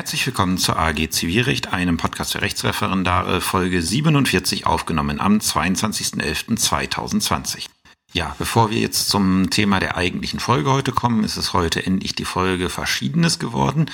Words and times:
Herzlich 0.00 0.26
willkommen 0.26 0.56
zur 0.56 0.78
AG 0.78 1.10
Zivilrecht, 1.10 1.74
einem 1.74 1.98
Podcast 1.98 2.32
für 2.32 2.40
Rechtsreferendare, 2.40 3.42
Folge 3.42 3.82
47 3.82 4.66
aufgenommen 4.66 5.20
am 5.20 5.36
22.11.2020. 5.36 7.66
Ja, 8.14 8.34
bevor 8.38 8.70
wir 8.70 8.78
jetzt 8.78 9.10
zum 9.10 9.50
Thema 9.50 9.78
der 9.78 9.98
eigentlichen 9.98 10.40
Folge 10.40 10.72
heute 10.72 10.92
kommen, 10.92 11.22
ist 11.22 11.36
es 11.36 11.52
heute 11.52 11.84
endlich 11.84 12.14
die 12.14 12.24
Folge 12.24 12.70
Verschiedenes 12.70 13.38
geworden. 13.38 13.90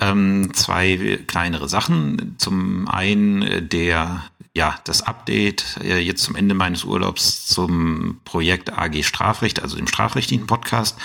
Ähm, 0.00 0.54
zwei 0.54 1.18
kleinere 1.26 1.68
Sachen. 1.68 2.36
Zum 2.38 2.88
einen 2.88 3.68
der 3.68 4.24
ja, 4.54 4.78
das 4.84 5.02
Update 5.02 5.76
äh, 5.84 5.98
jetzt 5.98 6.22
zum 6.22 6.36
Ende 6.36 6.54
meines 6.54 6.84
Urlaubs 6.84 7.46
zum 7.46 8.22
Projekt 8.24 8.72
AG 8.72 9.02
Strafrecht, 9.02 9.62
also 9.62 9.76
dem 9.76 9.86
strafrechtlichen 9.86 10.46
Podcast. 10.46 10.96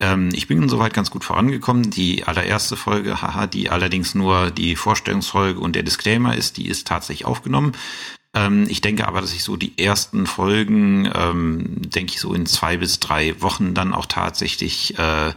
Ähm, 0.00 0.30
ich 0.32 0.48
bin 0.48 0.68
soweit 0.68 0.94
ganz 0.94 1.10
gut 1.10 1.24
vorangekommen. 1.24 1.90
Die 1.90 2.24
allererste 2.24 2.76
Folge, 2.76 3.22
haha, 3.22 3.46
die 3.46 3.70
allerdings 3.70 4.14
nur 4.14 4.50
die 4.50 4.76
Vorstellungsfolge 4.76 5.60
und 5.60 5.76
der 5.76 5.82
Disclaimer 5.82 6.34
ist, 6.34 6.56
die 6.56 6.68
ist 6.68 6.86
tatsächlich 6.86 7.26
aufgenommen. 7.26 7.72
Ähm, 8.34 8.66
ich 8.68 8.80
denke 8.80 9.06
aber, 9.06 9.20
dass 9.20 9.34
ich 9.34 9.44
so 9.44 9.56
die 9.56 9.78
ersten 9.78 10.26
Folgen, 10.26 11.10
ähm, 11.14 11.90
denke 11.90 12.14
ich 12.14 12.20
so 12.20 12.32
in 12.32 12.46
zwei 12.46 12.76
bis 12.76 13.00
drei 13.00 13.40
Wochen 13.42 13.74
dann 13.74 13.92
auch 13.92 14.06
tatsächlich 14.06 14.98
äh, 14.98 15.32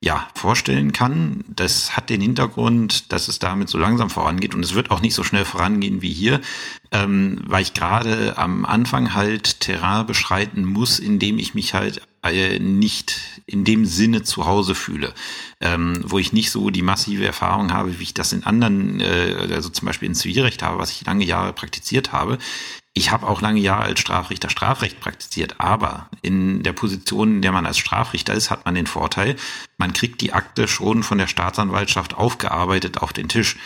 ja, 0.00 0.28
vorstellen 0.34 0.92
kann. 0.92 1.44
Das 1.48 1.96
hat 1.96 2.08
den 2.08 2.20
Hintergrund, 2.20 3.12
dass 3.12 3.26
es 3.26 3.40
damit 3.40 3.68
so 3.68 3.78
langsam 3.78 4.10
vorangeht 4.10 4.54
und 4.54 4.64
es 4.64 4.74
wird 4.74 4.90
auch 4.90 5.00
nicht 5.00 5.14
so 5.14 5.24
schnell 5.24 5.44
vorangehen 5.44 6.02
wie 6.02 6.12
hier, 6.12 6.40
ähm, 6.90 7.40
weil 7.46 7.62
ich 7.62 7.74
gerade 7.74 8.38
am 8.38 8.64
Anfang 8.64 9.14
halt 9.14 9.60
Terrain 9.60 10.06
beschreiten 10.06 10.64
muss, 10.64 10.98
indem 10.98 11.38
ich 11.38 11.54
mich 11.54 11.74
halt 11.74 12.02
äh, 12.24 12.58
nicht 12.58 13.20
in 13.46 13.64
dem 13.64 13.86
Sinne 13.86 14.22
zu 14.22 14.46
Hause 14.46 14.74
fühle, 14.74 15.14
ähm, 15.60 16.02
wo 16.04 16.18
ich 16.18 16.32
nicht 16.32 16.50
so 16.50 16.70
die 16.70 16.82
massive 16.82 17.24
Erfahrung 17.24 17.72
habe, 17.72 17.98
wie 17.98 18.02
ich 18.02 18.14
das 18.14 18.32
in 18.32 18.44
anderen, 18.44 19.00
äh, 19.00 19.48
also 19.50 19.68
zum 19.68 19.86
Beispiel 19.86 20.08
in 20.08 20.14
Zivilrecht 20.14 20.62
habe, 20.62 20.78
was 20.78 20.90
ich 20.90 21.06
lange 21.06 21.24
Jahre 21.24 21.52
praktiziert 21.52 22.12
habe. 22.12 22.38
Ich 22.94 23.12
habe 23.12 23.28
auch 23.28 23.40
lange 23.40 23.60
Jahre 23.60 23.84
als 23.84 24.00
Strafrichter 24.00 24.50
Strafrecht 24.50 24.98
praktiziert, 24.98 25.60
aber 25.60 26.08
in 26.20 26.64
der 26.64 26.72
Position, 26.72 27.36
in 27.36 27.42
der 27.42 27.52
man 27.52 27.64
als 27.64 27.78
Strafrichter 27.78 28.34
ist, 28.34 28.50
hat 28.50 28.64
man 28.64 28.74
den 28.74 28.88
Vorteil, 28.88 29.36
man 29.76 29.92
kriegt 29.92 30.20
die 30.20 30.32
Akte 30.32 30.66
schon 30.66 31.04
von 31.04 31.18
der 31.18 31.28
Staatsanwaltschaft 31.28 32.14
aufgearbeitet 32.14 32.98
auf 32.98 33.12
den 33.12 33.28
Tisch. 33.28 33.56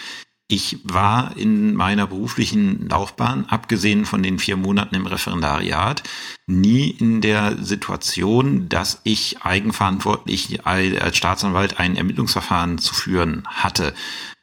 Ich 0.52 0.80
war 0.84 1.34
in 1.38 1.74
meiner 1.74 2.06
beruflichen 2.06 2.86
Laufbahn, 2.86 3.46
abgesehen 3.48 4.04
von 4.04 4.22
den 4.22 4.38
vier 4.38 4.58
Monaten 4.58 4.94
im 4.94 5.06
Referendariat, 5.06 6.02
nie 6.46 6.90
in 6.90 7.22
der 7.22 7.56
Situation, 7.64 8.68
dass 8.68 9.00
ich 9.02 9.40
eigenverantwortlich 9.40 10.66
als 10.66 11.16
Staatsanwalt 11.16 11.80
ein 11.80 11.96
Ermittlungsverfahren 11.96 12.76
zu 12.76 12.92
führen 12.92 13.44
hatte. 13.46 13.94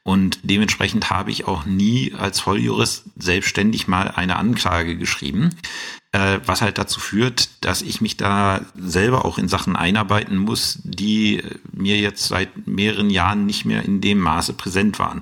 Und 0.01 0.39
dementsprechend 0.41 1.11
habe 1.11 1.29
ich 1.29 1.45
auch 1.45 1.65
nie 1.65 2.15
als 2.17 2.39
Volljurist 2.39 3.03
selbstständig 3.15 3.87
mal 3.87 4.07
eine 4.07 4.37
Anklage 4.37 4.97
geschrieben, 4.97 5.51
äh, 6.11 6.39
was 6.43 6.63
halt 6.63 6.79
dazu 6.79 6.99
führt, 6.99 7.49
dass 7.61 7.83
ich 7.83 8.01
mich 8.01 8.17
da 8.17 8.61
selber 8.75 9.25
auch 9.25 9.37
in 9.37 9.47
Sachen 9.47 9.75
einarbeiten 9.75 10.37
muss, 10.37 10.79
die 10.83 11.43
mir 11.71 11.97
jetzt 11.97 12.27
seit 12.27 12.65
mehreren 12.65 13.11
Jahren 13.11 13.45
nicht 13.45 13.65
mehr 13.65 13.85
in 13.85 14.01
dem 14.01 14.17
Maße 14.17 14.53
präsent 14.53 14.97
waren. 14.97 15.21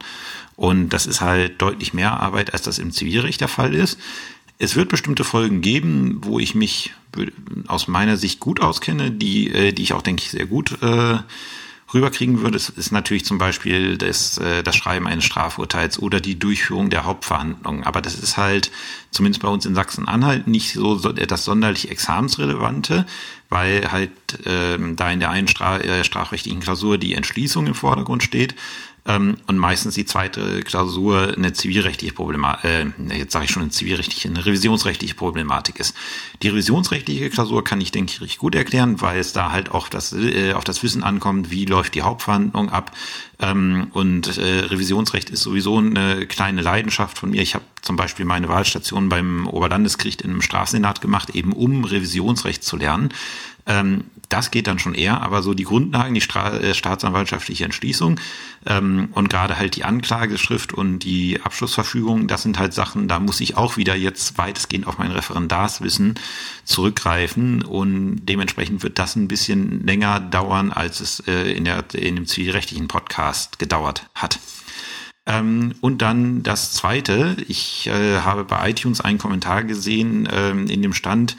Und 0.58 0.90
das 0.90 1.06
ist 1.06 1.22
halt 1.22 1.62
deutlich 1.62 1.94
mehr 1.94 2.20
Arbeit, 2.20 2.52
als 2.52 2.64
das 2.64 2.80
im 2.80 2.92
Zivilrecht 2.92 3.40
der 3.40 3.48
Fall 3.48 3.74
ist. 3.74 3.98
Es 4.58 4.76
wird 4.76 4.90
bestimmte 4.90 5.24
Folgen 5.24 5.62
geben, 5.62 6.18
wo 6.24 6.40
ich 6.40 6.56
mich 6.56 6.94
aus 7.68 7.88
meiner 7.88 8.18
Sicht 8.18 8.40
gut 8.40 8.60
auskenne, 8.60 9.12
die, 9.12 9.50
äh, 9.52 9.72
die 9.72 9.84
ich 9.84 9.94
auch, 9.94 10.02
denke 10.02 10.24
ich, 10.24 10.32
sehr 10.32 10.48
gut 10.48 10.82
äh, 10.82 11.20
rüberkriegen 11.94 12.42
würde, 12.42 12.58
ist 12.58 12.92
natürlich 12.92 13.24
zum 13.24 13.38
Beispiel 13.38 13.98
das, 13.98 14.40
äh, 14.40 14.64
das 14.64 14.76
Schreiben 14.76 15.08
eines 15.08 15.26
Strafurteils 15.26 16.00
oder 16.00 16.20
die 16.20 16.38
Durchführung 16.38 16.90
der 16.90 17.06
Hauptverhandlung. 17.06 17.84
Aber 17.84 18.02
das 18.02 18.16
ist 18.16 18.36
halt 18.36 18.72
zumindest 19.12 19.44
bei 19.44 19.48
uns 19.48 19.66
in 19.66 19.76
Sachsen-Anhalt 19.76 20.48
nicht 20.48 20.74
so 20.74 20.96
das 20.96 21.46
sonderlich 21.46 21.90
Examensrelevante, 21.90 23.06
weil 23.50 23.92
halt 23.92 24.12
ähm, 24.46 24.96
da 24.96 25.12
in 25.12 25.20
der 25.20 25.30
einen 25.30 25.48
Stra 25.48 25.80
äh, 25.80 26.04
strafrechtlichen 26.04 26.60
Klausur 26.60 26.98
die 26.98 27.14
Entschließung 27.14 27.68
im 27.68 27.76
Vordergrund 27.76 28.24
steht 28.24 28.56
ähm, 29.08 29.38
und 29.48 29.58
meistens 29.58 29.96
die 29.96 30.06
zweite 30.06 30.62
Klausur 30.64 31.34
eine 31.36 31.54
zivilrechtliche 31.54 32.14
Problematik, 32.14 32.66
äh, 32.66 33.18
jetzt 33.18 33.32
sage 33.32 33.46
ich 33.46 33.52
schon 33.52 33.64
eine 33.64 33.72
zivilrechtliche, 33.72 34.28
eine 34.28 34.46
revisionsrechtliche 34.46 35.16
Problematik 35.16 35.80
ist. 35.80 35.96
Die 36.44 36.50
revisionsrechtliche 36.50 37.30
Klausur 37.30 37.64
kann 37.64 37.80
ich, 37.80 37.92
denke 37.92 38.12
ich, 38.12 38.22
richtig 38.22 38.38
gut 38.38 38.54
erklären, 38.54 39.02
weil 39.02 39.20
es 39.20 39.32
da 39.32 39.52
halt 39.52 39.72
auch 39.72 39.88
das, 39.88 40.12
äh, 40.14 40.54
auf 40.54 40.66
das 40.66 40.84
Wissen 40.84 41.04
ankommt, 41.04 41.50
wie 41.52 41.66
läuft 41.66 41.96
die 41.96 42.02
Hauptverhandlung 42.02 42.70
ab. 42.70 42.92
Ähm, 43.40 43.88
und 43.94 44.38
äh, 44.38 44.60
Revisionsrecht 44.66 45.30
ist 45.30 45.42
sowieso 45.42 45.78
eine 45.78 46.26
kleine 46.26 46.62
Leidenschaft 46.62 47.18
von 47.18 47.30
mir. 47.30 47.42
Ich 47.42 47.54
habe 47.54 47.66
zum 47.82 47.96
Beispiel 47.96 48.26
meine 48.26 48.50
Wahlstation 48.50 49.10
beim 49.10 49.48
Oberlandesgericht 49.48 50.22
in 50.22 50.32
einem 50.32 50.42
Strafsenat 50.42 51.02
gemacht, 51.02 51.30
eben 51.32 51.54
um 51.54 51.84
Revisionsrecht 51.84 52.64
zu 52.64 52.78
lernen. 52.78 53.10
Ähm, 53.68 54.06
das 54.30 54.52
geht 54.52 54.68
dann 54.68 54.80
schon 54.80 54.94
eher, 54.94 55.22
aber 55.22 55.42
so 55.42 55.54
die 55.54 55.64
Grundlagen, 55.64 56.14
die 56.14 56.22
Stra 56.22 56.58
äh, 56.58 56.74
staatsanwaltschaftliche 56.74 57.64
Entschließung 57.64 58.20
ähm, 58.66 59.10
und 59.14 59.30
gerade 59.30 59.58
halt 59.58 59.76
die 59.76 59.86
Anklageschrift 59.86 60.74
und 60.74 61.00
die 61.00 61.40
Abschlussverfügung, 61.42 62.28
das 62.28 62.44
sind 62.44 62.60
halt 62.60 62.74
Sachen, 62.74 63.08
da 63.08 63.20
muss 63.20 63.40
ich 63.40 63.56
auch 63.56 63.78
wieder 63.78 63.96
jetzt 63.96 64.38
weitestgehend 64.38 64.88
auf 64.88 64.98
mein 64.98 65.12
Referendarswissen 65.12 66.16
zurückgreifen 66.66 67.64
und 67.64 68.26
dementsprechend 68.26 68.84
wird 68.84 69.00
das 69.00 69.16
ein 69.16 69.28
bisschen 69.28 69.86
länger 69.86 70.20
dauern, 70.20 70.72
als 70.72 71.00
es 71.00 71.22
äh, 71.28 71.52
in, 71.54 71.64
der, 71.64 71.86
in 71.94 72.16
dem 72.16 72.26
zivilrechtlichen 72.26 72.88
Podcast 72.88 73.60
gedauert 73.60 74.08
hat. 74.14 74.40
Ähm, 75.26 75.76
und 75.82 76.02
dann 76.02 76.44
das 76.44 76.74
Zweite, 76.74 77.38
ich 77.48 77.88
äh, 77.88 78.20
habe 78.20 78.44
bei 78.46 78.70
iTunes 78.70 79.02
einen 79.02 79.18
Kommentar 79.18 79.64
gesehen 79.64 80.28
ähm, 80.32 80.68
in 80.68 80.82
dem 80.82 80.94
Stand, 80.94 81.36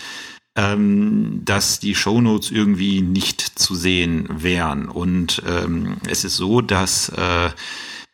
ähm, 0.58 1.42
dass 1.44 1.78
die 1.78 1.94
Shownotes 1.94 2.50
irgendwie 2.50 3.00
nicht 3.00 3.40
zu 3.40 3.76
sehen 3.76 4.26
wären. 4.28 4.88
Und 4.88 5.40
ähm, 5.46 5.98
es 6.08 6.24
ist 6.24 6.34
so, 6.36 6.60
dass 6.60 7.10
äh, 7.10 7.50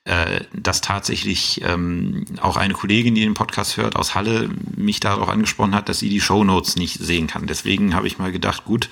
äh, 0.05 0.41
dass 0.53 0.83
tatsächlich 0.83 1.63
ähm, 1.65 2.27
auch 2.43 2.59
eine 2.59 2.75
Kollegin, 2.75 3.15
die 3.15 3.23
den 3.23 3.33
Podcast 3.33 3.79
hört, 3.79 3.97
aus 3.97 4.15
Halle, 4.15 4.51
mich 4.77 5.01
darauf 5.01 5.31
angesprochen 5.31 5.75
hat, 5.75 5.89
dass 5.89 6.01
sie 6.01 6.11
die 6.11 6.21
Shownotes 6.21 6.77
nicht 6.77 6.99
sehen 6.99 7.27
kann. 7.27 7.47
Deswegen 7.47 7.95
habe 7.95 8.07
ich 8.07 8.19
mal 8.19 8.31
gedacht, 8.31 8.67
gut, 8.67 8.91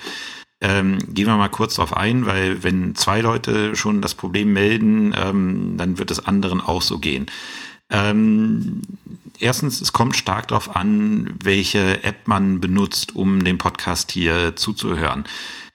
ähm, 0.59 0.97
gehen 1.13 1.27
wir 1.27 1.37
mal 1.37 1.49
kurz 1.49 1.75
darauf 1.75 1.95
ein, 1.95 2.25
weil 2.25 2.63
wenn 2.63 2.95
zwei 2.95 3.21
Leute 3.21 3.75
schon 3.75 4.01
das 4.01 4.15
Problem 4.15 4.53
melden, 4.53 5.13
ähm, 5.15 5.77
dann 5.77 5.99
wird 5.99 6.09
es 6.09 6.25
anderen 6.25 6.59
auch 6.59 6.81
so 6.81 6.97
gehen. 6.97 7.27
Ähm, 7.89 8.81
erstens, 9.39 9.81
es 9.81 9.93
kommt 9.93 10.15
stark 10.15 10.47
darauf 10.47 10.75
an, 10.75 11.35
welche 11.43 12.03
App 12.03 12.27
man 12.27 12.59
benutzt, 12.59 13.15
um 13.15 13.43
dem 13.43 13.57
Podcast 13.57 14.11
hier 14.11 14.55
zuzuhören. 14.55 15.25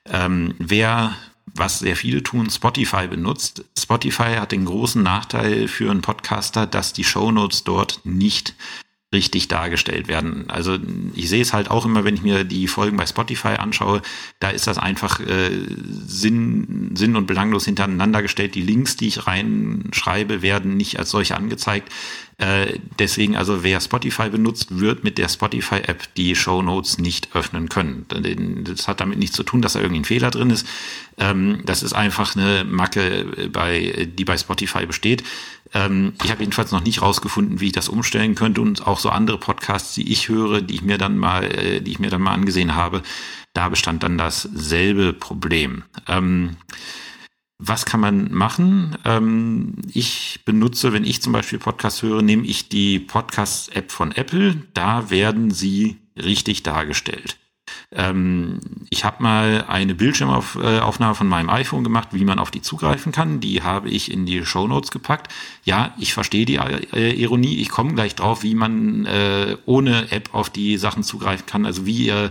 Ähm, 0.07 0.55
wer, 0.59 1.15
was 1.55 1.81
sehr 1.81 1.97
viele 1.97 2.23
tun, 2.23 2.51
Spotify 2.51 3.07
benutzt. 3.09 3.65
Spotify 3.79 4.37
hat 4.37 4.53
den 4.53 4.65
großen 4.65 5.03
Nachteil 5.03 5.69
für 5.69 5.91
einen 5.91 6.03
Podcaster, 6.03 6.67
dass 6.67 6.93
die 6.93 7.05
Shownotes 7.05 7.65
dort 7.65 8.01
nicht 8.05 8.55
richtig 9.13 9.49
dargestellt 9.49 10.07
werden. 10.07 10.51
Also 10.51 10.79
ich 11.15 11.31
sehe 11.31 11.41
es 11.41 11.55
halt 11.55 11.71
auch 11.71 11.87
immer, 11.87 12.05
wenn 12.05 12.15
ich 12.15 12.23
mir 12.23 12.45
die 12.45 12.69
Folgen 12.69 12.99
bei 12.99 13.07
Spotify 13.07 13.55
anschaue, 13.59 14.03
da 14.39 14.51
ist 14.51 14.67
das 14.67 14.77
einfach 14.77 15.21
äh, 15.21 15.51
sinn, 16.07 16.91
sinn 16.95 17.17
und 17.17 17.27
belanglos 17.27 17.65
hintereinander 17.65 18.21
gestellt. 18.21 18.55
Die 18.55 18.63
Links, 18.63 18.97
die 18.97 19.09
ich 19.09 19.27
reinschreibe, 19.27 20.43
werden 20.43 20.77
nicht 20.77 20.99
als 20.99 21.11
solche 21.11 21.37
angezeigt. 21.37 21.91
Äh, 22.38 22.78
deswegen 23.00 23.37
also, 23.37 23.65
wer 23.65 23.81
Spotify 23.81 24.31
benutzt, 24.31 24.78
wird 24.78 25.03
mit 25.03 25.19
der 25.19 25.28
Spotify-App 25.28 26.15
die 26.15 26.37
Show 26.37 26.62
Notes 26.62 26.99
nicht 26.99 27.34
öffnen 27.34 27.69
können. 27.69 28.06
Das 28.62 28.87
hat 28.87 29.00
damit 29.00 29.19
nichts 29.19 29.37
zu 29.37 29.43
tun, 29.43 29.60
dass 29.60 29.72
da 29.72 29.81
irgendwie 29.81 30.03
ein 30.03 30.04
Fehler 30.04 30.31
drin 30.31 30.50
ist. 30.50 30.66
Ähm, 31.19 31.62
das 31.66 31.82
ist 31.82 31.94
einfach 31.94 32.37
eine 32.37 32.65
Macke, 32.65 33.50
bei, 33.53 34.09
die 34.16 34.25
bei 34.25 34.38
Spotify 34.38 34.87
besteht. 34.87 35.25
Ähm, 35.75 36.12
ich 36.23 36.31
habe 36.31 36.40
jedenfalls 36.40 36.70
noch 36.70 36.85
nicht 36.85 37.02
rausgefunden, 37.02 37.61
wie 37.61 37.67
ich 37.67 37.73
das 37.73 37.88
umstellen 37.88 38.37
könnte 38.37 38.61
und 38.61 38.87
auch 38.87 39.00
so 39.00 39.11
andere 39.11 39.38
Podcasts, 39.38 39.94
die 39.94 40.11
ich 40.12 40.29
höre, 40.29 40.62
die 40.62 40.76
ich 40.76 40.82
mir 40.82 40.96
dann 40.96 41.19
mal, 41.19 41.43
äh, 41.44 41.81
die 41.81 41.91
ich 41.91 41.99
mir 41.99 42.11
dann 42.11 42.23
mal 42.23 42.34
angesehen 42.34 42.76
habe, 42.76 43.02
da 43.52 43.69
bestand 43.69 44.05
dann 44.05 44.17
dasselbe 44.17 45.12
Problem. 45.12 45.82
Ähm, 46.06 46.56
was 47.58 47.84
kann 47.84 48.00
man 48.00 48.32
machen? 48.32 48.96
Ähm, 49.05 49.75
ich 49.93 50.40
benutze, 50.44 50.93
wenn 50.93 51.05
ich 51.05 51.20
zum 51.20 51.32
Beispiel 51.32 51.58
Podcasts 51.58 52.02
höre, 52.02 52.22
nehme 52.22 52.46
ich 52.46 52.69
die 52.69 53.00
Podcast-App 53.00 53.90
von 53.90 54.12
Apple. 54.12 54.62
Da 54.75 55.10
werden 55.10 55.50
sie 55.50 55.96
richtig 56.16 56.62
dargestellt. 56.62 57.37
Ähm, 57.90 58.60
ich 58.90 59.05
habe 59.05 59.22
mal 59.22 59.64
eine 59.66 59.94
Bildschirmaufnahme 59.94 61.14
von 61.14 61.26
meinem 61.26 61.50
iPhone 61.50 61.84
gemacht, 61.84 62.08
wie 62.12 62.25
man 62.25 62.38
auf 62.38 62.50
die 62.50 62.62
zugreifen 62.62 63.12
kann. 63.12 63.40
Die 63.40 63.62
habe 63.62 63.88
ich 63.88 64.12
in 64.12 64.26
die 64.26 64.44
Show 64.44 64.69
Notes 64.69 64.90
gepackt. 64.90 65.32
Ja, 65.64 65.94
ich 65.99 66.14
verstehe 66.14 66.46
die 66.46 66.56
äh, 66.56 67.10
Ironie. 67.20 67.56
Ich 67.56 67.70
komme 67.70 67.94
gleich 67.94 68.14
drauf, 68.14 68.43
wie 68.43 68.55
man 68.55 69.06
äh, 69.06 69.56
ohne 69.66 70.10
App 70.12 70.31
auf 70.32 70.50
die 70.50 70.76
Sachen 70.76 71.02
zugreifen 71.02 71.46
kann. 71.46 71.66
Also 71.66 71.87
wie 71.87 72.06
ihr 72.06 72.31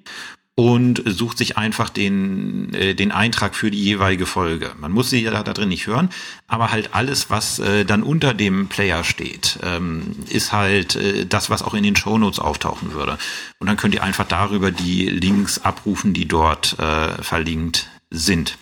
und 0.58 1.02
sucht 1.04 1.36
sich 1.36 1.58
einfach 1.58 1.90
den, 1.90 2.72
äh, 2.72 2.94
den 2.94 3.12
Eintrag 3.12 3.54
für 3.54 3.70
die 3.70 3.84
jeweilige 3.84 4.24
Folge. 4.24 4.72
Man 4.80 4.90
muss 4.90 5.10
sie 5.10 5.22
ja 5.22 5.42
da, 5.42 5.52
drin 5.52 5.68
nicht 5.68 5.86
hören, 5.86 6.08
aber 6.48 6.72
halt 6.72 6.94
alles, 6.94 7.28
was 7.28 7.58
äh, 7.58 7.84
dann 7.84 8.02
unter 8.02 8.32
dem 8.32 8.66
Player 8.68 9.04
steht, 9.04 9.58
ähm, 9.62 10.16
ist 10.30 10.52
halt 10.52 10.96
äh, 10.96 11.26
das, 11.26 11.50
was 11.50 11.62
auch 11.62 11.74
in 11.74 11.82
den 11.82 11.94
Shownotes 11.94 12.38
auftauchen 12.40 12.94
würde. 12.94 13.18
Und 13.58 13.66
dann 13.66 13.76
könnt 13.76 13.94
ihr 13.94 14.02
einfach 14.02 14.26
darüber 14.26 14.70
die 14.70 15.06
Links 15.10 15.58
abrufen, 15.58 16.14
die 16.14 16.26
dort 16.26 16.78
äh, 16.78 17.22
verlinkt 17.22 17.88
sind. 18.10 18.56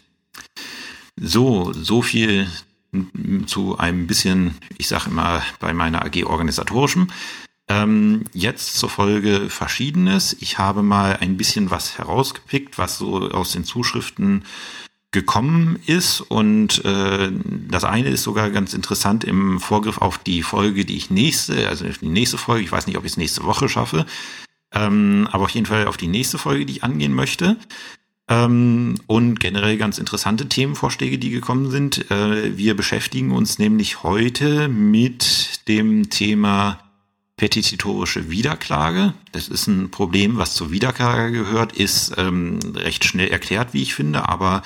So, 1.17 1.73
so 1.73 2.03
viel 2.03 2.49
zu 3.47 3.79
einem 3.79 4.09
bisschen, 4.09 4.57
ich 4.79 4.89
sage 4.89 5.11
immer 5.11 5.43
bei 5.61 5.73
meiner 5.73 6.05
AG 6.05 6.25
organisatorischem. 6.25 7.09
Ähm, 7.67 8.25
jetzt 8.35 8.79
zur 8.79 8.91
Folge 8.91 9.49
Verschiedenes. 9.49 10.37
Ich 10.41 10.59
habe 10.59 10.83
mal 10.83 11.17
ein 11.21 11.37
bisschen 11.37 11.71
was 11.71 11.97
herausgepickt, 11.97 12.77
was 12.77 12.99
so 12.99 13.31
aus 13.31 13.53
den 13.53 13.65
Zuschriften 13.65 14.45
gekommen 15.15 15.79
ist. 15.87 16.21
Und 16.21 16.85
äh, 16.85 17.31
das 17.71 17.85
eine 17.85 18.11
ist 18.11 18.25
sogar 18.25 18.51
ganz 18.51 18.75
interessant 18.75 19.25
im 19.25 19.61
Vorgriff 19.61 19.99
auf 19.99 20.19
die 20.19 20.43
Folge, 20.43 20.85
die 20.85 20.97
ich 20.97 21.09
nächste, 21.09 21.69
also 21.69 21.87
die 21.87 22.09
nächste 22.09 22.37
Folge, 22.37 22.65
ich 22.65 22.73
weiß 22.73 22.87
nicht, 22.87 22.99
ob 22.99 23.05
ich 23.05 23.13
es 23.13 23.17
nächste 23.17 23.45
Woche 23.45 23.71
schaffe, 23.71 24.05
ähm, 24.73 25.29
aber 25.33 25.45
auf 25.45 25.51
jeden 25.51 25.67
Fall 25.67 25.87
auf 25.87 25.97
die 25.97 26.09
nächste 26.09 26.37
Folge, 26.37 26.67
die 26.67 26.75
ich 26.75 26.85
angehen 26.85 27.15
möchte. 27.15 27.57
Ähm, 28.29 28.97
und 29.07 29.39
generell 29.39 29.77
ganz 29.77 29.99
interessante 29.99 30.49
Themenvorschläge, 30.49 31.19
die 31.19 31.31
gekommen 31.31 31.71
sind. 31.71 32.11
Äh, 32.11 32.57
wir 32.57 32.75
beschäftigen 32.75 33.33
uns 33.33 33.59
nämlich 33.59 34.03
heute 34.03 34.69
mit 34.69 35.61
dem 35.69 36.11
Thema 36.11 36.84
petititorische 37.37 38.31
Wiederklage. 38.31 39.15
Das 39.33 39.49
ist 39.49 39.67
ein 39.67 39.91
Problem, 39.91 40.37
was 40.37 40.55
zur 40.55 40.71
Wiederklage 40.71 41.33
gehört, 41.33 41.73
ist 41.73 42.15
ähm, 42.17 42.61
recht 42.75 43.05
schnell 43.05 43.29
erklärt, 43.29 43.75
wie 43.75 43.83
ich 43.83 43.95
finde, 43.95 44.29
aber 44.29 44.63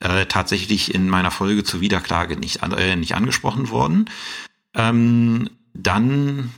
äh, 0.00 0.26
tatsächlich 0.26 0.94
in 0.94 1.08
meiner 1.08 1.30
Folge 1.30 1.64
zur 1.64 1.80
Wiederklage 1.80 2.36
nicht, 2.36 2.60
äh, 2.62 2.96
nicht 2.96 3.14
angesprochen 3.14 3.70
worden. 3.70 4.10
Ähm, 4.74 5.50
dann 5.72 6.52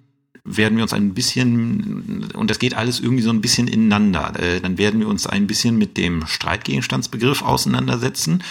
werden 0.44 0.76
wir 0.76 0.82
uns 0.82 0.93
ein 0.93 1.14
bisschen, 1.14 2.31
und 2.35 2.50
das 2.50 2.58
geht 2.58 2.75
alles 2.75 3.00
irgendwie 3.00 3.23
so 3.23 3.31
ein 3.31 3.41
bisschen 3.41 3.67
ineinander, 3.67 4.38
äh, 4.38 4.61
dann 4.61 4.79
werden 4.79 5.00
wir 5.00 5.08
uns 5.08 5.26
ein 5.26 5.47
bisschen 5.47 5.76
mit 5.76 5.97
dem 5.97 6.26
Streitgegenstandsbegriff 6.26 7.43
auseinandersetzen 7.43 8.44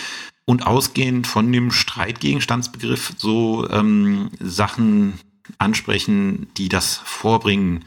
und 0.46 0.68
ausgehend 0.68 1.26
von 1.26 1.52
dem 1.52 1.72
Streitgegenstandsbegriff 1.72 3.14
so 3.18 3.68
ähm, 3.70 4.30
Sachen 4.40 5.14
ansprechen, 5.58 6.48
die 6.58 6.70
das 6.70 6.98
Vorbringen 7.04 7.86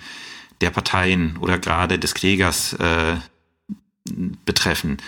der 0.61 0.71
Parteien 0.71 1.37
oder 1.39 1.59
gerade 1.59 1.99
des 1.99 2.15
Klägers 2.15 2.73
äh, 2.75 3.17
betreffen. 4.45 4.99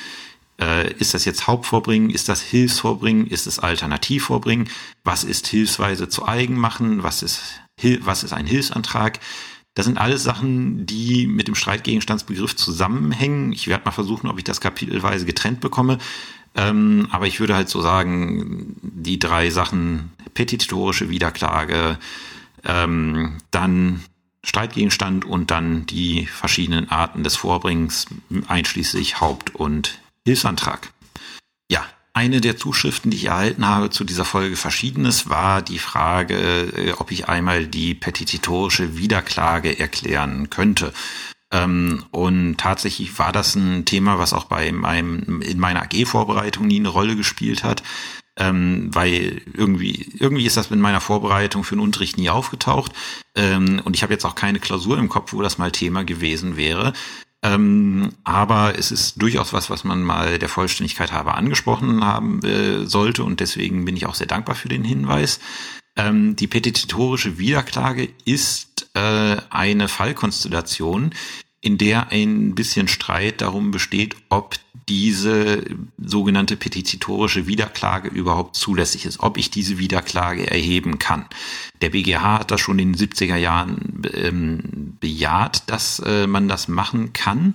Äh, 0.60 0.92
ist 0.94 1.14
das 1.14 1.24
jetzt 1.24 1.46
Hauptvorbringen? 1.46 2.10
Ist 2.10 2.28
das 2.28 2.42
Hilfsvorbringen? 2.42 3.26
Ist 3.26 3.46
es 3.46 3.58
Alternativvorbringen? 3.58 4.68
Was 5.04 5.24
ist 5.24 5.46
Hilfsweise 5.46 6.08
zu 6.08 6.26
eigen 6.26 6.56
machen? 6.56 7.02
Was 7.02 7.22
ist, 7.22 7.60
was 8.00 8.22
ist 8.22 8.32
ein 8.32 8.46
Hilfsantrag? 8.46 9.18
Das 9.74 9.86
sind 9.86 9.98
alles 9.98 10.22
Sachen, 10.22 10.84
die 10.84 11.26
mit 11.26 11.48
dem 11.48 11.54
Streitgegenstandsbegriff 11.54 12.56
zusammenhängen. 12.56 13.52
Ich 13.52 13.68
werde 13.68 13.84
mal 13.84 13.92
versuchen, 13.92 14.28
ob 14.28 14.36
ich 14.38 14.44
das 14.44 14.60
kapitelweise 14.60 15.24
getrennt 15.24 15.60
bekomme. 15.60 15.98
Ähm, 16.56 17.06
aber 17.10 17.26
ich 17.26 17.38
würde 17.40 17.54
halt 17.54 17.68
so 17.68 17.80
sagen, 17.80 18.76
die 18.82 19.18
drei 19.18 19.50
Sachen, 19.50 20.10
petitorische 20.34 21.08
Wiederklage, 21.08 21.98
ähm, 22.64 23.38
dann 23.50 24.02
Streitgegenstand 24.42 25.24
und 25.24 25.50
dann 25.50 25.86
die 25.86 26.26
verschiedenen 26.26 26.90
Arten 26.90 27.24
des 27.24 27.36
Vorbringens, 27.36 28.06
einschließlich 28.48 29.20
Haupt- 29.20 29.54
und 29.54 29.98
Hilfsantrag. 30.24 30.92
Ja, 31.70 31.84
eine 32.14 32.40
der 32.40 32.56
Zuschriften, 32.56 33.10
die 33.10 33.18
ich 33.18 33.24
erhalten 33.26 33.66
habe 33.66 33.90
zu 33.90 34.04
dieser 34.04 34.24
Folge 34.24 34.56
Verschiedenes, 34.56 35.28
war 35.28 35.62
die 35.62 35.78
Frage, 35.78 36.36
äh, 36.36 36.92
ob 36.92 37.10
ich 37.10 37.28
einmal 37.28 37.66
die 37.66 37.94
petititorische 37.94 38.96
Wiederklage 38.96 39.78
erklären 39.78 40.48
könnte. 40.48 40.92
Ähm, 41.52 42.04
und 42.10 42.56
tatsächlich 42.58 43.18
war 43.18 43.32
das 43.32 43.56
ein 43.56 43.84
Thema, 43.84 44.18
was 44.18 44.32
auch 44.32 44.44
bei 44.44 44.72
meinem, 44.72 45.42
in 45.42 45.58
meiner 45.58 45.82
AG-Vorbereitung 45.82 46.66
nie 46.66 46.78
eine 46.78 46.88
Rolle 46.88 47.16
gespielt 47.16 47.62
hat 47.62 47.82
ähm, 48.40 48.88
weil 48.92 49.42
irgendwie, 49.52 50.06
irgendwie 50.18 50.46
ist 50.46 50.56
das 50.56 50.70
in 50.70 50.80
meiner 50.80 51.02
Vorbereitung 51.02 51.62
für 51.62 51.76
den 51.76 51.82
Unterricht 51.82 52.16
nie 52.16 52.30
aufgetaucht. 52.30 52.92
Ähm, 53.36 53.82
und 53.84 53.94
ich 53.94 54.02
habe 54.02 54.14
jetzt 54.14 54.24
auch 54.24 54.34
keine 54.34 54.58
Klausur 54.58 54.98
im 54.98 55.10
Kopf, 55.10 55.34
wo 55.34 55.42
das 55.42 55.58
mal 55.58 55.70
Thema 55.70 56.04
gewesen 56.04 56.56
wäre. 56.56 56.94
Ähm, 57.42 58.10
aber 58.24 58.78
es 58.78 58.90
ist 58.90 59.20
durchaus 59.20 59.52
was, 59.52 59.68
was 59.68 59.84
man 59.84 60.02
mal 60.02 60.38
der 60.38 60.48
Vollständigkeit 60.48 61.12
halber 61.12 61.34
angesprochen 61.34 62.02
haben 62.02 62.42
äh, 62.42 62.86
sollte. 62.86 63.24
Und 63.24 63.40
deswegen 63.40 63.84
bin 63.84 63.96
ich 63.96 64.06
auch 64.06 64.14
sehr 64.14 64.26
dankbar 64.26 64.54
für 64.54 64.68
den 64.68 64.84
Hinweis. 64.84 65.38
Ähm, 65.96 66.34
die 66.34 66.46
petitorische 66.46 67.38
Wiederklage 67.38 68.08
ist 68.24 68.88
äh, 68.94 69.36
eine 69.50 69.88
Fallkonstellation, 69.88 71.12
in 71.60 71.76
der 71.76 72.10
ein 72.10 72.54
bisschen 72.54 72.88
Streit 72.88 73.42
darum 73.42 73.70
besteht, 73.70 74.16
ob 74.30 74.56
diese 74.90 75.62
sogenannte 75.98 76.56
petititorische 76.56 77.46
Wiederklage 77.46 78.08
überhaupt 78.08 78.56
zulässig 78.56 79.06
ist, 79.06 79.20
ob 79.20 79.38
ich 79.38 79.48
diese 79.48 79.78
Wiederklage 79.78 80.50
erheben 80.50 80.98
kann. 80.98 81.26
Der 81.80 81.90
BGH 81.90 82.40
hat 82.40 82.50
das 82.50 82.60
schon 82.60 82.80
in 82.80 82.92
den 82.92 83.08
70er 83.08 83.36
Jahren 83.36 84.02
ähm, 84.12 84.96
bejaht, 84.98 85.70
dass 85.70 86.00
äh, 86.00 86.26
man 86.26 86.48
das 86.48 86.66
machen 86.66 87.12
kann. 87.12 87.54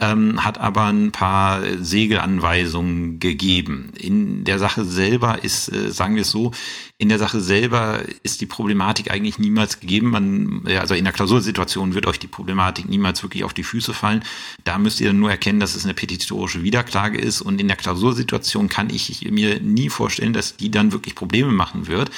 Ähm, 0.00 0.42
hat 0.42 0.58
aber 0.58 0.86
ein 0.86 1.12
paar 1.12 1.62
Segelanweisungen 1.78 3.20
gegeben. 3.20 3.92
In 3.98 4.44
der 4.44 4.58
Sache 4.58 4.84
selber 4.84 5.44
ist, 5.44 5.70
äh, 5.70 5.92
sagen 5.92 6.14
wir 6.14 6.22
es 6.22 6.30
so, 6.30 6.52
in 6.96 7.10
der 7.10 7.18
Sache 7.18 7.40
selber 7.40 8.00
ist 8.22 8.40
die 8.40 8.46
Problematik 8.46 9.10
eigentlich 9.10 9.38
niemals 9.38 9.78
gegeben. 9.80 10.10
Man, 10.10 10.66
also 10.66 10.94
in 10.94 11.04
der 11.04 11.12
Klausursituation 11.12 11.94
wird 11.94 12.06
euch 12.06 12.18
die 12.18 12.26
Problematik 12.26 12.88
niemals 12.88 13.22
wirklich 13.22 13.44
auf 13.44 13.54
die 13.54 13.62
Füße 13.62 13.92
fallen. 13.92 14.24
Da 14.64 14.78
müsst 14.78 15.00
ihr 15.00 15.12
nur 15.12 15.30
erkennen, 15.30 15.60
dass 15.60 15.74
es 15.74 15.84
eine 15.84 15.94
petitorische 15.94 16.62
Wiederklage 16.62 17.18
ist. 17.18 17.42
Und 17.42 17.60
in 17.60 17.68
der 17.68 17.76
Klausursituation 17.76 18.68
kann 18.68 18.90
ich 18.90 19.30
mir 19.30 19.60
nie 19.60 19.90
vorstellen, 19.90 20.32
dass 20.32 20.56
die 20.56 20.70
dann 20.70 20.92
wirklich 20.92 21.14
Probleme 21.14 21.52
machen 21.52 21.86
wird 21.86 22.10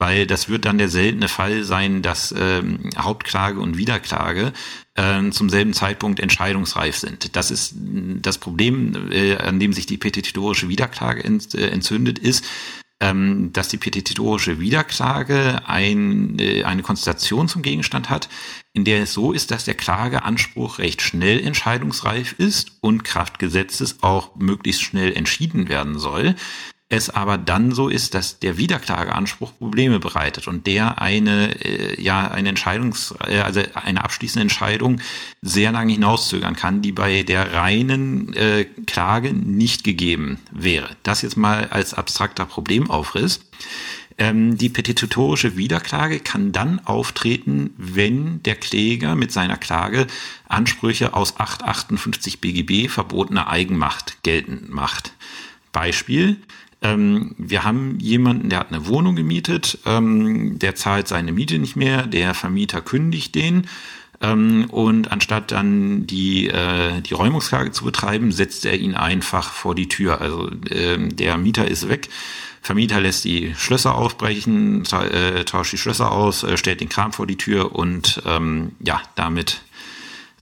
weil 0.00 0.26
das 0.26 0.48
wird 0.48 0.64
dann 0.64 0.78
der 0.78 0.88
seltene 0.88 1.28
Fall 1.28 1.62
sein, 1.62 2.00
dass 2.00 2.34
ähm, 2.36 2.90
Hauptklage 2.96 3.60
und 3.60 3.76
Wiederklage 3.76 4.54
äh, 5.00 5.30
zum 5.30 5.48
selben 5.48 5.72
Zeitpunkt 5.72 6.20
entscheidungsreif 6.20 6.96
sind. 6.96 7.34
Das 7.36 7.50
ist 7.50 7.74
das 7.76 8.38
Problem, 8.38 9.10
äh, 9.10 9.36
an 9.36 9.58
dem 9.58 9.72
sich 9.72 9.86
die 9.86 9.96
petitorische 9.96 10.68
Wiederklage 10.68 11.22
äh, 11.22 11.66
entzündet, 11.68 12.18
ist, 12.18 12.44
ähm, 13.00 13.50
dass 13.52 13.68
die 13.68 13.78
petitorische 13.78 14.60
Wiederklage 14.60 15.62
ein, 15.66 16.36
eine 16.64 16.82
Konstellation 16.82 17.48
zum 17.48 17.62
Gegenstand 17.62 18.10
hat, 18.10 18.28
in 18.74 18.84
der 18.84 19.02
es 19.02 19.14
so 19.14 19.32
ist, 19.32 19.50
dass 19.50 19.64
der 19.64 19.74
Klageanspruch 19.74 20.78
recht 20.78 21.00
schnell 21.00 21.40
entscheidungsreif 21.40 22.34
ist 22.38 22.72
und 22.82 23.02
Kraft 23.02 23.38
Gesetzes 23.38 24.02
auch 24.02 24.36
möglichst 24.36 24.82
schnell 24.82 25.16
entschieden 25.16 25.68
werden 25.68 25.98
soll 25.98 26.36
es 26.90 27.08
aber 27.08 27.38
dann 27.38 27.70
so 27.72 27.88
ist, 27.88 28.14
dass 28.14 28.40
der 28.40 28.58
Wiederklageanspruch 28.58 29.56
Probleme 29.58 30.00
bereitet 30.00 30.48
und 30.48 30.66
der 30.66 31.00
eine 31.00 31.54
äh, 31.64 32.02
ja 32.02 32.28
eine 32.28 32.48
Entscheidungs 32.50 33.14
äh, 33.26 33.38
also 33.38 33.62
eine 33.74 34.04
abschließende 34.04 34.42
Entscheidung 34.42 35.00
sehr 35.40 35.70
lange 35.70 35.92
hinauszögern 35.92 36.56
kann, 36.56 36.82
die 36.82 36.90
bei 36.92 37.22
der 37.22 37.54
reinen 37.54 38.34
äh, 38.34 38.66
Klage 38.86 39.32
nicht 39.32 39.84
gegeben 39.84 40.40
wäre. 40.50 40.96
Das 41.04 41.22
jetzt 41.22 41.36
mal 41.36 41.68
als 41.68 41.94
abstrakter 41.94 42.44
Problemaufriss. 42.44 43.40
Ähm, 44.18 44.58
die 44.58 44.68
petitorische 44.68 45.56
Wiederklage 45.56 46.18
kann 46.18 46.50
dann 46.50 46.80
auftreten, 46.84 47.72
wenn 47.76 48.42
der 48.42 48.56
Kläger 48.56 49.14
mit 49.14 49.30
seiner 49.30 49.56
Klage 49.56 50.08
Ansprüche 50.48 51.14
aus 51.14 51.38
858 51.38 52.40
BGB 52.40 52.90
verbotene 52.90 53.46
Eigenmacht 53.46 54.24
geltend 54.24 54.70
macht. 54.70 55.12
Beispiel, 55.72 56.36
ähm, 56.82 57.34
wir 57.36 57.64
haben 57.64 57.98
jemanden, 58.00 58.48
der 58.48 58.60
hat 58.60 58.72
eine 58.72 58.86
Wohnung 58.86 59.16
gemietet, 59.16 59.78
ähm, 59.86 60.58
der 60.58 60.74
zahlt 60.74 61.08
seine 61.08 61.32
Miete 61.32 61.58
nicht 61.58 61.76
mehr, 61.76 62.06
der 62.06 62.34
Vermieter 62.34 62.80
kündigt 62.80 63.34
den. 63.34 63.66
Ähm, 64.22 64.66
und 64.70 65.12
anstatt 65.12 65.50
dann 65.50 66.06
die, 66.06 66.48
äh, 66.48 67.00
die 67.00 67.14
Räumungsklage 67.14 67.72
zu 67.72 67.84
betreiben, 67.84 68.32
setzt 68.32 68.66
er 68.66 68.78
ihn 68.78 68.94
einfach 68.94 69.52
vor 69.52 69.74
die 69.74 69.88
Tür. 69.88 70.20
Also 70.20 70.50
ähm, 70.70 71.16
der 71.16 71.38
Mieter 71.38 71.66
ist 71.68 71.88
weg. 71.88 72.08
Vermieter 72.62 73.00
lässt 73.00 73.24
die 73.24 73.54
Schlösser 73.56 73.94
aufbrechen, 73.94 74.84
äh, 74.92 75.44
tauscht 75.44 75.72
die 75.72 75.78
Schlösser 75.78 76.12
aus, 76.12 76.42
äh, 76.42 76.58
stellt 76.58 76.80
den 76.80 76.90
Kram 76.90 77.12
vor 77.12 77.26
die 77.26 77.38
Tür 77.38 77.74
und 77.74 78.22
ähm, 78.26 78.72
ja, 78.80 79.00
damit 79.14 79.62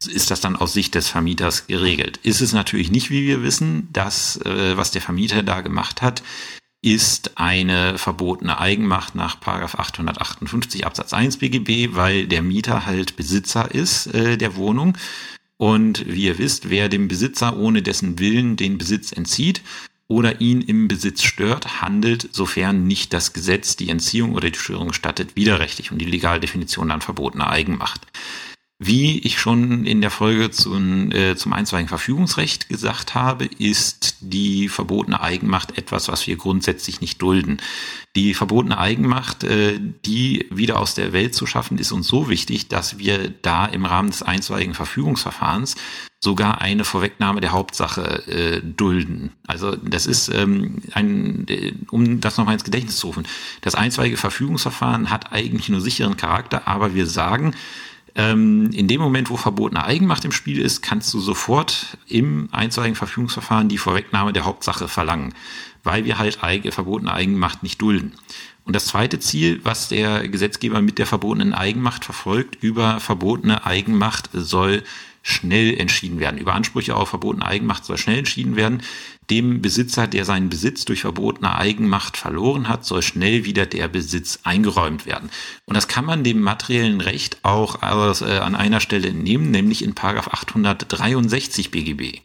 ist 0.07 0.31
das 0.31 0.41
dann 0.41 0.57
aus 0.57 0.73
Sicht 0.73 0.95
des 0.95 1.09
Vermieters 1.09 1.67
geregelt. 1.67 2.19
Ist 2.23 2.41
es 2.41 2.53
natürlich 2.53 2.91
nicht, 2.91 3.11
wie 3.11 3.27
wir 3.27 3.43
wissen, 3.43 3.89
das, 3.93 4.37
äh, 4.45 4.77
was 4.77 4.91
der 4.91 5.03
Vermieter 5.03 5.43
da 5.43 5.61
gemacht 5.61 6.03
hat, 6.03 6.23
ist 6.81 7.37
eine 7.37 7.99
verbotene 7.99 8.61
Eigenmacht 8.61 9.15
nach 9.15 9.41
858 9.43 10.87
Absatz 10.87 11.13
1 11.13 11.39
BGB, 11.39 11.97
weil 11.97 12.27
der 12.27 12.43
Mieter 12.43 12.87
halt 12.87 13.17
Besitzer 13.17 13.75
ist 13.75 14.07
äh, 14.15 14.37
der 14.37 14.55
Wohnung. 14.55 14.97
Und 15.57 16.07
wie 16.07 16.27
ihr 16.27 16.39
wisst, 16.39 16.71
wer 16.71 16.89
dem 16.89 17.09
Besitzer 17.09 17.57
ohne 17.57 17.83
dessen 17.83 18.21
Willen 18.21 18.57
den 18.57 18.79
Besitz 18.79 19.11
entzieht 19.11 19.63
oder 20.07 20.41
ihn 20.41 20.63
im 20.63 20.87
Besitz 20.87 21.25
stört, 21.25 21.83
handelt, 21.83 22.29
sofern 22.33 22.87
nicht 22.87 23.13
das 23.13 23.33
Gesetz 23.33 23.75
die 23.75 23.91
Entziehung 23.91 24.35
oder 24.35 24.51
die 24.51 24.59
Störung 24.59 24.89
gestattet, 24.89 25.35
widerrechtlich 25.35 25.91
und 25.91 25.99
die 25.99 26.07
Legaldefinition 26.07 26.89
dann 26.89 27.01
verbotene 27.01 27.49
Eigenmacht. 27.49 28.07
Wie 28.81 29.19
ich 29.19 29.41
schon 29.41 29.85
in 29.87 30.01
der 30.01 30.11
Folge 30.13 30.53
zum, 30.53 31.11
äh, 31.11 31.35
zum 31.35 31.53
einstweiligen 31.53 31.89
Verfügungsrecht 31.89 32.69
gesagt 32.69 33.17
habe, 33.17 33.45
ist 33.45 34.19
die 34.21 34.69
verbotene 34.69 35.21
Eigenmacht 35.21 35.77
etwas, 35.77 36.07
was 36.07 36.29
wir 36.29 36.37
grundsätzlich 36.37 37.01
nicht 37.01 37.21
dulden. 37.21 37.61
Die 38.15 38.35
verbotene 38.35 38.79
Eigenmacht, 38.79 39.43
äh, 39.43 39.81
die 40.07 40.47
wieder 40.51 40.79
aus 40.79 40.95
der 40.95 41.13
Welt 41.13 41.35
zu 41.35 41.45
schaffen, 41.45 41.79
ist 41.79 41.91
uns 41.91 42.07
so 42.07 42.29
wichtig, 42.29 42.69
dass 42.69 42.99
wir 42.99 43.31
da 43.43 43.67
im 43.67 43.85
Rahmen 43.85 44.11
des 44.11 44.23
einstweiligen 44.23 44.75
Verfügungsverfahrens 44.75 45.75
sogar 46.21 46.61
eine 46.61 46.85
Vorwegnahme 46.85 47.41
der 47.41 47.53
Hauptsache 47.53 48.27
äh, 48.29 48.61
dulden. 48.63 49.33
Also 49.47 49.75
das 49.75 50.07
ist 50.07 50.29
ähm, 50.29 50.83
ein, 50.93 51.47
äh, 51.49 51.73
um 51.91 52.21
das 52.21 52.37
nochmal 52.37 52.55
ins 52.55 52.65
Gedächtnis 52.65 52.97
zu 52.97 53.09
rufen. 53.09 53.27
Das 53.61 53.75
einstweilige 53.75 54.17
Verfügungsverfahren 54.17 55.11
hat 55.11 55.33
eigentlich 55.33 55.69
nur 55.69 55.81
sicheren 55.81 56.17
Charakter, 56.17 56.69
aber 56.69 56.95
wir 56.95 57.07
sagen, 57.07 57.55
ähm, 58.19 58.71
in 58.73 58.89
dem 58.89 59.01
Moment, 59.01 59.31
wo 59.31 59.37
verbotene 59.37 59.85
Eigenmacht 59.85 60.25
im 60.25 60.33
Spiel 60.33 60.61
ist, 60.61 60.83
kannst 60.83 61.15
du 61.15 61.21
sofort 61.21 61.97
im 62.09 62.49
einstweiligen 62.51 62.97
Verfügungsverfahren 62.97 63.69
die 63.69 63.79
Vorwegnahme 63.79 64.33
der 64.33 64.45
Hauptsache 64.45 64.89
verlangen, 64.89 65.35
weil 65.85 66.05
wir 66.05 66.19
halt 66.19 66.43
Eige, 66.43 66.73
verbotene 66.73 67.15
Eigenmacht 67.15 67.63
nicht 67.63 67.81
dulden. 67.81 68.13
Und 68.65 68.75
das 68.75 68.87
zweite 68.87 69.21
Ziel, 69.21 69.61
was 69.63 69.89
der 69.89 70.29
Gesetzgeber 70.29 70.83
mit 70.83 70.99
der 70.99 71.07
verbotenen 71.07 71.55
Eigenmacht 71.55 72.05
verfolgt, 72.05 72.57
über 72.61 72.99
verbotene 72.99 73.65
Eigenmacht 73.65 74.31
soll 74.33 74.83
schnell 75.23 75.79
entschieden 75.79 76.19
werden. 76.19 76.39
Über 76.39 76.55
Ansprüche 76.55 76.97
auf 76.97 77.09
verbotene 77.11 77.47
Eigenmacht 77.47 77.85
soll 77.85 77.99
schnell 77.99 78.19
entschieden 78.19 78.57
werden. 78.57 78.83
Dem 79.31 79.61
Besitzer, 79.61 80.07
der 80.07 80.25
seinen 80.25 80.49
Besitz 80.49 80.85
durch 80.87 81.03
verbotene 81.03 81.55
Eigenmacht 81.57 82.17
verloren 82.17 82.69
hat, 82.69 82.87
soll 82.87 83.03
schnell 83.03 83.45
wieder 83.45 83.67
der 83.67 83.89
Besitz 83.89 84.41
eingeräumt 84.45 85.05
werden. 85.05 85.31
Und 85.67 85.77
das 85.77 85.87
kann 85.87 86.07
man 86.07 86.25
dem 86.25 86.41
materiellen 86.41 87.01
Recht 87.03 87.39
auch 87.43 87.83
äh, 87.83 88.39
an 88.39 88.55
einer 88.55 88.81
Stelle 88.81 89.09
entnehmen, 89.09 89.51
nämlich 89.51 89.85
in 89.85 89.95
Paragraph 89.95 90.29
863 90.29 91.71
BGB. 91.71 92.21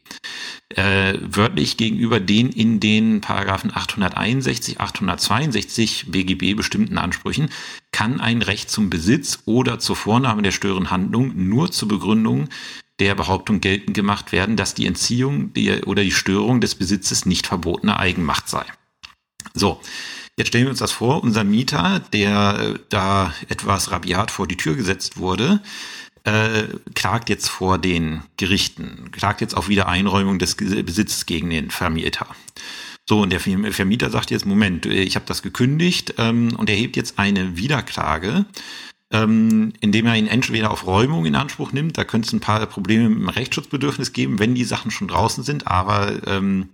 Äh, 0.69 1.19
wörtlich 1.21 1.77
gegenüber 1.77 2.19
den 2.19 2.49
in 2.49 2.79
den 2.79 3.21
Paragraphen 3.21 3.75
861, 3.75 4.79
862 4.79 6.05
BGB 6.07 6.55
bestimmten 6.55 6.97
Ansprüchen 6.97 7.49
kann 7.91 8.19
ein 8.19 8.41
Recht 8.41 8.71
zum 8.71 8.89
Besitz 8.89 9.39
oder 9.45 9.77
zur 9.77 9.95
Vornahme 9.95 10.41
der 10.41 10.51
störenden 10.51 10.89
Handlung 10.89 11.33
nur 11.35 11.71
zur 11.71 11.89
Begründung 11.89 12.49
der 12.99 13.15
Behauptung 13.15 13.59
geltend 13.59 13.95
gemacht 13.95 14.31
werden, 14.31 14.55
dass 14.55 14.73
die 14.73 14.85
Entziehung 14.85 15.53
die, 15.53 15.81
oder 15.83 16.03
die 16.03 16.11
Störung 16.11 16.61
des 16.61 16.75
Besitzes 16.75 17.25
nicht 17.25 17.47
verbotene 17.47 17.97
Eigenmacht 17.97 18.49
sei. 18.49 18.65
So, 19.53 19.81
jetzt 20.37 20.49
stellen 20.49 20.65
wir 20.65 20.71
uns 20.71 20.79
das 20.79 20.91
vor, 20.91 21.23
unser 21.23 21.43
Mieter, 21.43 22.01
der 22.13 22.59
äh, 22.59 22.79
da 22.89 23.33
etwas 23.49 23.91
rabiat 23.91 24.31
vor 24.31 24.47
die 24.47 24.57
Tür 24.57 24.75
gesetzt 24.75 25.17
wurde, 25.17 25.61
äh, 26.23 26.63
klagt 26.93 27.29
jetzt 27.29 27.49
vor 27.49 27.77
den 27.77 28.23
Gerichten, 28.37 29.11
klagt 29.11 29.41
jetzt 29.41 29.57
auf 29.57 29.67
Wiedereinräumung 29.67 30.39
des 30.39 30.55
Besitzes 30.55 31.25
gegen 31.25 31.49
den 31.49 31.69
Vermieter. 31.69 32.27
So, 33.05 33.21
und 33.21 33.31
der 33.31 33.41
Vermieter 33.41 34.09
sagt 34.09 34.31
jetzt, 34.31 34.45
Moment, 34.45 34.85
ich 34.85 35.15
habe 35.15 35.25
das 35.25 35.41
gekündigt 35.41 36.13
ähm, 36.17 36.55
und 36.55 36.69
erhebt 36.69 36.95
jetzt 36.95 37.19
eine 37.19 37.57
Wiederklage 37.57 38.45
ähm, 39.13 39.73
indem 39.79 40.07
er 40.07 40.15
ihn 40.15 40.27
entweder 40.27 40.71
auf 40.71 40.87
Räumung 40.87 41.25
in 41.25 41.35
Anspruch 41.35 41.71
nimmt. 41.71 41.97
Da 41.97 42.03
könnte 42.03 42.27
es 42.27 42.33
ein 42.33 42.39
paar 42.39 42.65
Probleme 42.65 43.07
mit 43.07 43.19
dem 43.19 43.29
Rechtsschutzbedürfnis 43.29 44.11
geben, 44.11 44.39
wenn 44.39 44.55
die 44.55 44.63
Sachen 44.63 44.91
schon 44.91 45.07
draußen 45.07 45.43
sind. 45.43 45.67
Aber 45.67 46.11
ähm, 46.27 46.69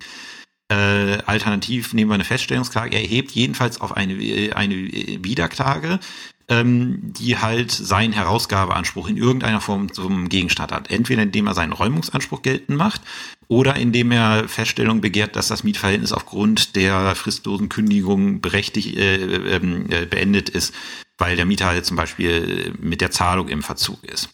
äh, 0.70 1.18
alternativ 1.26 1.94
nehmen 1.94 2.10
wir 2.10 2.16
eine 2.16 2.24
Feststellungsklage. 2.24 2.96
Er 2.96 3.02
erhebt 3.02 3.32
jedenfalls 3.32 3.82
auf 3.82 3.98
eine, 3.98 4.14
eine 4.56 4.76
Wiederklage, 4.76 6.00
ähm, 6.48 7.00
die 7.02 7.38
halt 7.38 7.72
seinen 7.72 8.14
Herausgabeanspruch 8.14 9.10
in 9.10 9.18
irgendeiner 9.18 9.60
Form 9.60 9.92
zum 9.92 10.30
Gegenstand 10.30 10.72
hat. 10.72 10.90
Entweder 10.90 11.24
indem 11.24 11.48
er 11.48 11.56
seinen 11.56 11.74
Räumungsanspruch 11.74 12.42
geltend 12.42 12.78
macht 12.78 13.02
oder 13.50 13.76
indem 13.76 14.12
er 14.12 14.48
Feststellung 14.48 15.02
begehrt, 15.02 15.36
dass 15.36 15.50
das 15.50 15.66
Mietverhältnis 15.66 16.14
aufgrund 16.14 16.78
der 16.78 17.16
fristlosen 17.16 17.68
Kündigung 17.68 18.40
berechtigt 18.40 18.96
äh, 18.96 19.16
ähm, 19.18 19.88
äh, 19.90 20.06
beendet 20.06 20.48
ist 20.48 20.74
weil 21.20 21.36
der 21.36 21.46
Mieter 21.46 21.68
halt 21.68 21.86
zum 21.86 21.98
Beispiel 21.98 22.74
mit 22.80 23.02
der 23.02 23.12
Zahlung 23.12 23.50
im 23.50 23.62
Verzug 23.62 24.04
ist. 24.04 24.30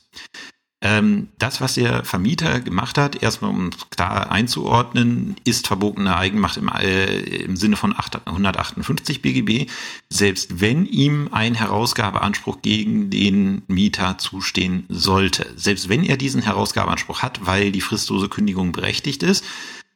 Ähm, 0.82 1.30
das, 1.40 1.62
was 1.62 1.76
der 1.76 2.04
Vermieter 2.04 2.60
gemacht 2.60 3.00
hat, 3.00 3.24
erstmal 3.24 3.50
um 3.50 3.72
klar 3.90 4.32
einzuordnen, 4.32 5.36
ist 5.44 5.66
verbotene 5.66 6.16
Eigenmacht 6.16 6.58
im, 6.58 6.70
äh, 6.70 7.22
im 7.44 7.56
Sinne 7.56 7.76
von 7.76 7.96
158 8.26 9.22
BGB, 9.24 9.72
selbst 10.10 10.62
wenn 10.62 10.86
ihm 10.86 11.30
ein 11.32 11.56
Herausgabeanspruch 11.56 12.62
gegen 12.62 13.10
den 13.10 13.64
Mieter 13.68 14.20
zustehen 14.20 14.86
sollte. 14.88 15.48
Selbst 15.56 15.90
wenn 15.90 16.04
er 16.04 16.18
diesen 16.18 16.44
Herausgabeanspruch 16.44 17.24
hat, 17.24 17.44
weil 17.48 17.72
die 17.72 17.82
fristlose 17.82 18.30
Kündigung 18.30 18.72
berechtigt 18.72 19.24
ist, 19.24 19.44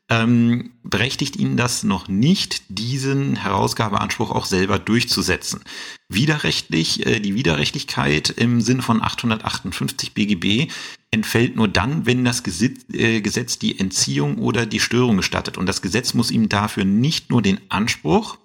ähm, 0.09 0.71
berechtigt 0.83 1.35
ihn 1.35 1.55
das 1.55 1.83
noch 1.83 2.07
nicht, 2.07 2.63
diesen 2.69 3.35
Herausgabeanspruch 3.35 4.31
auch 4.31 4.45
selber 4.45 4.79
durchzusetzen. 4.79 5.61
Widerrechtlich, 6.09 7.05
äh, 7.05 7.19
die 7.19 7.35
Widerrechtlichkeit 7.35 8.31
im 8.31 8.61
Sinne 8.61 8.81
von 8.81 9.01
858 9.03 10.13
BGB 10.13 10.71
entfällt 11.11 11.55
nur 11.55 11.67
dann, 11.67 12.07
wenn 12.07 12.25
das 12.25 12.43
Gesetz, 12.43 12.85
äh, 12.91 13.21
Gesetz 13.21 13.59
die 13.59 13.79
Entziehung 13.79 14.39
oder 14.39 14.65
die 14.65 14.79
Störung 14.79 15.17
gestattet. 15.17 15.57
Und 15.57 15.67
das 15.67 15.81
Gesetz 15.81 16.15
muss 16.15 16.31
ihm 16.31 16.49
dafür 16.49 16.85
nicht 16.85 17.29
nur 17.29 17.43
den 17.43 17.59
Anspruch 17.69 18.37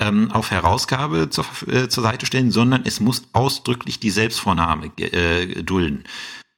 ähm, 0.00 0.30
auf 0.30 0.50
Herausgabe 0.50 1.30
zur, 1.30 1.46
äh, 1.66 1.88
zur 1.88 2.02
Seite 2.02 2.26
stellen, 2.26 2.50
sondern 2.50 2.82
es 2.84 3.00
muss 3.00 3.24
ausdrücklich 3.32 3.98
die 3.98 4.10
Selbstvornahme 4.10 4.92
äh, 4.98 5.62
dulden. 5.62 6.04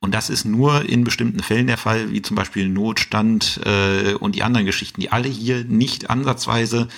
Und 0.03 0.15
das 0.15 0.31
ist 0.31 0.47
nur 0.47 0.89
in 0.89 1.05
bestimmten 1.05 1.43
Fällen 1.43 1.67
der 1.67 1.77
Fall, 1.77 2.11
wie 2.11 2.23
zum 2.23 2.35
Beispiel 2.35 2.69
Notstand 2.69 3.61
äh, 3.65 4.15
und 4.15 4.35
die 4.35 4.43
anderen 4.43 4.67
Geschichten, 4.67 5.01
die 5.01 5.13
alle 5.13 5.29
hier 5.29 5.65
nicht 5.65 6.09
ansatzweise 6.09 6.89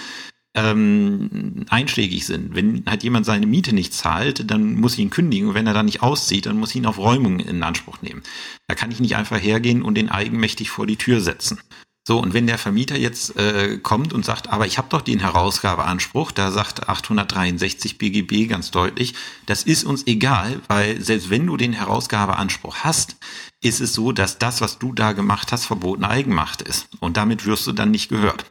ähm, 0.54 1.66
einschlägig 1.68 2.26
sind. 2.26 2.54
Wenn 2.54 2.84
halt 2.86 3.02
jemand 3.02 3.26
seine 3.26 3.46
Miete 3.46 3.74
nicht 3.74 3.92
zahlt, 3.92 4.50
dann 4.50 4.74
muss 4.74 4.94
ich 4.94 5.00
ihn 5.00 5.10
kündigen. 5.10 5.48
Und 5.48 5.54
wenn 5.54 5.66
er 5.66 5.74
da 5.74 5.82
nicht 5.82 6.02
auszieht, 6.02 6.46
dann 6.46 6.58
muss 6.58 6.70
ich 6.70 6.76
ihn 6.76 6.86
auf 6.86 6.98
Räumung 6.98 7.40
in 7.40 7.62
Anspruch 7.62 8.02
nehmen. 8.02 8.22
Da 8.68 8.74
kann 8.74 8.90
ich 8.92 9.00
nicht 9.00 9.16
einfach 9.16 9.42
hergehen 9.42 9.82
und 9.82 9.96
den 9.96 10.08
eigenmächtig 10.08 10.70
vor 10.70 10.86
die 10.86 10.96
Tür 10.96 11.20
setzen. 11.20 11.58
So, 12.04 12.18
und 12.18 12.34
wenn 12.34 12.48
der 12.48 12.58
Vermieter 12.58 12.98
jetzt 12.98 13.36
äh, 13.36 13.78
kommt 13.78 14.12
und 14.12 14.24
sagt, 14.24 14.48
aber 14.48 14.66
ich 14.66 14.76
habe 14.76 14.88
doch 14.90 15.02
den 15.02 15.20
Herausgabeanspruch, 15.20 16.32
da 16.32 16.50
sagt 16.50 16.88
863 16.88 17.96
BGB 17.96 18.48
ganz 18.48 18.72
deutlich, 18.72 19.14
das 19.46 19.62
ist 19.62 19.84
uns 19.84 20.04
egal, 20.08 20.60
weil 20.66 21.00
selbst 21.00 21.30
wenn 21.30 21.46
du 21.46 21.56
den 21.56 21.72
Herausgabeanspruch 21.72 22.78
hast, 22.78 23.16
ist 23.62 23.80
es 23.80 23.92
so, 23.92 24.10
dass 24.10 24.38
das, 24.38 24.60
was 24.60 24.80
du 24.80 24.92
da 24.92 25.12
gemacht 25.12 25.52
hast, 25.52 25.66
verbotene 25.66 26.08
Eigenmacht 26.08 26.60
ist. 26.62 26.88
Und 26.98 27.16
damit 27.16 27.46
wirst 27.46 27.68
du 27.68 27.72
dann 27.72 27.92
nicht 27.92 28.08
gehört. 28.08 28.46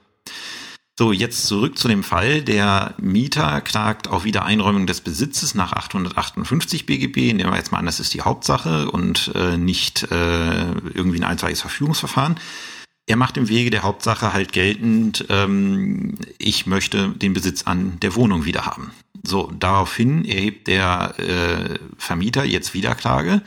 So, 0.98 1.12
jetzt 1.12 1.48
zurück 1.48 1.78
zu 1.78 1.90
dem 1.90 2.04
Fall. 2.04 2.44
Der 2.44 2.94
Mieter 3.00 3.60
klagt 3.60 4.08
auf 4.08 4.24
Wiedereinräumung 4.24 4.88
des 4.88 5.02
Besitzes 5.02 5.56
nach 5.56 5.74
858 5.74 6.86
BGB. 6.86 7.34
Nehmen 7.34 7.52
wir 7.52 7.58
jetzt 7.58 7.74
mal 7.74 7.80
an, 7.80 7.86
das 7.86 8.00
ist 8.00 8.14
die 8.14 8.22
Hauptsache 8.22 8.90
und 8.92 9.32
äh, 9.36 9.58
nicht 9.58 10.04
äh, 10.04 10.72
irgendwie 10.94 11.20
ein 11.20 11.26
einstweiliges 11.26 11.62
Verfügungsverfahren 11.62 12.38
er 13.12 13.18
macht 13.18 13.36
im 13.36 13.50
Wege 13.50 13.70
der 13.70 13.84
Hauptsache 13.84 14.32
halt 14.32 14.54
geltend, 14.54 15.26
ähm, 15.30 16.18
ich 16.38 16.66
möchte 16.66 17.10
den 17.10 17.34
Besitz 17.34 17.64
an 17.64 18.00
der 18.00 18.16
Wohnung 18.16 18.46
wieder 18.46 18.66
haben. 18.66 18.92
So, 19.22 19.52
daraufhin 19.60 20.24
erhebt 20.24 20.68
der 20.68 21.14
äh, 21.20 21.78
Vermieter 21.98 22.46
jetzt 22.46 22.74
Wiederklage 22.74 23.42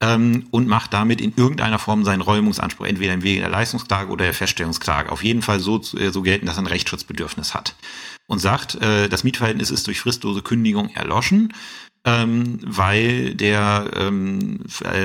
ähm, 0.00 0.46
und 0.52 0.68
macht 0.68 0.92
damit 0.92 1.20
in 1.20 1.34
irgendeiner 1.36 1.80
Form 1.80 2.04
seinen 2.04 2.20
Räumungsanspruch, 2.20 2.86
entweder 2.86 3.14
im 3.14 3.24
Wege 3.24 3.40
der 3.40 3.50
Leistungsklage 3.50 4.10
oder 4.12 4.26
der 4.26 4.34
Feststellungsklage, 4.34 5.10
auf 5.10 5.24
jeden 5.24 5.42
Fall 5.42 5.58
so, 5.58 5.80
äh, 5.98 6.10
so 6.10 6.22
gelten, 6.22 6.46
dass 6.46 6.56
er 6.56 6.62
ein 6.62 6.68
Rechtsschutzbedürfnis 6.68 7.52
hat. 7.52 7.74
Und 8.28 8.38
sagt, 8.38 8.76
äh, 8.76 9.08
das 9.08 9.24
Mietverhältnis 9.24 9.70
ist 9.70 9.88
durch 9.88 10.00
fristlose 10.00 10.40
Kündigung 10.40 10.88
erloschen 10.90 11.52
ähm, 12.04 12.58
weil 12.64 13.34
der 13.34 13.90
ähm, 13.96 14.60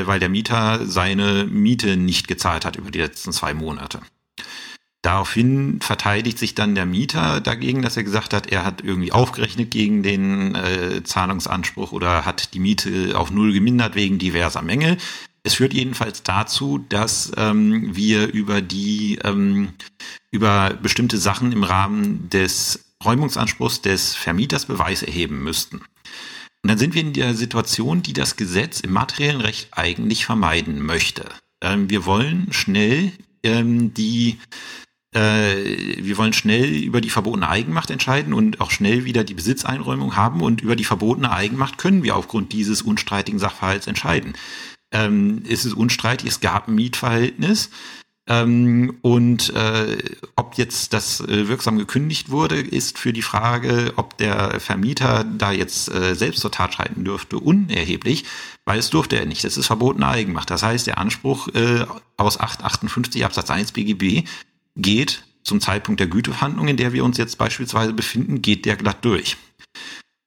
weil 0.06 0.20
der 0.20 0.29
Mieter 0.29 0.86
seine 0.86 1.46
Miete 1.46 1.98
nicht 1.98 2.27
gezahlt 2.27 2.65
hat 2.65 2.75
über 2.75 2.91
die 2.91 3.00
letzten 3.00 3.32
zwei 3.32 3.53
Monate. 3.53 4.01
Daraufhin 5.01 5.79
verteidigt 5.79 6.38
sich 6.38 6.56
dann 6.56 6.75
der 6.75 6.86
Mieter 6.86 7.39
dagegen, 7.39 7.82
dass 7.82 7.96
er 7.96 8.03
gesagt 8.03 8.34
hat, 8.34 8.48
er 8.48 8.65
hat 8.65 8.84
irgendwie 8.84 9.13
aufgerechnet 9.13 9.72
gegen 9.72 10.03
den 10.03 10.56
äh, 10.56 11.01
Zahlungsanspruch 11.03 11.94
oder 11.94 12.25
hat 12.25 12.53
die 12.53 12.60
Miete 12.60 13.18
auf 13.18 13.32
null 13.32 13.53
gemindert 13.53 13.96
wegen 13.96 14.20
diverser 14.20 14.62
Mängel. 14.62 14.98
Es 15.44 15.53
führt 15.53 15.74
jedenfalls 15.74 16.24
dazu, 16.24 16.86
dass 16.89 17.32
ähm, 17.38 17.96
wir 17.96 18.27
über 18.27 18.62
die 18.62 19.20
ähm, 19.24 19.70
über 20.32 20.72
bestimmte 20.82 21.18
Sachen 21.18 21.53
im 21.53 21.63
Rahmen 21.63 22.29
des 22.29 22.84
Räumungsanspruchs 23.03 23.82
des 23.82 24.15
Vermieters 24.15 24.65
Beweis 24.65 25.01
erheben 25.01 25.41
müssten. 25.44 25.82
Und 26.63 26.70
dann 26.70 26.78
sind 26.78 26.94
wir 26.94 27.01
in 27.01 27.13
der 27.13 27.36
Situation, 27.36 28.04
die 28.04 28.13
das 28.13 28.36
Gesetz 28.36 28.80
im 28.82 28.92
materiellen 28.92 29.42
Recht 29.42 29.70
eigentlich 29.72 30.25
vermeiden 30.25 30.82
möchte. 30.82 31.25
Ähm, 31.62 31.89
wir 31.89 32.06
wollen 32.06 32.51
schnell 32.51 33.12
ähm, 33.44 33.94
die 33.94 34.38
äh, 35.12 35.98
wir 35.98 36.18
wollen 36.18 36.34
schnell 36.34 36.70
über 36.84 37.01
die 37.01 37.10
verbotene 37.10 37.50
Eigenmacht 37.50 37.89
entscheiden 37.89 38.34
und 38.34 38.62
auch 38.62 38.72
schnell 38.72 39.06
wieder 39.06 39.24
die 39.24 39.34
Besitzeinräumung 39.34 40.16
haben 40.16 40.42
und 40.42 40.62
über 40.62 40.75
die 40.75 40.84
verbotene 40.84 41.32
Eigenmacht 41.32 41.78
können 41.78 42.04
wir 42.04 42.16
aufgrund 42.16 42.54
dieses 42.54 42.82
unstreitigen 42.82 43.39
Sachverhalts 43.39 43.88
entscheiden. 43.88 44.34
Ähm, 44.92 45.44
ist 45.46 45.66
es 45.66 45.74
unstreitig, 45.74 46.30
es 46.30 46.42
gab 46.42 46.68
ein 46.68 46.75
Mietverhältnis, 46.75 47.70
ähm, 48.29 48.98
und 49.01 49.53
äh, 49.55 49.98
ob 50.36 50.55
jetzt 50.55 50.93
das 50.93 51.19
äh, 51.21 51.48
wirksam 51.48 51.79
gekündigt 51.79 52.29
wurde, 52.29 52.59
ist 52.59 53.00
für 53.00 53.12
die 53.12 53.24
Frage, 53.24 53.93
ob 53.95 54.17
der 54.17 54.59
Vermieter 54.59 55.24
da 55.24 55.51
jetzt 55.51 55.91
äh, 55.91 56.13
selbst 56.13 56.41
zur 56.41 56.51
Tat 56.51 56.75
schreiten 56.75 57.03
dürfte, 57.03 57.39
unerheblich, 57.39 58.25
weil 58.65 58.77
es 58.77 58.91
durfte 58.91 59.19
er 59.19 59.25
nicht. 59.25 59.43
Das 59.43 59.57
ist 59.57 59.65
verbotene 59.65 60.07
Eigenmacht. 60.07 60.51
Das 60.51 60.62
heißt, 60.62 60.86
der 60.86 61.00
Anspruch 61.00 61.48
äh, 61.50 61.86
aus 62.17 62.39
858 62.39 63.25
Absatz 63.25 63.50
1 63.50 63.71
BGB 63.71 64.27
geht 64.75 65.23
zum 65.41 65.60
Zeitpunkt 65.60 65.99
der 65.99 66.08
Güteverhandlung, 66.08 66.67
in 66.67 66.77
der 66.77 66.93
wir 66.93 67.04
uns 67.04 67.17
jetzt 67.17 67.39
beispielsweise 67.39 67.93
befinden, 67.93 68.43
geht 68.43 68.65
der 68.65 68.75
glatt 68.75 69.04
durch. 69.04 69.38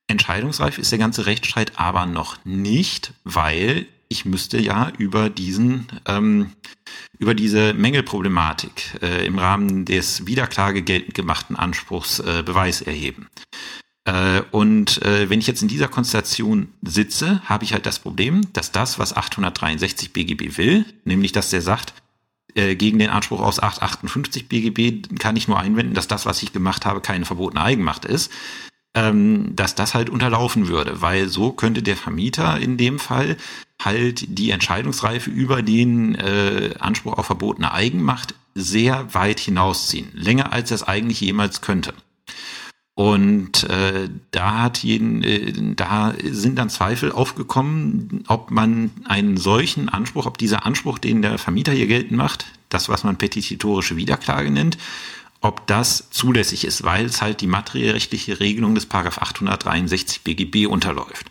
Entscheidungsreif 0.08 0.78
ist 0.78 0.90
der 0.90 0.98
ganze 0.98 1.26
Rechtsstreit 1.26 1.78
aber 1.78 2.06
noch 2.06 2.44
nicht, 2.44 3.14
weil 3.22 3.86
ich 4.12 4.24
müsste 4.26 4.60
ja 4.60 4.92
über 4.98 5.30
diesen, 5.30 5.88
ähm, 6.06 6.52
über 7.18 7.34
diese 7.34 7.74
Mängelproblematik 7.74 9.00
äh, 9.02 9.26
im 9.26 9.38
Rahmen 9.38 9.84
des 9.84 10.26
Wiederklage 10.26 10.82
geltend 10.82 11.14
gemachten 11.14 11.56
Anspruchs 11.56 12.20
äh, 12.20 12.42
Beweis 12.44 12.82
erheben. 12.82 13.28
Äh, 14.04 14.42
und 14.50 15.02
äh, 15.02 15.30
wenn 15.30 15.40
ich 15.40 15.46
jetzt 15.46 15.62
in 15.62 15.68
dieser 15.68 15.88
Konstellation 15.88 16.68
sitze, 16.82 17.40
habe 17.46 17.64
ich 17.64 17.72
halt 17.72 17.86
das 17.86 17.98
Problem, 17.98 18.52
dass 18.52 18.70
das, 18.70 18.98
was 18.98 19.16
863 19.16 20.12
BGB 20.12 20.58
will, 20.58 20.84
nämlich 21.04 21.32
dass 21.32 21.50
der 21.50 21.62
sagt, 21.62 21.94
äh, 22.54 22.76
gegen 22.76 22.98
den 22.98 23.10
Anspruch 23.10 23.40
aus 23.40 23.60
858 23.60 24.48
BGB 24.48 25.18
kann 25.18 25.36
ich 25.36 25.48
nur 25.48 25.58
einwenden, 25.58 25.94
dass 25.94 26.06
das, 26.06 26.26
was 26.26 26.42
ich 26.42 26.52
gemacht 26.52 26.84
habe, 26.84 27.00
keine 27.00 27.24
verbotene 27.24 27.62
Eigenmacht 27.64 28.04
ist 28.04 28.30
ähm, 28.94 29.54
dass 29.56 29.74
das 29.74 29.94
halt 29.94 30.10
unterlaufen 30.10 30.68
würde, 30.68 31.00
weil 31.00 31.28
so 31.28 31.52
könnte 31.52 31.82
der 31.82 31.96
Vermieter 31.96 32.58
in 32.58 32.76
dem 32.76 32.98
Fall 32.98 33.36
halt 33.84 34.38
die 34.38 34.50
Entscheidungsreife 34.50 35.30
über 35.30 35.62
den 35.62 36.14
äh, 36.14 36.74
Anspruch 36.78 37.14
auf 37.18 37.26
verbotene 37.26 37.72
Eigenmacht 37.72 38.34
sehr 38.54 39.14
weit 39.14 39.40
hinausziehen, 39.40 40.08
länger 40.14 40.52
als 40.52 40.70
es 40.70 40.82
eigentlich 40.82 41.20
jemals 41.20 41.60
könnte. 41.60 41.94
Und 42.94 43.64
äh, 43.64 44.10
da 44.32 44.62
hat 44.62 44.78
jeden, 44.78 45.22
äh, 45.22 45.52
da 45.74 46.14
sind 46.22 46.58
dann 46.58 46.68
Zweifel 46.68 47.10
aufgekommen, 47.10 48.24
ob 48.28 48.50
man 48.50 48.90
einen 49.04 49.38
solchen 49.38 49.88
Anspruch, 49.88 50.26
ob 50.26 50.36
dieser 50.36 50.66
Anspruch, 50.66 50.98
den 50.98 51.22
der 51.22 51.38
Vermieter 51.38 51.72
hier 51.72 51.86
geltend 51.86 52.18
macht, 52.18 52.44
das, 52.68 52.90
was 52.90 53.02
man 53.02 53.16
petititorische 53.16 53.96
Wiederklage 53.96 54.50
nennt, 54.50 54.76
ob 55.40 55.66
das 55.66 56.10
zulässig 56.10 56.64
ist, 56.64 56.84
weil 56.84 57.06
es 57.06 57.22
halt 57.22 57.40
die 57.40 57.46
materiellrechtliche 57.46 58.40
Regelung 58.40 58.74
des 58.74 58.86
Paragraph 58.86 59.18
863 59.18 60.22
BGB 60.22 60.66
unterläuft. 60.66 61.30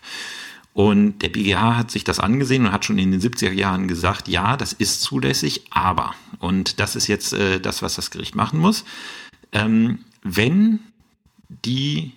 Und 0.74 1.20
der 1.20 1.30
BGH 1.30 1.76
hat 1.76 1.92
sich 1.92 2.04
das 2.04 2.20
angesehen 2.20 2.66
und 2.66 2.72
hat 2.72 2.86
schon 2.86 2.98
in 2.98 3.12
den 3.12 3.22
70er 3.22 3.52
Jahren 3.52 3.88
gesagt, 3.88 4.28
ja, 4.28 4.56
das 4.56 4.72
ist 4.72 5.02
zulässig, 5.02 5.64
aber, 5.70 6.16
und 6.40 6.80
das 6.80 6.96
ist 6.96 7.08
jetzt 7.08 7.34
äh, 7.34 7.60
das, 7.60 7.82
was 7.82 7.96
das 7.96 8.10
Gericht 8.10 8.36
machen 8.36 8.60
muss, 8.60 8.86
ähm, 9.52 10.00
wenn 10.24 10.80
die 11.50 12.14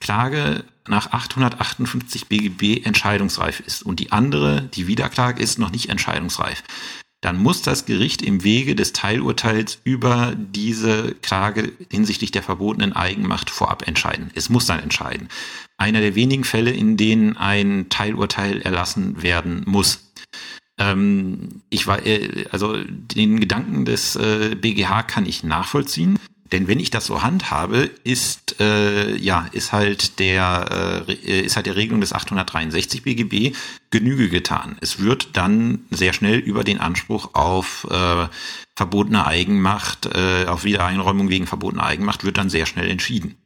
Klage 0.00 0.64
nach 0.88 1.12
858 1.12 2.28
BGB 2.28 2.84
entscheidungsreif 2.86 3.60
ist 3.60 3.82
und 3.82 4.00
die 4.00 4.12
andere, 4.12 4.62
die 4.62 4.86
Wiederklage, 4.86 5.42
ist 5.42 5.58
noch 5.58 5.70
nicht 5.70 5.90
entscheidungsreif, 5.90 6.62
dann 7.20 7.36
muss 7.36 7.62
das 7.62 7.84
Gericht 7.84 8.22
im 8.22 8.44
Wege 8.44 8.74
des 8.74 8.92
Teilurteils 8.92 9.78
über 9.84 10.34
diese 10.36 11.14
Klage 11.22 11.72
hinsichtlich 11.90 12.30
der 12.30 12.42
verbotenen 12.42 12.94
Eigenmacht 12.94 13.50
vorab 13.50 13.86
entscheiden. 13.86 14.30
Es 14.34 14.48
muss 14.48 14.66
dann 14.66 14.80
entscheiden. 14.80 15.28
Einer 15.76 16.00
der 16.00 16.14
wenigen 16.14 16.44
Fälle, 16.44 16.70
in 16.70 16.96
denen 16.96 17.36
ein 17.36 17.86
Teilurteil 17.90 18.62
erlassen 18.62 19.22
werden 19.22 19.62
muss. 19.66 20.10
Ähm, 20.78 21.60
ich 21.68 21.86
war, 21.86 22.06
äh, 22.06 22.46
also 22.50 22.76
den 22.86 23.38
Gedanken 23.38 23.84
des 23.84 24.16
äh, 24.16 24.56
BGH 24.58 25.02
kann 25.02 25.26
ich 25.26 25.44
nachvollziehen. 25.44 26.18
Denn 26.52 26.66
wenn 26.66 26.80
ich 26.80 26.90
das 26.90 27.06
so 27.06 27.22
handhabe, 27.22 27.90
ist 28.02 28.60
äh, 28.60 29.16
ja 29.16 29.46
ist 29.52 29.72
halt 29.72 30.18
der 30.18 31.04
äh, 31.08 31.40
ist 31.42 31.56
halt 31.56 31.66
der 31.66 31.76
Regelung 31.76 32.00
des 32.00 32.12
863 32.12 33.02
BGB 33.02 33.56
Genüge 33.90 34.28
getan. 34.28 34.76
Es 34.80 35.00
wird 35.00 35.36
dann 35.36 35.84
sehr 35.90 36.12
schnell 36.12 36.38
über 36.38 36.64
den 36.64 36.80
Anspruch 36.80 37.34
auf 37.34 37.86
äh, 37.90 38.26
verbotene 38.76 39.26
Eigenmacht, 39.26 40.06
äh, 40.06 40.46
auf 40.46 40.64
Wiedereinräumung 40.64 41.28
wegen 41.28 41.46
verbotener 41.46 41.84
Eigenmacht 41.84 42.24
wird 42.24 42.38
dann 42.38 42.50
sehr 42.50 42.66
schnell 42.66 42.88
entschieden. 42.88 43.36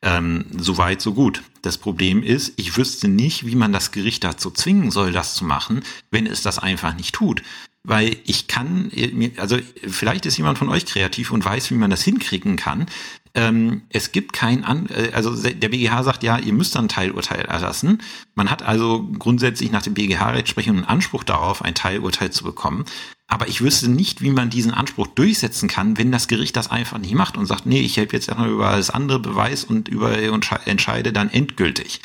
Ähm, 0.00 0.46
Soweit, 0.56 1.00
so 1.00 1.12
gut. 1.14 1.42
Das 1.62 1.76
Problem 1.76 2.22
ist, 2.22 2.52
ich 2.56 2.76
wüsste 2.76 3.08
nicht, 3.08 3.46
wie 3.46 3.56
man 3.56 3.72
das 3.72 3.90
Gericht 3.90 4.22
dazu 4.22 4.50
zwingen 4.50 4.92
soll, 4.92 5.10
das 5.10 5.34
zu 5.34 5.44
machen, 5.44 5.82
wenn 6.10 6.26
es 6.26 6.40
das 6.40 6.58
einfach 6.58 6.94
nicht 6.94 7.14
tut 7.14 7.42
weil 7.88 8.16
ich 8.26 8.48
kann, 8.48 8.92
also 9.38 9.56
vielleicht 9.86 10.26
ist 10.26 10.36
jemand 10.36 10.58
von 10.58 10.68
euch 10.68 10.84
kreativ 10.84 11.30
und 11.32 11.42
weiß, 11.42 11.70
wie 11.70 11.74
man 11.74 11.88
das 11.90 12.02
hinkriegen 12.02 12.56
kann. 12.56 12.86
ähm, 13.34 13.82
es 13.88 14.12
gibt 14.12 14.34
kein, 14.34 14.62
An 14.64 14.88
äh, 14.90 15.10
also 15.12 15.34
der 15.34 15.68
BGH 15.68 16.02
sagt 16.02 16.22
ja, 16.22 16.38
ihr 16.38 16.52
müsst 16.52 16.76
ein 16.76 16.88
Teilurteil 16.88 17.46
erlassen. 17.46 18.02
Man 18.34 18.50
hat 18.50 18.62
also 18.62 19.08
grundsätzlich 19.18 19.70
nach 19.70 19.82
dem 19.82 19.94
BGH-Rechtsprechung 19.94 20.76
einen 20.76 20.84
Anspruch 20.84 21.24
darauf, 21.24 21.62
ein 21.62 21.74
Teilurteil 21.74 22.30
zu 22.30 22.44
bekommen. 22.44 22.84
Aber 23.26 23.48
ich 23.48 23.62
wüsste 23.62 23.90
nicht, 23.90 24.20
wie 24.20 24.30
man 24.30 24.50
diesen 24.50 24.72
Anspruch 24.72 25.06
durchsetzen 25.06 25.68
kann, 25.68 25.96
wenn 25.96 26.12
das 26.12 26.28
Gericht 26.28 26.56
das 26.56 26.70
einfach 26.70 26.98
nicht 26.98 27.14
macht 27.14 27.38
und 27.38 27.46
sagt, 27.46 27.64
nee, 27.64 27.80
ich 27.80 27.98
habe 27.98 28.08
jetzt 28.12 28.28
erstmal 28.28 28.50
über 28.50 28.68
alles 28.68 28.90
andere 28.90 29.18
Beweis 29.18 29.64
und 29.64 29.88
über 29.88 30.30
und 30.30 30.50
entscheide 30.66 31.12
dann 31.12 31.30
endgültig. 31.30 32.00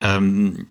Ähm, 0.00 0.66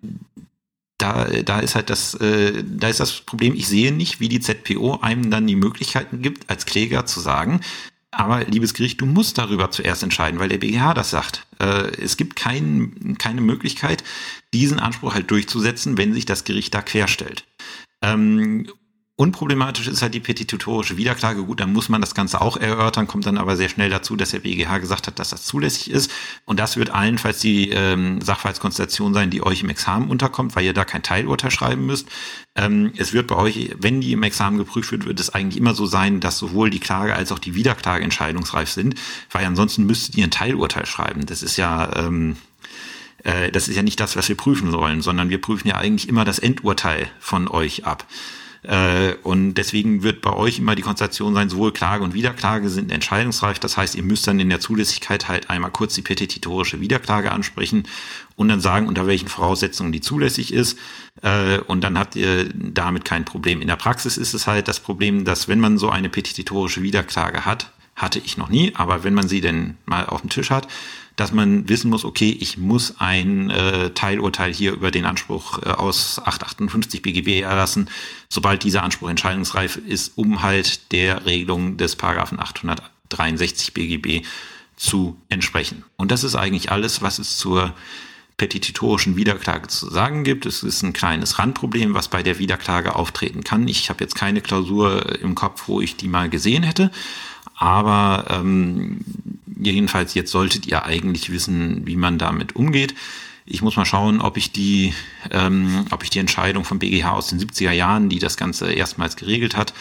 da, 1.01 1.25
da 1.25 1.59
ist 1.59 1.75
halt 1.75 1.89
das, 1.89 2.13
äh, 2.15 2.63
da 2.65 2.87
ist 2.87 2.99
das 2.99 3.21
Problem, 3.21 3.55
ich 3.55 3.67
sehe 3.67 3.91
nicht, 3.91 4.19
wie 4.19 4.29
die 4.29 4.39
ZPO 4.39 4.99
einem 5.01 5.31
dann 5.31 5.47
die 5.47 5.55
Möglichkeiten 5.55 6.21
gibt, 6.21 6.49
als 6.49 6.65
Kläger 6.65 7.05
zu 7.05 7.19
sagen, 7.19 7.61
aber 8.11 8.43
liebes 8.43 8.73
Gericht, 8.73 8.99
du 8.99 9.05
musst 9.05 9.37
darüber 9.37 9.71
zuerst 9.71 10.03
entscheiden, 10.03 10.39
weil 10.39 10.49
der 10.49 10.57
BGH 10.57 10.93
das 10.93 11.09
sagt. 11.09 11.47
Äh, 11.59 11.91
es 12.01 12.17
gibt 12.17 12.35
kein, 12.35 13.15
keine 13.17 13.41
Möglichkeit, 13.41 14.03
diesen 14.53 14.79
Anspruch 14.79 15.13
halt 15.13 15.31
durchzusetzen, 15.31 15.97
wenn 15.97 16.13
sich 16.13 16.25
das 16.25 16.43
Gericht 16.43 16.73
da 16.73 16.81
querstellt. 16.81 17.45
Ähm, 18.01 18.67
Unproblematisch 19.21 19.87
ist 19.87 20.01
halt 20.01 20.15
die 20.15 20.19
petitorische 20.19 20.97
Wiederklage. 20.97 21.43
Gut, 21.43 21.59
dann 21.59 21.71
muss 21.71 21.89
man 21.89 22.01
das 22.01 22.15
Ganze 22.15 22.41
auch 22.41 22.57
erörtern, 22.57 23.05
kommt 23.05 23.27
dann 23.27 23.37
aber 23.37 23.55
sehr 23.55 23.69
schnell 23.69 23.91
dazu, 23.91 24.15
dass 24.15 24.31
der 24.31 24.39
BGH 24.39 24.79
gesagt 24.79 25.05
hat, 25.05 25.19
dass 25.19 25.29
das 25.29 25.43
zulässig 25.43 25.91
ist. 25.91 26.09
Und 26.45 26.59
das 26.59 26.75
wird 26.75 26.89
allenfalls 26.89 27.37
die 27.37 27.69
ähm, 27.69 28.19
Sachverhaltskonstellation 28.21 29.13
sein, 29.13 29.29
die 29.29 29.43
euch 29.43 29.61
im 29.61 29.69
Examen 29.69 30.09
unterkommt, 30.09 30.55
weil 30.55 30.65
ihr 30.65 30.73
da 30.73 30.85
kein 30.85 31.03
Teilurteil 31.03 31.51
schreiben 31.51 31.85
müsst. 31.85 32.07
Ähm, 32.55 32.93
es 32.97 33.13
wird 33.13 33.27
bei 33.27 33.35
euch, 33.35 33.75
wenn 33.77 34.01
die 34.01 34.13
im 34.13 34.23
Examen 34.23 34.57
geprüft 34.57 34.91
wird, 34.91 35.05
wird 35.05 35.19
es 35.19 35.29
eigentlich 35.29 35.57
immer 35.57 35.75
so 35.75 35.85
sein, 35.85 36.19
dass 36.19 36.39
sowohl 36.39 36.71
die 36.71 36.79
Klage 36.79 37.13
als 37.13 37.31
auch 37.31 37.37
die 37.37 37.53
Wiederklage 37.53 38.03
entscheidungsreif 38.03 38.71
sind, 38.71 38.95
weil 39.29 39.45
ansonsten 39.45 39.85
müsstet 39.85 40.15
ihr 40.15 40.23
ein 40.23 40.31
Teilurteil 40.31 40.87
schreiben. 40.87 41.27
Das 41.27 41.43
ist 41.43 41.57
ja... 41.57 41.95
Ähm, 41.95 42.37
äh, 43.23 43.51
das 43.51 43.67
ist 43.67 43.75
ja 43.75 43.83
nicht 43.83 43.99
das, 43.99 44.15
was 44.15 44.29
wir 44.29 44.35
prüfen 44.35 44.71
sollen, 44.71 45.03
sondern 45.03 45.29
wir 45.29 45.39
prüfen 45.39 45.67
ja 45.67 45.75
eigentlich 45.75 46.09
immer 46.09 46.25
das 46.25 46.39
Endurteil 46.39 47.07
von 47.19 47.47
euch 47.47 47.85
ab. 47.85 48.07
Äh, 48.63 49.15
und 49.23 49.55
deswegen 49.55 50.03
wird 50.03 50.21
bei 50.21 50.33
euch 50.33 50.59
immer 50.59 50.75
die 50.75 50.83
Konstellation 50.83 51.33
sein, 51.33 51.49
sowohl 51.49 51.71
Klage 51.71 52.03
und 52.03 52.13
Wiederklage 52.13 52.69
sind 52.69 52.91
entscheidungsreif. 52.91 53.57
Das 53.59 53.75
heißt, 53.75 53.95
ihr 53.95 54.03
müsst 54.03 54.27
dann 54.27 54.39
in 54.39 54.49
der 54.49 54.59
Zulässigkeit 54.59 55.27
halt 55.27 55.49
einmal 55.49 55.71
kurz 55.71 55.95
die 55.95 56.03
petitorische 56.03 56.79
Wiederklage 56.79 57.31
ansprechen 57.31 57.87
und 58.35 58.49
dann 58.49 58.61
sagen, 58.61 58.87
unter 58.87 59.07
welchen 59.07 59.27
Voraussetzungen 59.27 59.91
die 59.91 60.01
zulässig 60.01 60.53
ist. 60.53 60.77
Äh, 61.23 61.57
und 61.59 61.83
dann 61.83 61.97
habt 61.97 62.15
ihr 62.15 62.49
damit 62.53 63.05
kein 63.05 63.25
Problem. 63.25 63.61
In 63.61 63.67
der 63.67 63.77
Praxis 63.77 64.17
ist 64.17 64.33
es 64.33 64.45
halt 64.45 64.67
das 64.67 64.79
Problem, 64.79 65.25
dass 65.25 65.47
wenn 65.47 65.59
man 65.59 65.77
so 65.77 65.89
eine 65.89 66.09
petitorische 66.09 66.83
Wiederklage 66.83 67.45
hat, 67.45 67.71
hatte 67.95 68.19
ich 68.19 68.37
noch 68.37 68.49
nie, 68.49 68.73
aber 68.75 69.03
wenn 69.03 69.13
man 69.13 69.27
sie 69.27 69.41
denn 69.41 69.77
mal 69.85 70.05
auf 70.05 70.21
dem 70.21 70.29
Tisch 70.29 70.49
hat, 70.49 70.67
dass 71.21 71.31
man 71.31 71.69
wissen 71.69 71.91
muss, 71.91 72.03
okay, 72.03 72.35
ich 72.39 72.57
muss 72.57 72.95
ein 72.97 73.51
äh, 73.51 73.91
Teilurteil 73.91 74.51
hier 74.51 74.71
über 74.71 74.89
den 74.89 75.05
Anspruch 75.05 75.61
äh, 75.61 75.69
aus 75.69 76.17
858 76.17 77.03
BGB 77.03 77.41
erlassen, 77.41 77.91
sobald 78.27 78.63
dieser 78.63 78.81
Anspruch 78.81 79.07
entscheidungsreif 79.07 79.75
ist, 79.75 80.13
um 80.15 80.41
halt 80.41 80.91
der 80.91 81.27
Regelung 81.27 81.77
des 81.77 81.95
Paragraphen 81.95 82.39
863 82.39 83.75
BGB 83.75 84.25
zu 84.75 85.15
entsprechen. 85.29 85.83
Und 85.95 86.09
das 86.09 86.23
ist 86.23 86.33
eigentlich 86.33 86.71
alles, 86.71 87.03
was 87.03 87.19
es 87.19 87.37
zur 87.37 87.75
petitorischen 88.37 89.15
Wiederklage 89.15 89.67
zu 89.67 89.91
sagen 89.91 90.23
gibt. 90.23 90.47
Es 90.47 90.63
ist 90.63 90.81
ein 90.81 90.91
kleines 90.91 91.37
Randproblem, 91.37 91.93
was 91.93 92.07
bei 92.07 92.23
der 92.23 92.39
Wiederklage 92.39 92.95
auftreten 92.95 93.43
kann. 93.43 93.67
Ich 93.67 93.91
habe 93.91 94.03
jetzt 94.03 94.15
keine 94.15 94.41
Klausur 94.41 95.21
im 95.21 95.35
Kopf, 95.35 95.67
wo 95.67 95.81
ich 95.81 95.97
die 95.97 96.07
mal 96.07 96.29
gesehen 96.29 96.63
hätte. 96.63 96.89
Aber 97.61 98.25
ähm, 98.31 99.01
jedenfalls 99.55 100.15
jetzt 100.15 100.31
solltet 100.31 100.65
ihr 100.65 100.83
eigentlich 100.83 101.31
wissen, 101.31 101.85
wie 101.85 101.95
man 101.95 102.17
damit 102.17 102.55
umgeht. 102.55 102.95
Ich 103.45 103.61
muss 103.61 103.75
mal 103.75 103.85
schauen, 103.85 104.19
ob 104.19 104.35
ich 104.35 104.51
die, 104.51 104.95
ähm, 105.29 105.85
ob 105.91 106.03
ich 106.03 106.09
die 106.09 106.17
Entscheidung 106.17 106.65
vom 106.65 106.79
BGH 106.79 107.11
aus 107.11 107.27
den 107.27 107.39
70er 107.39 107.71
Jahren, 107.71 108.09
die 108.09 108.17
das 108.17 108.35
Ganze 108.35 108.73
erstmals 108.73 109.15
geregelt 109.15 109.55
hat, 109.55 109.75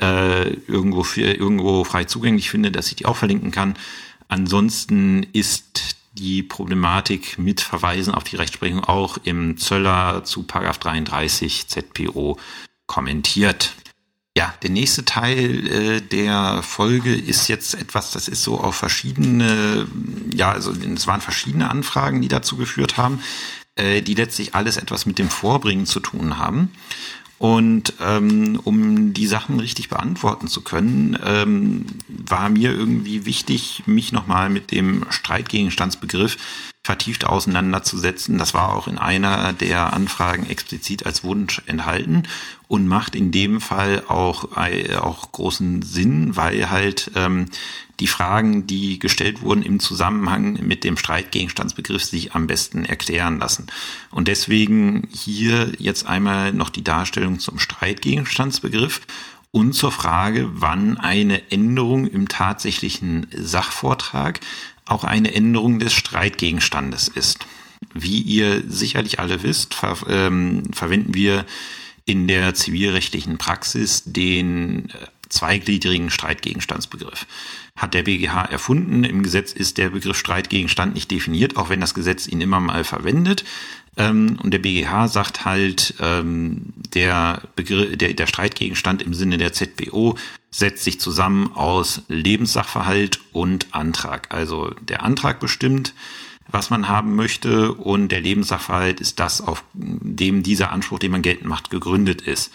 äh, 0.00 0.54
irgendwo 0.66 1.04
für, 1.04 1.20
irgendwo 1.20 1.84
frei 1.84 2.02
zugänglich 2.02 2.50
finde, 2.50 2.72
dass 2.72 2.88
ich 2.88 2.96
die 2.96 3.06
auch 3.06 3.16
verlinken 3.16 3.52
kann. 3.52 3.74
Ansonsten 4.26 5.24
ist 5.32 5.98
die 6.14 6.42
Problematik 6.42 7.38
mit 7.38 7.60
Verweisen 7.60 8.12
auf 8.12 8.24
die 8.24 8.34
Rechtsprechung 8.34 8.82
auch 8.82 9.18
im 9.22 9.56
Zöller 9.56 10.24
zu 10.24 10.42
Paragraph 10.42 10.78
33 10.78 11.68
ZPO 11.68 12.38
kommentiert. 12.86 13.76
Ja, 14.36 14.54
der 14.62 14.70
nächste 14.70 15.04
Teil 15.04 15.66
äh, 15.66 16.00
der 16.00 16.62
Folge 16.62 17.14
ist 17.14 17.48
jetzt 17.48 17.74
etwas, 17.74 18.12
das 18.12 18.28
ist 18.28 18.44
so 18.44 18.60
auf 18.60 18.76
verschiedene, 18.76 19.88
ja, 20.32 20.52
also 20.52 20.72
es 20.72 21.06
waren 21.08 21.20
verschiedene 21.20 21.68
Anfragen, 21.68 22.22
die 22.22 22.28
dazu 22.28 22.56
geführt 22.56 22.96
haben, 22.96 23.20
äh, 23.74 24.02
die 24.02 24.14
letztlich 24.14 24.54
alles 24.54 24.76
etwas 24.76 25.04
mit 25.04 25.18
dem 25.18 25.30
Vorbringen 25.30 25.84
zu 25.84 25.98
tun 25.98 26.38
haben. 26.38 26.70
Und 27.38 27.94
ähm, 28.00 28.60
um 28.62 29.14
die 29.14 29.26
Sachen 29.26 29.58
richtig 29.58 29.88
beantworten 29.88 30.46
zu 30.46 30.60
können, 30.60 31.18
ähm, 31.24 31.86
war 32.06 32.50
mir 32.50 32.70
irgendwie 32.70 33.24
wichtig, 33.24 33.82
mich 33.86 34.12
nochmal 34.12 34.50
mit 34.50 34.70
dem 34.70 35.06
Streitgegenstandsbegriff 35.08 36.36
vertieft 36.82 37.26
auseinanderzusetzen. 37.26 38.38
Das 38.38 38.54
war 38.54 38.74
auch 38.74 38.88
in 38.88 38.96
einer 38.96 39.52
der 39.52 39.92
Anfragen 39.92 40.48
explizit 40.48 41.04
als 41.04 41.22
Wunsch 41.22 41.60
enthalten 41.66 42.22
und 42.68 42.88
macht 42.88 43.14
in 43.14 43.32
dem 43.32 43.60
Fall 43.60 44.02
auch, 44.08 44.56
äh, 44.56 44.96
auch 44.96 45.30
großen 45.30 45.82
Sinn, 45.82 46.36
weil 46.36 46.70
halt 46.70 47.10
ähm, 47.16 47.46
die 48.00 48.06
Fragen, 48.06 48.66
die 48.66 48.98
gestellt 48.98 49.42
wurden 49.42 49.62
im 49.62 49.78
Zusammenhang 49.78 50.54
mit 50.66 50.84
dem 50.84 50.96
Streitgegenstandsbegriff 50.96 52.02
sich 52.02 52.34
am 52.34 52.46
besten 52.46 52.86
erklären 52.86 53.38
lassen. 53.38 53.66
Und 54.10 54.26
deswegen 54.26 55.06
hier 55.12 55.72
jetzt 55.78 56.06
einmal 56.06 56.54
noch 56.54 56.70
die 56.70 56.84
Darstellung 56.84 57.40
zum 57.40 57.58
Streitgegenstandsbegriff 57.58 59.02
und 59.52 59.72
zur 59.72 59.92
Frage, 59.92 60.48
wann 60.52 60.98
eine 60.98 61.50
Änderung 61.50 62.06
im 62.06 62.28
tatsächlichen 62.28 63.26
Sachvortrag 63.36 64.40
auch 64.84 65.04
eine 65.04 65.34
Änderung 65.34 65.78
des 65.78 65.92
Streitgegenstandes 65.92 67.08
ist. 67.08 67.46
Wie 67.94 68.20
ihr 68.20 68.62
sicherlich 68.68 69.18
alle 69.18 69.42
wisst, 69.42 69.74
ver 69.74 69.96
ähm, 70.08 70.64
verwenden 70.72 71.14
wir 71.14 71.46
in 72.04 72.28
der 72.28 72.54
zivilrechtlichen 72.54 73.38
Praxis 73.38 74.02
den 74.04 74.90
äh, 74.90 75.06
zweigliedrigen 75.30 76.10
Streitgegenstandsbegriff. 76.10 77.26
Hat 77.76 77.94
der 77.94 78.02
BGH 78.02 78.44
erfunden. 78.44 79.04
Im 79.04 79.22
Gesetz 79.22 79.52
ist 79.52 79.78
der 79.78 79.90
Begriff 79.90 80.18
Streitgegenstand 80.18 80.94
nicht 80.94 81.10
definiert, 81.10 81.56
auch 81.56 81.70
wenn 81.70 81.80
das 81.80 81.94
Gesetz 81.94 82.26
ihn 82.26 82.40
immer 82.40 82.60
mal 82.60 82.84
verwendet. 82.84 83.44
Ähm, 83.96 84.38
und 84.42 84.52
der 84.52 84.58
BGH 84.58 85.08
sagt 85.08 85.44
halt, 85.44 85.94
ähm, 86.00 86.74
der, 86.94 87.42
Begriff, 87.56 87.96
der, 87.96 88.12
der 88.12 88.26
Streitgegenstand 88.26 89.02
im 89.02 89.14
Sinne 89.14 89.38
der 89.38 89.52
ZBO 89.52 90.16
setzt 90.50 90.84
sich 90.84 91.00
zusammen 91.00 91.52
aus 91.54 92.02
Lebenssachverhalt 92.08 93.20
und 93.32 93.68
Antrag. 93.72 94.34
Also 94.34 94.74
der 94.80 95.02
Antrag 95.02 95.40
bestimmt, 95.40 95.94
was 96.48 96.70
man 96.70 96.88
haben 96.88 97.14
möchte 97.14 97.72
und 97.72 98.08
der 98.10 98.20
Lebenssachverhalt 98.20 99.00
ist 99.00 99.20
das, 99.20 99.40
auf 99.40 99.64
dem 99.72 100.42
dieser 100.42 100.72
Anspruch, 100.72 100.98
den 100.98 101.12
man 101.12 101.22
geltend 101.22 101.48
macht, 101.48 101.70
gegründet 101.70 102.22
ist. 102.22 102.52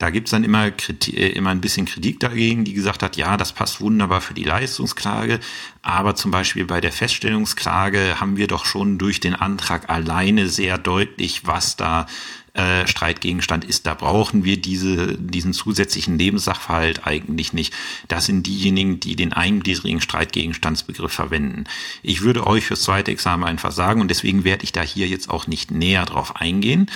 Da 0.00 0.08
gibt's 0.08 0.30
dann 0.30 0.44
immer, 0.44 0.70
Kritik, 0.70 1.14
äh, 1.16 1.28
immer 1.28 1.50
ein 1.50 1.60
bisschen 1.60 1.84
Kritik 1.84 2.20
dagegen, 2.20 2.64
die 2.64 2.72
gesagt 2.72 3.02
hat, 3.02 3.18
ja, 3.18 3.36
das 3.36 3.52
passt 3.52 3.82
wunderbar 3.82 4.22
für 4.22 4.32
die 4.32 4.44
Leistungsklage, 4.44 5.40
aber 5.82 6.16
zum 6.16 6.30
Beispiel 6.30 6.64
bei 6.64 6.80
der 6.80 6.90
Feststellungsklage 6.90 8.18
haben 8.18 8.38
wir 8.38 8.46
doch 8.46 8.64
schon 8.64 8.96
durch 8.96 9.20
den 9.20 9.34
Antrag 9.34 9.90
alleine 9.90 10.48
sehr 10.48 10.78
deutlich, 10.78 11.46
was 11.46 11.76
da 11.76 12.06
äh, 12.54 12.86
Streitgegenstand 12.86 13.66
ist. 13.66 13.86
Da 13.86 13.92
brauchen 13.92 14.42
wir 14.42 14.56
diese, 14.56 15.18
diesen 15.18 15.52
zusätzlichen 15.52 16.18
Lebenssachverhalt 16.18 17.06
eigentlich 17.06 17.52
nicht. 17.52 17.74
Das 18.08 18.24
sind 18.24 18.46
diejenigen, 18.46 19.00
die 19.00 19.16
den 19.16 19.34
eingliedrigen 19.34 20.00
Streitgegenstandsbegriff 20.00 21.12
verwenden. 21.12 21.64
Ich 22.02 22.22
würde 22.22 22.46
euch 22.46 22.64
fürs 22.64 22.80
zweite 22.82 23.10
Examen 23.10 23.44
einfach 23.44 23.70
sagen, 23.70 24.00
und 24.00 24.08
deswegen 24.08 24.44
werde 24.44 24.64
ich 24.64 24.72
da 24.72 24.80
hier 24.80 25.08
jetzt 25.08 25.28
auch 25.28 25.46
nicht 25.46 25.70
näher 25.70 26.06
drauf 26.06 26.36
eingehen 26.36 26.90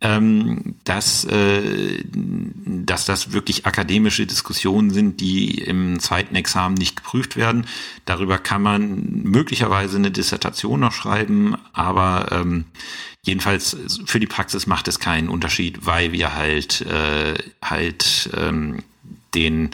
ähm, 0.00 0.76
dass, 0.84 1.24
äh, 1.24 2.04
dass 2.04 3.04
das 3.04 3.32
wirklich 3.32 3.66
akademische 3.66 4.26
Diskussionen 4.26 4.90
sind, 4.90 5.20
die 5.20 5.58
im 5.58 5.98
zweiten 5.98 6.36
Examen 6.36 6.74
nicht 6.74 6.96
geprüft 6.96 7.36
werden. 7.36 7.66
Darüber 8.04 8.38
kann 8.38 8.62
man 8.62 9.22
möglicherweise 9.24 9.96
eine 9.96 10.10
Dissertation 10.10 10.80
noch 10.80 10.92
schreiben, 10.92 11.56
aber 11.72 12.28
ähm, 12.30 12.66
jedenfalls 13.24 13.76
für 14.04 14.20
die 14.20 14.26
Praxis 14.26 14.66
macht 14.66 14.86
es 14.86 15.00
keinen 15.00 15.28
Unterschied, 15.28 15.84
weil 15.84 16.12
wir 16.12 16.34
halt 16.34 16.82
äh, 16.82 17.34
halt 17.62 18.30
ähm, 18.36 18.84
den 19.34 19.70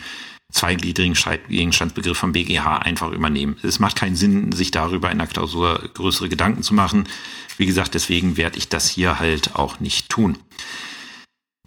zweigliedrigen 0.54 1.16
Gegenstandsbegriff 1.48 2.16
vom 2.16 2.32
BGH 2.32 2.78
einfach 2.78 3.10
übernehmen. 3.10 3.56
Es 3.62 3.80
macht 3.80 3.96
keinen 3.96 4.14
Sinn, 4.16 4.52
sich 4.52 4.70
darüber 4.70 5.10
in 5.10 5.18
der 5.18 5.26
Klausur 5.26 5.80
größere 5.94 6.28
Gedanken 6.28 6.62
zu 6.62 6.74
machen. 6.74 7.08
Wie 7.56 7.66
gesagt, 7.66 7.94
deswegen 7.94 8.36
werde 8.36 8.58
ich 8.58 8.68
das 8.68 8.88
hier 8.88 9.18
halt 9.18 9.56
auch 9.56 9.80
nicht 9.80 10.08
tun. 10.08 10.38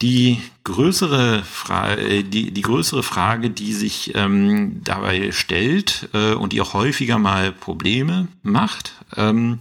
Die 0.01 0.39
größere 0.63 1.43
Frage, 1.43 2.01
äh, 2.01 2.23
die, 2.23 2.51
die 2.51 2.61
größere 2.61 3.03
Frage, 3.03 3.49
die 3.49 3.73
sich 3.73 4.13
ähm, 4.15 4.81
dabei 4.83 5.31
stellt 5.31 6.07
äh, 6.13 6.33
und 6.33 6.53
die 6.53 6.61
auch 6.61 6.73
häufiger 6.73 7.17
mal 7.17 7.51
Probleme 7.51 8.27
macht, 8.41 8.93
ähm, 9.15 9.59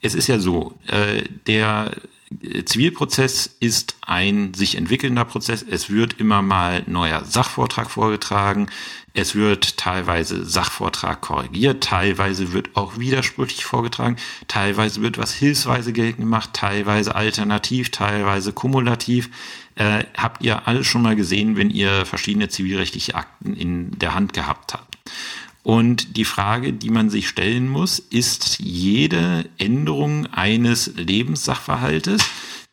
es 0.00 0.14
ist 0.14 0.28
ja 0.28 0.38
so, 0.38 0.78
äh, 0.86 1.24
der 1.46 1.90
Zivilprozess 2.64 3.56
ist 3.58 3.96
ein 4.02 4.54
sich 4.54 4.76
entwickelnder 4.76 5.24
Prozess. 5.24 5.64
Es 5.68 5.90
wird 5.90 6.20
immer 6.20 6.42
mal 6.42 6.84
neuer 6.86 7.24
Sachvortrag 7.24 7.90
vorgetragen. 7.90 8.68
Es 9.12 9.34
wird 9.34 9.76
teilweise 9.76 10.44
Sachvortrag 10.46 11.20
korrigiert, 11.20 11.82
teilweise 11.82 12.52
wird 12.52 12.76
auch 12.76 12.98
widersprüchlich 12.98 13.64
vorgetragen, 13.64 14.14
teilweise 14.46 15.02
wird 15.02 15.18
was 15.18 15.34
hilfsweise 15.34 15.92
geltend 15.92 16.20
gemacht, 16.20 16.50
teilweise 16.52 17.16
alternativ, 17.16 17.90
teilweise 17.90 18.52
kumulativ. 18.52 19.30
Äh, 19.74 20.04
habt 20.16 20.44
ihr 20.44 20.68
alles 20.68 20.86
schon 20.86 21.02
mal 21.02 21.16
gesehen, 21.16 21.56
wenn 21.56 21.70
ihr 21.70 22.06
verschiedene 22.06 22.48
zivilrechtliche 22.48 23.16
Akten 23.16 23.54
in 23.54 23.98
der 23.98 24.14
Hand 24.14 24.32
gehabt 24.32 24.74
habt? 24.74 24.98
Und 25.62 26.16
die 26.16 26.24
Frage, 26.24 26.72
die 26.72 26.90
man 26.90 27.10
sich 27.10 27.28
stellen 27.28 27.68
muss, 27.68 27.98
ist 27.98 28.58
jede 28.60 29.44
Änderung 29.58 30.26
eines 30.26 30.92
Lebenssachverhaltes, 30.96 32.22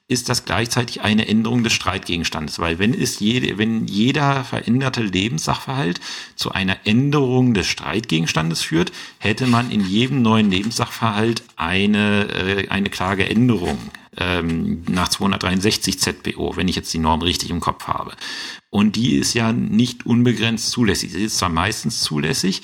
ist 0.10 0.30
das 0.30 0.46
gleichzeitig 0.46 1.02
eine 1.02 1.28
Änderung 1.28 1.64
des 1.64 1.74
Streitgegenstandes, 1.74 2.60
weil 2.60 2.80
wenn 2.80 2.94
es 2.94 3.20
jede, 3.20 3.58
wenn 3.58 3.88
jeder 3.88 4.46
veränderte 4.46 5.02
Lebenssachverhalt 5.02 6.00
zu 6.36 6.52
einer 6.52 6.78
Änderung 6.86 7.54
des 7.54 7.68
Streitgegenstandes 7.68 8.62
führt, 8.62 8.94
hätte 9.18 9.48
man 9.48 9.70
in 9.70 9.86
jedem 9.86 10.22
neuen 10.22 10.50
Lebenssachverhalt 10.50 11.44
eine 11.58 12.30
äh, 12.30 12.68
eine 12.70 12.90
Klageänderung 12.90 13.78
ähm, 14.18 14.84
nach 14.88 15.10
263 15.10 16.00
ZPO, 16.00 16.56
wenn 16.56 16.70
ich 16.70 16.78
jetzt 16.78 16.94
die 16.94 17.00
Norm 17.00 17.22
richtig 17.22 17.50
im 17.50 17.60
Kopf 17.60 17.88
habe. 17.88 18.14
Und 18.70 18.96
die 18.96 19.16
ist 19.16 19.34
ja 19.34 19.52
nicht 19.52 20.06
unbegrenzt 20.06 20.72
zulässig. 20.72 21.12
Sie 21.12 21.24
ist 21.24 21.38
zwar 21.38 21.50
meistens 21.50 22.02
zulässig, 22.02 22.62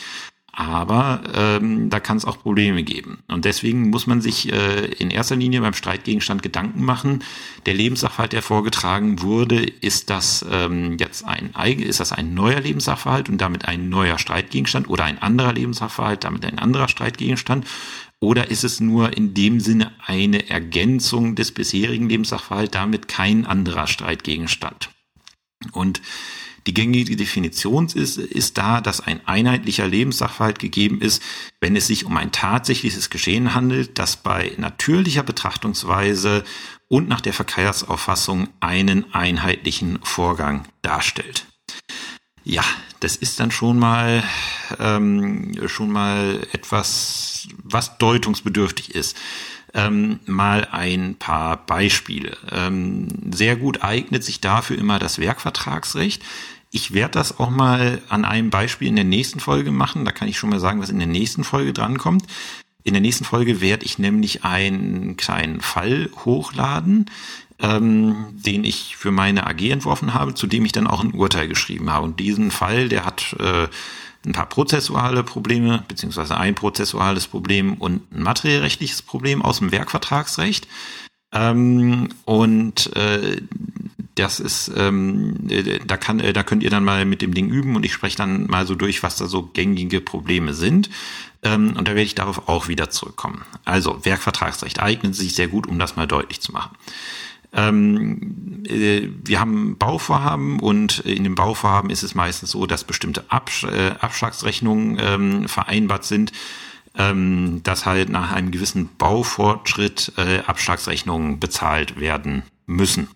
aber 0.56 1.24
ähm, 1.34 1.89
da 1.89 2.00
kann 2.00 2.18
es 2.18 2.26
auch 2.26 2.39
Probleme 2.39 2.84
geben. 2.84 3.24
Und 3.28 3.44
deswegen 3.44 3.89
muss 3.89 4.06
man 4.06 4.22
sich 4.22 4.54
äh, 4.54 4.86
in 4.86 5.10
erster 5.10 5.36
Linie 5.36 5.62
beim 5.62 5.74
Streitgegenstand 5.74 6.44
Gedanken 6.44 6.86
machen. 6.86 7.24
Der 7.66 7.74
Lebenssachverhalt, 7.74 8.34
der 8.34 8.44
vorgetragen 8.44 9.24
wurde, 9.24 9.63
ist 9.63 10.12
das 10.12 10.46
ähm, 10.50 10.98
jetzt 11.00 11.26
ein 11.26 11.52
ist 11.80 12.00
das 12.00 12.12
ein 12.12 12.36
neuer 12.36 12.60
Lebenssachverhalt 12.60 13.30
und 13.30 13.39
damit 13.39 13.68
ein 13.68 13.89
neuer 13.89 14.20
Streitgegenstand 14.20 14.88
oder 14.89 15.06
ein 15.06 15.20
anderer 15.20 15.54
Lebenssachverhalt, 15.54 16.24
damit 16.24 16.46
ein 16.46 16.60
anderer 16.60 16.88
Streitgegenstand? 16.88 17.66
Oder 18.20 18.52
ist 18.52 18.63
es 18.63 18.80
nur 18.80 19.18
in 19.18 19.34
dem 19.34 19.60
Sinne 19.60 19.92
eine 20.06 20.52
Ergänzung 20.52 21.34
des 21.34 21.52
bisherigen 21.52 22.10
Lebenssachverhalts, 22.10 22.72
damit 22.72 23.08
kein 23.08 23.48
anderer 23.48 23.88
Streitgegenstand? 23.88 24.92
Und 25.72 26.02
die 26.67 26.73
gängige 26.73 27.15
Definition 27.15 27.88
ist, 27.88 28.17
ist 28.17 28.58
da, 28.58 28.82
dass 28.82 29.02
ein 29.02 29.19
einheitlicher 29.26 29.88
Lebenssachverhalt 29.88 30.60
gegeben 30.60 31.02
ist, 31.02 31.21
wenn 31.60 31.76
es 31.76 31.88
sich 31.88 32.06
um 32.06 32.15
ein 32.17 32.32
tatsächliches 32.32 33.10
Geschehen 33.10 33.54
handelt, 33.54 33.99
das 33.99 34.17
bei 34.17 34.54
natürlicher 34.58 35.23
Betrachtungsweise 35.23 36.43
und 36.88 37.10
nach 37.10 37.21
der 37.21 37.34
Verkehrsauffassung 37.34 38.49
einen 38.60 39.13
einheitlichen 39.13 39.99
Vorgang 40.04 40.65
darstellt. 40.82 41.45
Ja, 42.45 42.63
das 42.99 43.15
ist 43.15 43.39
dann 43.39 43.52
schon 43.52 43.80
mal 43.80 44.23
ähm, 44.80 45.56
schon 45.67 45.91
mal 45.91 46.45
etwas, 46.52 47.47
was 47.63 47.97
deutungsbedürftig 47.97 48.95
ist. 48.95 49.17
Ähm, 49.73 50.19
mal 50.26 50.67
ein 50.71 51.15
paar 51.15 51.65
Beispiele. 51.65 52.38
Ähm, 52.52 53.08
sehr 53.34 53.56
gut 53.56 53.84
eignet 53.84 54.23
sich 54.23 54.39
dafür 54.39 54.78
immer 54.78 54.99
das 54.99 55.17
Werkvertragsrecht. 55.17 56.21
Ich 56.76 56.92
werde 56.92 57.12
das 57.12 57.40
auch 57.40 57.52
mal 57.52 58.02
an 58.10 58.26
einem 58.26 58.50
Beispiel 58.50 58.88
in 58.88 58.96
der 58.96 59.06
nächsten 59.06 59.40
Folge 59.40 59.70
machen. 59.70 60.06
Da 60.06 60.12
kann 60.12 60.28
ich 60.28 60.40
schon 60.40 60.50
mal 60.50 60.60
sagen, 60.60 60.82
was 60.82 60.90
in 60.90 60.98
der 60.98 61.08
nächsten 61.08 61.44
Folge 61.44 61.72
drankommt. 61.72 62.26
In 62.82 62.94
der 62.94 63.02
nächsten 63.02 63.26
Folge 63.26 63.62
werde 63.62 63.86
ich 63.86 64.00
nämlich 64.00 64.44
einen 64.44 65.16
kleinen 65.16 65.62
Fall 65.62 66.10
hochladen, 66.26 67.12
ähm, 67.60 68.26
den 68.32 68.64
ich 68.64 68.98
für 68.98 69.12
meine 69.12 69.46
AG 69.46 69.70
entworfen 69.70 70.16
habe, 70.16 70.34
zu 70.34 70.48
dem 70.48 70.66
ich 70.66 70.72
dann 70.72 70.88
auch 70.88 71.04
ein 71.04 71.14
Urteil 71.14 71.48
geschrieben 71.48 71.92
habe. 71.92 72.06
Und 72.06 72.20
diesen 72.20 72.50
Fall, 72.50 72.90
der 72.90 73.06
hat 73.06 73.36
äh, 73.40 73.68
ein 74.26 74.32
paar 74.32 74.50
prozessuale 74.50 75.24
Probleme, 75.24 75.84
beziehungsweise 75.88 76.38
ein 76.38 76.56
prozessuales 76.56 77.28
Problem 77.28 77.76
und 77.76 78.12
ein 78.12 78.24
materiellrechtliches 78.24 79.04
Problem 79.04 79.44
aus 79.44 79.60
dem 79.60 79.72
Werkvertragsrecht. 79.72 80.68
Ähm, 81.32 82.10
und 82.26 82.96
äh, 82.96 83.42
das 84.15 84.39
ist, 84.39 84.71
ähm, 84.76 85.47
äh, 85.49 85.80
da 85.86 85.97
kann, 85.97 86.19
äh, 86.19 86.34
da 86.34 86.43
könnt 86.43 86.63
ihr 86.63 86.69
dann 86.69 86.84
mal 86.84 87.06
mit 87.06 87.21
dem 87.21 87.34
Ding 87.34 87.49
üben 87.49 87.76
und 87.76 87.86
ich 87.86 87.93
spreche 87.93 88.17
dann 88.17 88.47
mal 88.47 88.67
so 88.67 88.76
durch, 88.76 89.04
was 89.04 89.17
da 89.17 89.28
so 89.28 89.43
gängige 89.43 90.02
Probleme 90.02 90.54
sind. 90.54 90.89
Ähm, 91.41 91.76
und 91.78 91.88
da 91.88 91.91
werde 91.91 92.04
ich 92.04 92.15
darauf 92.15 92.47
auch 92.47 92.67
wieder 92.67 92.89
zurückkommen. 92.89 93.43
Also 93.65 94.06
Werkvertragsrecht 94.06 94.80
eignet 94.80 95.15
sich 95.15 95.36
sehr 95.36 95.47
gut, 95.47 95.67
um 95.67 95.80
das 95.80 95.95
mal 95.95 96.08
deutlich 96.08 96.41
zu 96.41 96.52
machen. 96.52 96.76
Ähm, 97.54 98.63
äh, 98.67 99.10
wir 99.23 99.39
haben 99.39 99.78
Bauvorhaben 99.78 100.60
und 100.60 100.99
in 100.99 101.23
dem 101.23 101.36
Bauvorhaben 101.36 101.89
ist 101.89 102.04
es 102.04 102.15
meistens 102.15 102.52
so, 102.52 102.65
dass 102.65 102.84
bestimmte 102.84 103.26
Absch 103.30 103.63
äh, 103.65 103.91
Abschlagsrechnungen 103.99 104.97
ähm, 104.99 105.47
vereinbart 105.47 106.06
sind 106.06 106.32
ähm, 106.97 107.62
dass 107.63 107.86
halt 107.86 108.10
nach 108.10 108.32
einem 108.32 108.52
gewissen 108.52 108.89
Baufortschritt 108.97 110.13
äh, 110.17 110.39
Abschlagsrechnungen 110.45 111.39
bezahlt 111.39 111.99
werden 111.99 112.43
müssen. 112.65 113.10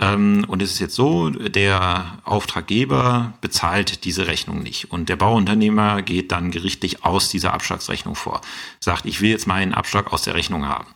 Ähm, 0.00 0.44
und 0.48 0.62
es 0.62 0.72
ist 0.72 0.78
jetzt 0.80 0.94
so, 0.94 1.30
der 1.30 2.18
Auftraggeber 2.24 3.34
bezahlt 3.40 4.04
diese 4.04 4.26
Rechnung 4.26 4.62
nicht. 4.62 4.90
Und 4.90 5.08
der 5.08 5.16
Bauunternehmer 5.16 6.02
geht 6.02 6.32
dann 6.32 6.50
gerichtlich 6.50 7.04
aus 7.04 7.28
dieser 7.28 7.52
Abschlagsrechnung 7.52 8.14
vor. 8.14 8.40
Sagt, 8.80 9.04
ich 9.04 9.20
will 9.20 9.30
jetzt 9.30 9.46
meinen 9.46 9.74
Abschlag 9.74 10.12
aus 10.12 10.22
der 10.22 10.34
Rechnung 10.34 10.66
haben. 10.66 10.86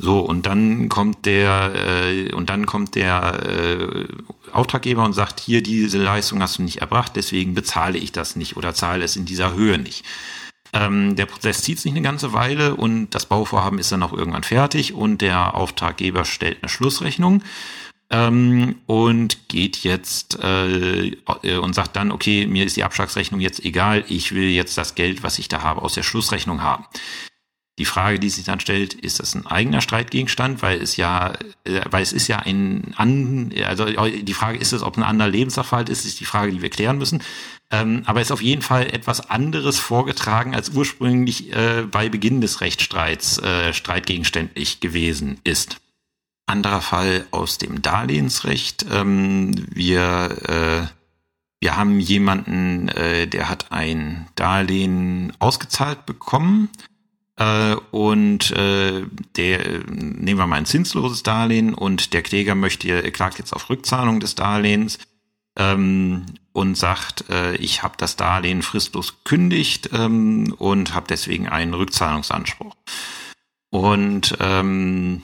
So, 0.00 0.20
und 0.20 0.46
dann 0.46 0.88
kommt 0.88 1.26
der, 1.26 1.72
äh, 1.74 2.32
und 2.32 2.50
dann 2.50 2.66
kommt 2.66 2.94
der 2.94 3.40
äh, 3.44 4.06
Auftraggeber 4.52 5.04
und 5.04 5.12
sagt, 5.12 5.40
hier, 5.40 5.60
diese 5.60 5.98
Leistung 5.98 6.40
hast 6.40 6.58
du 6.58 6.62
nicht 6.62 6.80
erbracht, 6.80 7.16
deswegen 7.16 7.54
bezahle 7.54 7.98
ich 7.98 8.12
das 8.12 8.36
nicht 8.36 8.56
oder 8.56 8.74
zahle 8.74 9.04
es 9.04 9.16
in 9.16 9.24
dieser 9.24 9.54
Höhe 9.54 9.76
nicht. 9.76 10.04
Ähm, 10.72 11.16
der 11.16 11.26
Prozess 11.26 11.62
zieht 11.62 11.80
sich 11.80 11.90
eine 11.90 12.02
ganze 12.02 12.32
Weile 12.32 12.76
und 12.76 13.10
das 13.10 13.26
Bauvorhaben 13.26 13.80
ist 13.80 13.90
dann 13.90 14.04
auch 14.04 14.12
irgendwann 14.12 14.44
fertig 14.44 14.94
und 14.94 15.20
der 15.20 15.54
Auftraggeber 15.54 16.24
stellt 16.24 16.62
eine 16.62 16.68
Schlussrechnung 16.68 17.42
ähm, 18.10 18.76
und 18.86 19.48
geht 19.48 19.78
jetzt 19.78 20.38
äh, 20.42 21.16
und 21.58 21.74
sagt 21.74 21.96
dann, 21.96 22.10
okay, 22.10 22.46
mir 22.46 22.64
ist 22.64 22.76
die 22.76 22.84
Abschlagsrechnung 22.84 23.40
jetzt 23.40 23.64
egal, 23.64 24.04
ich 24.08 24.34
will 24.34 24.48
jetzt 24.48 24.78
das 24.78 24.94
Geld, 24.94 25.22
was 25.22 25.38
ich 25.38 25.48
da 25.48 25.62
habe, 25.62 25.82
aus 25.82 25.94
der 25.94 26.02
Schlussrechnung 26.02 26.62
haben. 26.62 26.86
Die 27.78 27.84
Frage, 27.84 28.18
die 28.18 28.28
sich 28.28 28.44
dann 28.44 28.58
stellt, 28.58 28.92
ist 28.92 29.20
das 29.20 29.36
ein 29.36 29.46
eigener 29.46 29.80
Streitgegenstand, 29.80 30.62
weil 30.62 30.82
es 30.82 30.96
ja, 30.96 31.34
äh, 31.64 31.80
weil 31.90 32.02
es 32.02 32.12
ist 32.12 32.26
ja 32.26 32.40
ein, 32.40 32.92
an, 32.96 33.52
also 33.64 33.86
die 33.86 34.34
Frage 34.34 34.58
ist 34.58 34.72
es, 34.72 34.82
ob 34.82 34.96
ein 34.96 35.04
anderer 35.04 35.28
Lebenssachverhalt 35.28 35.88
ist, 35.88 36.04
ist 36.04 36.18
die 36.18 36.24
Frage, 36.24 36.50
die 36.52 36.62
wir 36.62 36.70
klären 36.70 36.98
müssen. 36.98 37.22
Ähm, 37.70 38.02
aber 38.06 38.20
ist 38.20 38.32
auf 38.32 38.42
jeden 38.42 38.62
Fall 38.62 38.86
etwas 38.86 39.28
anderes 39.30 39.78
vorgetragen, 39.78 40.54
als 40.54 40.70
ursprünglich 40.70 41.52
äh, 41.52 41.82
bei 41.88 42.08
Beginn 42.08 42.40
des 42.40 42.62
Rechtsstreits 42.62 43.38
äh, 43.38 43.72
streitgegenständlich 43.74 44.80
gewesen 44.80 45.38
ist. 45.44 45.78
Anderer 46.48 46.80
Fall 46.80 47.26
aus 47.30 47.58
dem 47.58 47.82
Darlehensrecht. 47.82 48.86
Ähm, 48.90 49.66
wir, 49.70 50.38
äh, 50.48 50.86
wir 51.60 51.76
haben 51.76 52.00
jemanden, 52.00 52.88
äh, 52.88 53.26
der 53.26 53.48
hat 53.48 53.70
ein 53.70 54.28
Darlehen 54.34 55.32
ausgezahlt 55.38 56.06
bekommen. 56.06 56.70
Äh, 57.36 57.76
und 57.92 58.50
äh, 58.50 59.04
der, 59.36 59.80
nehmen 59.86 60.38
wir 60.38 60.46
mal 60.46 60.56
ein 60.56 60.66
zinsloses 60.66 61.22
Darlehen 61.22 61.72
und 61.74 62.12
der 62.12 62.22
Kläger 62.22 62.54
möchte, 62.54 63.10
klagt 63.12 63.38
jetzt 63.38 63.52
auf 63.52 63.70
Rückzahlung 63.70 64.18
des 64.18 64.34
Darlehens 64.34 64.98
ähm, 65.56 66.26
und 66.52 66.76
sagt, 66.76 67.28
äh, 67.30 67.54
ich 67.56 67.82
habe 67.82 67.94
das 67.96 68.16
Darlehen 68.16 68.62
fristlos 68.62 69.22
kündigt 69.24 69.90
ähm, 69.92 70.54
und 70.58 70.94
habe 70.94 71.06
deswegen 71.08 71.48
einen 71.48 71.74
Rückzahlungsanspruch. 71.74 72.74
Und 73.70 74.36
ähm, 74.40 75.22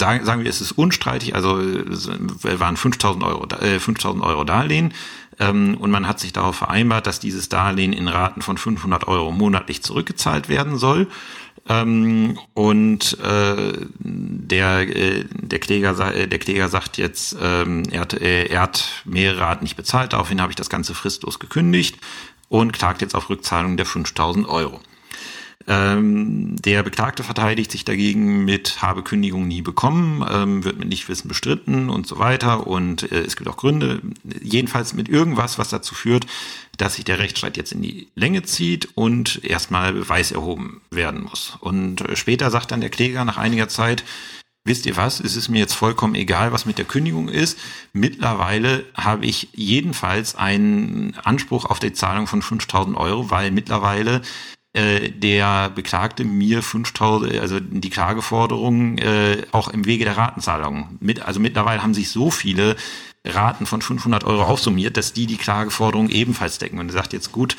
sagen, 0.00 0.24
sagen 0.24 0.42
wir, 0.42 0.50
es 0.50 0.60
ist 0.60 0.72
unstreitig, 0.72 1.36
also 1.36 1.58
es 1.58 2.08
waren 2.42 2.76
5000 2.76 3.24
Euro, 3.24 3.46
äh, 3.60 3.78
5000 3.78 4.24
Euro 4.24 4.42
Darlehen 4.42 4.92
ähm, 5.38 5.76
und 5.78 5.92
man 5.92 6.08
hat 6.08 6.18
sich 6.18 6.32
darauf 6.32 6.56
vereinbart, 6.56 7.06
dass 7.06 7.20
dieses 7.20 7.48
Darlehen 7.48 7.92
in 7.92 8.08
Raten 8.08 8.42
von 8.42 8.58
500 8.58 9.06
Euro 9.06 9.30
monatlich 9.30 9.82
zurückgezahlt 9.82 10.48
werden 10.48 10.76
soll. 10.76 11.06
Ähm, 11.68 12.38
und 12.54 13.18
äh, 13.20 13.72
der, 13.98 14.96
äh, 14.96 15.24
der, 15.30 15.58
Kläger, 15.58 16.14
äh, 16.14 16.26
der 16.26 16.38
Kläger 16.38 16.68
sagt 16.68 16.98
jetzt, 16.98 17.36
ähm, 17.40 17.84
er, 17.90 18.00
hat, 18.00 18.14
äh, 18.14 18.46
er 18.46 18.62
hat 18.62 19.02
mehrere 19.04 19.40
Raten 19.40 19.64
nicht 19.64 19.76
bezahlt, 19.76 20.12
daraufhin 20.12 20.40
habe 20.40 20.50
ich 20.50 20.56
das 20.56 20.70
Ganze 20.70 20.94
fristlos 20.94 21.38
gekündigt 21.38 21.98
und 22.48 22.72
klagt 22.72 23.02
jetzt 23.02 23.14
auf 23.14 23.30
Rückzahlung 23.30 23.76
der 23.76 23.86
5000 23.86 24.48
Euro. 24.48 24.80
Ähm, 25.70 26.56
der 26.56 26.82
Beklagte 26.82 27.22
verteidigt 27.22 27.70
sich 27.70 27.84
dagegen 27.84 28.44
mit 28.44 28.82
habe 28.82 29.04
Kündigung 29.04 29.46
nie 29.46 29.62
bekommen, 29.62 30.26
ähm, 30.28 30.64
wird 30.64 30.80
mit 30.80 30.88
Nichtwissen 30.88 31.28
bestritten 31.28 31.90
und 31.90 32.08
so 32.08 32.18
weiter. 32.18 32.66
Und 32.66 33.10
äh, 33.12 33.20
es 33.20 33.36
gibt 33.36 33.48
auch 33.48 33.56
Gründe, 33.56 34.02
jedenfalls 34.42 34.94
mit 34.94 35.08
irgendwas, 35.08 35.60
was 35.60 35.68
dazu 35.68 35.94
führt, 35.94 36.26
dass 36.76 36.96
sich 36.96 37.04
der 37.04 37.20
Rechtsstreit 37.20 37.56
jetzt 37.56 37.70
in 37.70 37.82
die 37.82 38.08
Länge 38.16 38.42
zieht 38.42 38.88
und 38.96 39.44
erstmal 39.44 39.92
Beweis 39.92 40.32
erhoben 40.32 40.80
werden 40.90 41.22
muss. 41.22 41.56
Und 41.60 42.00
äh, 42.00 42.16
später 42.16 42.50
sagt 42.50 42.72
dann 42.72 42.80
der 42.80 42.90
Kläger 42.90 43.24
nach 43.24 43.36
einiger 43.36 43.68
Zeit, 43.68 44.02
wisst 44.64 44.86
ihr 44.86 44.96
was, 44.96 45.20
es 45.20 45.36
ist 45.36 45.50
mir 45.50 45.60
jetzt 45.60 45.74
vollkommen 45.74 46.16
egal, 46.16 46.50
was 46.50 46.66
mit 46.66 46.78
der 46.78 46.84
Kündigung 46.84 47.28
ist. 47.28 47.60
Mittlerweile 47.92 48.86
habe 48.96 49.24
ich 49.24 49.50
jedenfalls 49.52 50.34
einen 50.34 51.14
Anspruch 51.22 51.64
auf 51.64 51.78
die 51.78 51.92
Zahlung 51.92 52.26
von 52.26 52.42
5000 52.42 52.96
Euro, 52.96 53.30
weil 53.30 53.52
mittlerweile 53.52 54.20
äh, 54.72 55.10
der 55.10 55.70
Beklagte 55.70 56.24
mir 56.24 56.62
5000, 56.62 57.38
also 57.38 57.60
die 57.60 57.90
Klageforderung 57.90 58.98
äh, 58.98 59.42
auch 59.52 59.68
im 59.68 59.86
Wege 59.86 60.04
der 60.04 60.16
Ratenzahlung 60.16 60.98
mit, 61.00 61.22
also 61.22 61.40
mittlerweile 61.40 61.82
haben 61.82 61.94
sich 61.94 62.10
so 62.10 62.30
viele 62.30 62.76
Raten 63.24 63.66
von 63.66 63.82
500 63.82 64.24
Euro 64.24 64.44
aufsummiert, 64.44 64.96
dass 64.96 65.12
die 65.12 65.26
die 65.26 65.36
Klageforderung 65.36 66.08
ebenfalls 66.08 66.58
decken. 66.58 66.78
Und 66.78 66.88
er 66.88 66.94
sagt 66.94 67.12
jetzt 67.12 67.32
gut, 67.32 67.56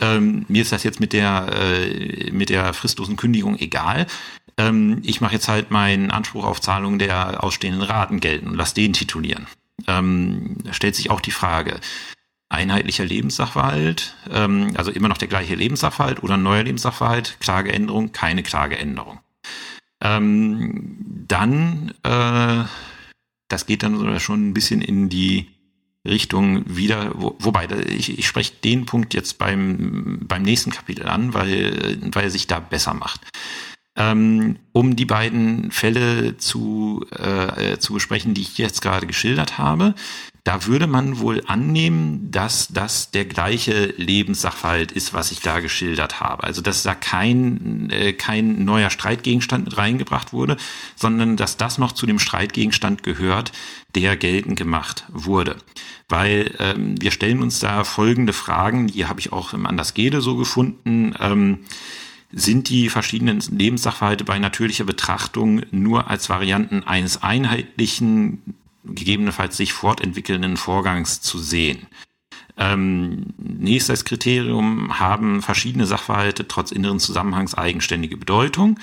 ähm, 0.00 0.46
mir 0.48 0.62
ist 0.62 0.72
das 0.72 0.84
jetzt 0.84 1.00
mit 1.00 1.12
der 1.12 1.48
äh, 1.52 2.30
mit 2.30 2.48
der 2.48 2.72
fristlosen 2.72 3.16
Kündigung 3.16 3.58
egal 3.58 4.06
ähm, 4.58 5.00
ich 5.02 5.20
mache 5.20 5.34
jetzt 5.34 5.48
halt 5.48 5.70
meinen 5.70 6.10
Anspruch 6.10 6.44
auf 6.44 6.60
Zahlung 6.60 6.98
der 6.98 7.42
ausstehenden 7.42 7.82
Raten 7.82 8.20
gelten 8.20 8.48
und 8.48 8.56
lass 8.56 8.74
den 8.74 8.92
titulieren. 8.92 9.46
Ähm, 9.86 10.56
da 10.64 10.72
stellt 10.72 10.94
sich 10.94 11.10
auch 11.10 11.20
die 11.20 11.30
Frage, 11.30 11.80
einheitlicher 12.52 13.04
Lebenssachverhalt, 13.04 14.14
ähm, 14.30 14.72
also 14.76 14.90
immer 14.90 15.08
noch 15.08 15.18
der 15.18 15.28
gleiche 15.28 15.54
Lebenssachverhalt 15.54 16.22
oder 16.22 16.36
neuer 16.36 16.62
Lebenssachverhalt, 16.62 17.38
Klageänderung, 17.40 18.12
keine 18.12 18.42
Klageänderung. 18.42 19.20
Ähm, 20.00 21.24
dann, 21.28 21.94
äh, 22.02 22.64
das 23.48 23.66
geht 23.66 23.82
dann 23.82 24.20
schon 24.20 24.48
ein 24.48 24.54
bisschen 24.54 24.82
in 24.82 25.08
die 25.08 25.48
Richtung 26.06 26.64
wieder, 26.66 27.12
wo, 27.14 27.36
wobei 27.38 27.68
ich, 27.86 28.18
ich 28.18 28.26
spreche 28.26 28.54
den 28.64 28.86
Punkt 28.86 29.14
jetzt 29.14 29.38
beim, 29.38 30.20
beim 30.22 30.42
nächsten 30.42 30.70
Kapitel 30.70 31.06
an, 31.06 31.32
weil, 31.32 31.98
weil 32.12 32.24
er 32.24 32.30
sich 32.30 32.46
da 32.48 32.58
besser 32.58 32.94
macht 32.94 33.20
ähm, 33.94 34.56
um 34.72 34.96
die 34.96 35.04
beiden 35.04 35.70
Fälle 35.70 36.38
zu, 36.38 37.04
äh, 37.10 37.76
zu 37.78 37.92
besprechen, 37.92 38.32
die 38.32 38.40
ich 38.40 38.56
jetzt 38.56 38.80
gerade 38.80 39.06
geschildert 39.06 39.58
habe. 39.58 39.94
Da 40.44 40.66
würde 40.66 40.88
man 40.88 41.20
wohl 41.20 41.42
annehmen, 41.46 42.30
dass 42.30 42.68
das 42.68 43.12
der 43.12 43.26
gleiche 43.26 43.94
Lebenssachverhalt 43.96 44.90
ist, 44.90 45.14
was 45.14 45.30
ich 45.30 45.40
da 45.40 45.60
geschildert 45.60 46.20
habe. 46.20 46.42
Also 46.42 46.62
dass 46.62 46.82
da 46.82 46.94
kein, 46.94 47.90
äh, 47.90 48.12
kein 48.12 48.64
neuer 48.64 48.90
Streitgegenstand 48.90 49.66
mit 49.66 49.76
reingebracht 49.76 50.32
wurde, 50.32 50.56
sondern 50.96 51.36
dass 51.36 51.58
das 51.58 51.78
noch 51.78 51.92
zu 51.92 52.06
dem 52.06 52.18
Streitgegenstand 52.18 53.02
gehört, 53.02 53.52
der 53.94 54.16
geltend 54.16 54.58
gemacht 54.58 55.04
wurde. 55.10 55.56
Weil 56.08 56.54
ähm, 56.58 57.00
wir 57.00 57.10
stellen 57.10 57.42
uns 57.42 57.60
da 57.60 57.84
folgende 57.84 58.32
Fragen, 58.32 58.88
die 58.88 59.06
habe 59.06 59.20
ich 59.20 59.32
auch 59.32 59.52
im 59.52 59.66
Andersgede 59.66 60.22
so 60.22 60.36
gefunden. 60.36 61.14
Ähm, 61.20 61.60
sind 62.32 62.68
die 62.68 62.88
verschiedenen 62.88 63.40
Lebenssachverhalte 63.40 64.24
bei 64.24 64.38
natürlicher 64.38 64.84
Betrachtung 64.84 65.62
nur 65.70 66.10
als 66.10 66.28
Varianten 66.28 66.82
eines 66.84 67.22
einheitlichen, 67.22 68.54
gegebenenfalls 68.84 69.56
sich 69.56 69.72
fortentwickelnden 69.72 70.56
Vorgangs 70.56 71.20
zu 71.20 71.38
sehen. 71.38 71.86
Ähm, 72.56 73.34
nächstes 73.38 74.04
Kriterium 74.04 74.98
haben 74.98 75.42
verschiedene 75.42 75.86
Sachverhalte 75.86 76.46
trotz 76.48 76.70
inneren 76.70 77.00
Zusammenhangs 77.00 77.54
eigenständige 77.54 78.16
Bedeutung. 78.16 78.78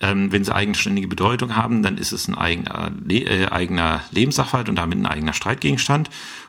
Ähm, 0.00 0.32
wenn 0.32 0.44
sie 0.44 0.54
eigenständige 0.54 1.08
Bedeutung 1.08 1.56
haben, 1.56 1.82
dann 1.82 1.98
ist 1.98 2.12
es 2.12 2.28
ein 2.28 2.34
eigener, 2.34 2.90
äh, 3.08 3.46
eigener 3.46 4.02
Lebenssachverhalt 4.12 4.70
und 4.70 4.76
damit 4.76 4.98
ein 4.98 5.06
eigener 5.06 5.34
Streitgegenstand. 5.34 6.08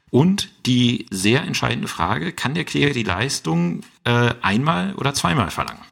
Und 0.09 0.49
die 0.65 1.05
sehr 1.09 1.43
entscheidende 1.43 1.87
Frage, 1.87 2.31
kann 2.31 2.53
der 2.53 2.65
Kläger 2.65 2.93
die 2.93 3.03
Leistung 3.03 3.81
äh, 4.03 4.33
einmal 4.41 4.93
oder 4.95 5.13
zweimal 5.13 5.51
verlangen? 5.51 5.90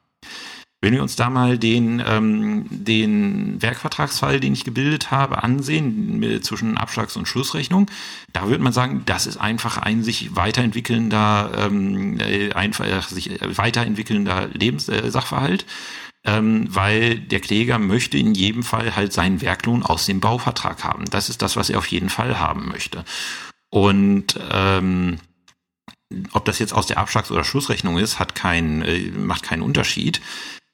Wenn 0.82 0.94
wir 0.94 1.02
uns 1.02 1.18
da 1.18 1.30
mal 1.30 1.58
den, 1.58 2.02
ähm, 2.06 2.66
den 2.70 3.62
Werkvertragsfall, 3.62 4.40
den 4.40 4.54
ich 4.54 4.64
gebildet 4.64 5.12
habe, 5.12 5.44
ansehen, 5.44 6.42
zwischen 6.42 6.78
Abschlags- 6.78 7.18
und 7.18 7.28
Schlussrechnung, 7.28 7.92
da 8.32 8.48
würde 8.48 8.64
man 8.64 8.72
sagen, 8.72 9.04
das 9.06 9.28
ist 9.28 9.38
einfach 9.38 9.78
ein 9.78 10.04
sich 10.04 10.36
weiterentwickelnder, 10.38 11.52
ähm, 11.58 12.20
äh, 12.20 12.54
einfach 12.54 13.10
sich 13.10 13.32
weiterentwickelnder 13.42 14.48
Lebenssachverhalt. 14.54 15.64
Äh, 15.64 15.66
ähm, 16.26 16.68
weil 16.70 17.18
der 17.18 17.40
Kläger 17.40 17.80
möchte 17.80 18.18
in 18.18 18.36
jedem 18.36 18.64
Fall 18.64 18.96
halt 18.96 19.14
seinen 19.14 19.42
Werklohn 19.42 19.84
aus 19.84 20.06
dem 20.06 20.20
Bauvertrag 20.20 20.84
haben. 20.84 21.06
Das 21.06 21.30
ist 21.30 21.42
das, 21.42 21.56
was 21.56 21.70
er 21.70 21.78
auf 21.78 21.88
jeden 21.88 22.10
Fall 22.10 22.40
haben 22.40 22.68
möchte. 22.68 23.06
Und 23.70 24.38
ähm, 24.52 25.20
ob 26.34 26.46
das 26.46 26.60
jetzt 26.60 26.74
aus 26.74 26.88
der 26.88 26.98
Abschlags- 26.98 27.32
oder 27.32 27.44
Schlussrechnung 27.44 27.98
ist, 27.98 28.20
hat 28.20 28.36
kein, 28.36 28.82
äh, 28.82 29.12
macht 29.12 29.44
keinen 29.44 29.62
Unterschied. 29.62 30.22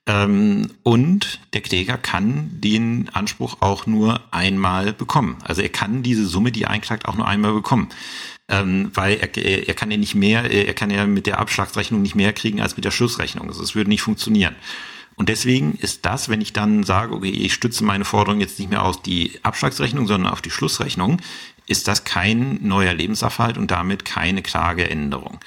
Ähm, 0.07 0.69
und 0.83 1.39
der 1.53 1.61
Kläger 1.61 1.97
kann 1.97 2.49
den 2.51 3.09
Anspruch 3.13 3.57
auch 3.61 3.87
nur 3.87 4.21
einmal 4.31 4.93
bekommen. 4.93 5.37
Also 5.43 5.61
er 5.61 5.69
kann 5.69 6.03
diese 6.03 6.27
Summe, 6.27 6.51
die 6.51 6.63
er 6.63 6.69
einklagt, 6.69 7.07
auch 7.07 7.15
nur 7.15 7.27
einmal 7.27 7.53
bekommen. 7.53 7.89
Ähm, 8.47 8.91
weil 8.93 9.17
er, 9.17 9.67
er 9.67 9.73
kann 9.73 9.89
ja 9.89 9.97
nicht 9.97 10.13
mehr, 10.13 10.51
er 10.51 10.73
kann 10.75 10.91
ja 10.91 11.07
mit 11.07 11.25
der 11.25 11.39
Abschlagsrechnung 11.39 12.03
nicht 12.03 12.13
mehr 12.13 12.31
kriegen 12.33 12.61
als 12.61 12.75
mit 12.75 12.85
der 12.85 12.91
Schlussrechnung. 12.91 13.47
Also 13.47 13.63
es 13.63 13.73
würde 13.73 13.89
nicht 13.89 14.03
funktionieren. 14.03 14.55
Und 15.15 15.29
deswegen 15.29 15.75
ist 15.75 16.05
das, 16.05 16.29
wenn 16.29 16.41
ich 16.41 16.53
dann 16.53 16.83
sage, 16.83 17.15
okay, 17.15 17.29
ich 17.29 17.53
stütze 17.53 17.83
meine 17.83 18.05
Forderung 18.05 18.41
jetzt 18.41 18.59
nicht 18.59 18.69
mehr 18.69 18.83
auf 18.83 19.01
die 19.01 19.39
Abschlagsrechnung, 19.43 20.07
sondern 20.07 20.31
auf 20.31 20.41
die 20.41 20.51
Schlussrechnung, 20.51 21.21
ist 21.67 21.87
das 21.87 22.03
kein 22.03 22.59
neuer 22.61 22.93
Lebenssachverhalt 22.93 23.57
und 23.57 23.71
damit 23.71 24.05
keine 24.05 24.41
Klageänderung. 24.41 25.39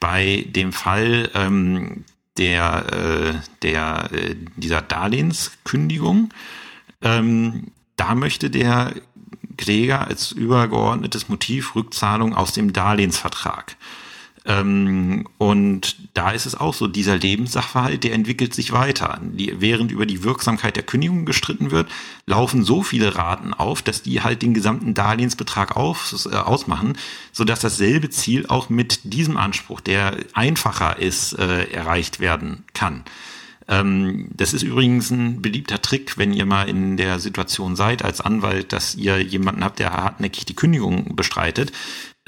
Bei 0.00 0.46
dem 0.48 0.72
Fall, 0.72 1.30
ähm, 1.34 2.04
der, 2.38 2.92
äh, 2.92 3.34
der, 3.62 4.10
äh, 4.12 4.36
dieser 4.56 4.80
Darlehenskündigung. 4.80 6.30
Ähm, 7.02 7.68
da 7.96 8.14
möchte 8.14 8.48
der 8.50 8.94
Kläger 9.56 10.06
als 10.06 10.32
übergeordnetes 10.32 11.28
Motiv 11.28 11.74
Rückzahlung 11.74 12.34
aus 12.34 12.52
dem 12.52 12.72
Darlehensvertrag. 12.72 13.76
Ähm, 14.48 15.26
und 15.36 15.96
da 16.14 16.30
ist 16.30 16.46
es 16.46 16.54
auch 16.54 16.72
so, 16.72 16.86
dieser 16.86 17.18
Lebenssachverhalt, 17.18 18.02
der 18.02 18.14
entwickelt 18.14 18.54
sich 18.54 18.72
weiter. 18.72 19.20
Die, 19.22 19.54
während 19.60 19.92
über 19.92 20.06
die 20.06 20.24
Wirksamkeit 20.24 20.74
der 20.74 20.84
Kündigung 20.84 21.26
gestritten 21.26 21.70
wird, 21.70 21.90
laufen 22.24 22.64
so 22.64 22.82
viele 22.82 23.14
Raten 23.14 23.52
auf, 23.52 23.82
dass 23.82 24.02
die 24.02 24.22
halt 24.22 24.40
den 24.40 24.54
gesamten 24.54 24.94
Darlehensbetrag 24.94 25.76
auf, 25.76 26.26
äh, 26.32 26.34
ausmachen, 26.34 26.96
sodass 27.30 27.60
dasselbe 27.60 28.08
Ziel 28.08 28.46
auch 28.46 28.70
mit 28.70 29.00
diesem 29.04 29.36
Anspruch, 29.36 29.82
der 29.82 30.16
einfacher 30.32 30.98
ist, 30.98 31.34
äh, 31.34 31.64
erreicht 31.70 32.18
werden 32.18 32.64
kann. 32.72 33.04
Ähm, 33.68 34.28
das 34.34 34.54
ist 34.54 34.62
übrigens 34.62 35.10
ein 35.10 35.42
beliebter 35.42 35.82
Trick, 35.82 36.16
wenn 36.16 36.32
ihr 36.32 36.46
mal 36.46 36.70
in 36.70 36.96
der 36.96 37.18
Situation 37.18 37.76
seid 37.76 38.02
als 38.02 38.22
Anwalt, 38.22 38.72
dass 38.72 38.94
ihr 38.94 39.20
jemanden 39.20 39.62
habt, 39.62 39.78
der 39.78 39.92
hartnäckig 39.92 40.46
die 40.46 40.56
Kündigung 40.56 41.14
bestreitet 41.14 41.70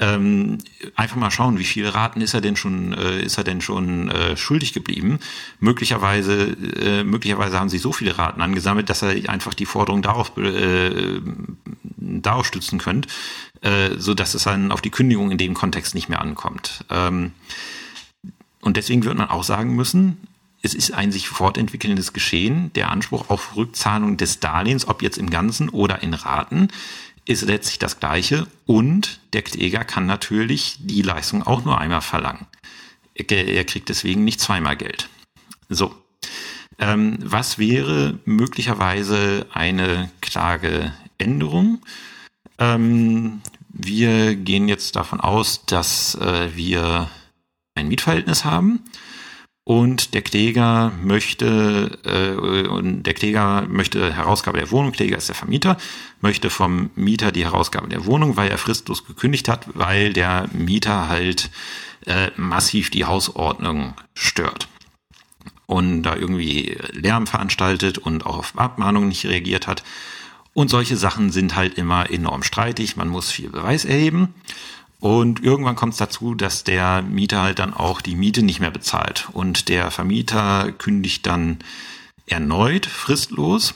ähm, 0.01 0.57
einfach 0.95 1.15
mal 1.15 1.29
schauen, 1.29 1.59
wie 1.59 1.63
viele 1.63 1.93
Raten 1.93 2.21
ist 2.21 2.33
er 2.33 2.41
denn 2.41 2.55
schon, 2.55 2.93
äh, 2.93 3.21
ist 3.21 3.37
er 3.37 3.43
denn 3.43 3.61
schon 3.61 4.09
äh, 4.09 4.35
schuldig 4.35 4.73
geblieben? 4.73 5.19
Möglicherweise, 5.59 6.57
äh, 6.81 7.03
möglicherweise 7.03 7.59
haben 7.59 7.69
sich 7.69 7.81
so 7.81 7.93
viele 7.93 8.17
Raten 8.17 8.41
angesammelt, 8.41 8.89
dass 8.89 9.03
er 9.03 9.29
einfach 9.29 9.53
die 9.53 9.67
Forderung 9.67 10.01
darauf, 10.01 10.35
äh, 10.37 11.21
darauf 11.97 12.47
stützen 12.47 12.79
könnt, 12.79 13.07
äh, 13.61 13.91
so 13.97 14.15
dass 14.15 14.33
es 14.33 14.43
dann 14.43 14.71
auf 14.71 14.81
die 14.81 14.89
Kündigung 14.89 15.29
in 15.29 15.37
dem 15.37 15.53
Kontext 15.53 15.93
nicht 15.93 16.09
mehr 16.09 16.21
ankommt. 16.21 16.83
Ähm, 16.89 17.33
und 18.61 18.77
deswegen 18.77 19.03
wird 19.03 19.17
man 19.17 19.29
auch 19.29 19.43
sagen 19.43 19.75
müssen, 19.75 20.17
es 20.63 20.73
ist 20.73 20.93
ein 20.93 21.11
sich 21.11 21.27
fortentwickelndes 21.27 22.13
Geschehen. 22.13 22.71
Der 22.73 22.91
Anspruch 22.91 23.29
auf 23.29 23.55
Rückzahlung 23.55 24.17
des 24.17 24.39
Darlehens, 24.39 24.87
ob 24.87 25.01
jetzt 25.01 25.17
im 25.17 25.29
Ganzen 25.29 25.69
oder 25.69 26.03
in 26.03 26.13
Raten, 26.13 26.69
ist 27.25 27.43
letztlich 27.43 27.79
das 27.79 27.99
Gleiche 27.99 28.47
und 28.65 29.19
der 29.33 29.41
Kläger 29.41 29.83
kann 29.83 30.05
natürlich 30.05 30.77
die 30.79 31.01
Leistung 31.01 31.43
auch 31.43 31.63
nur 31.63 31.79
einmal 31.79 32.01
verlangen. 32.01 32.47
Er 33.15 33.65
kriegt 33.65 33.89
deswegen 33.89 34.23
nicht 34.23 34.39
zweimal 34.39 34.75
Geld. 34.75 35.09
So. 35.69 35.95
Ähm, 36.79 37.19
was 37.21 37.59
wäre 37.59 38.19
möglicherweise 38.25 39.45
eine 39.53 40.09
Klageänderung? 40.21 41.81
Ähm, 42.57 43.41
wir 43.69 44.35
gehen 44.35 44.67
jetzt 44.67 44.95
davon 44.95 45.19
aus, 45.19 45.65
dass 45.65 46.15
äh, 46.15 46.55
wir 46.55 47.09
ein 47.75 47.87
Mietverhältnis 47.87 48.45
haben 48.45 48.83
und 49.63 50.13
der 50.13 50.21
Kläger 50.23 50.91
möchte 51.03 51.99
äh, 52.03 52.67
und 52.67 53.03
der 53.03 53.13
Kläger 53.13 53.65
möchte 53.69 54.13
Herausgabe 54.13 54.57
der 54.57 54.71
Wohnung, 54.71 54.91
Kläger 54.91 55.17
ist 55.17 55.29
der 55.29 55.35
Vermieter, 55.35 55.77
möchte 56.19 56.49
vom 56.49 56.89
Mieter 56.95 57.31
die 57.31 57.43
Herausgabe 57.45 57.87
der 57.87 58.05
Wohnung, 58.05 58.37
weil 58.37 58.49
er 58.49 58.57
fristlos 58.57 59.05
gekündigt 59.05 59.47
hat, 59.47 59.67
weil 59.73 60.13
der 60.13 60.49
Mieter 60.51 61.09
halt 61.09 61.51
äh, 62.07 62.31
massiv 62.37 62.89
die 62.89 63.05
Hausordnung 63.05 63.93
stört. 64.15 64.67
und 65.67 66.03
da 66.03 66.15
irgendwie 66.15 66.77
Lärm 66.91 67.27
veranstaltet 67.27 67.97
und 67.97 68.25
auch 68.25 68.37
auf 68.39 68.57
Abmahnungen 68.57 69.07
nicht 69.07 69.25
reagiert 69.25 69.67
hat. 69.67 69.83
Und 70.53 70.69
solche 70.69 70.97
Sachen 70.97 71.31
sind 71.31 71.55
halt 71.55 71.75
immer 71.77 72.11
enorm 72.11 72.43
streitig. 72.43 72.97
Man 72.97 73.07
muss 73.07 73.31
viel 73.31 73.49
Beweis 73.49 73.85
erheben. 73.85 74.33
Und 75.01 75.43
irgendwann 75.43 75.75
kommt 75.75 75.93
es 75.93 75.99
dazu, 75.99 76.35
dass 76.35 76.63
der 76.63 77.01
Mieter 77.01 77.41
halt 77.41 77.57
dann 77.57 77.73
auch 77.73 78.01
die 78.01 78.15
Miete 78.15 78.43
nicht 78.43 78.59
mehr 78.59 78.69
bezahlt. 78.69 79.27
Und 79.33 79.67
der 79.67 79.89
Vermieter 79.89 80.71
kündigt 80.71 81.25
dann 81.25 81.57
erneut 82.27 82.85
fristlos 82.85 83.73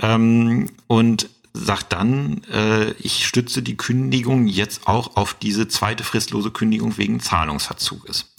ähm, 0.00 0.70
und 0.86 1.28
sagt 1.52 1.92
dann, 1.92 2.42
äh, 2.50 2.92
ich 2.92 3.26
stütze 3.26 3.62
die 3.62 3.76
Kündigung 3.76 4.46
jetzt 4.46 4.88
auch 4.88 5.16
auf 5.16 5.34
diese 5.34 5.68
zweite 5.68 6.04
fristlose 6.04 6.50
Kündigung 6.50 6.96
wegen 6.96 7.20
Zahlungsverzuges. 7.20 8.32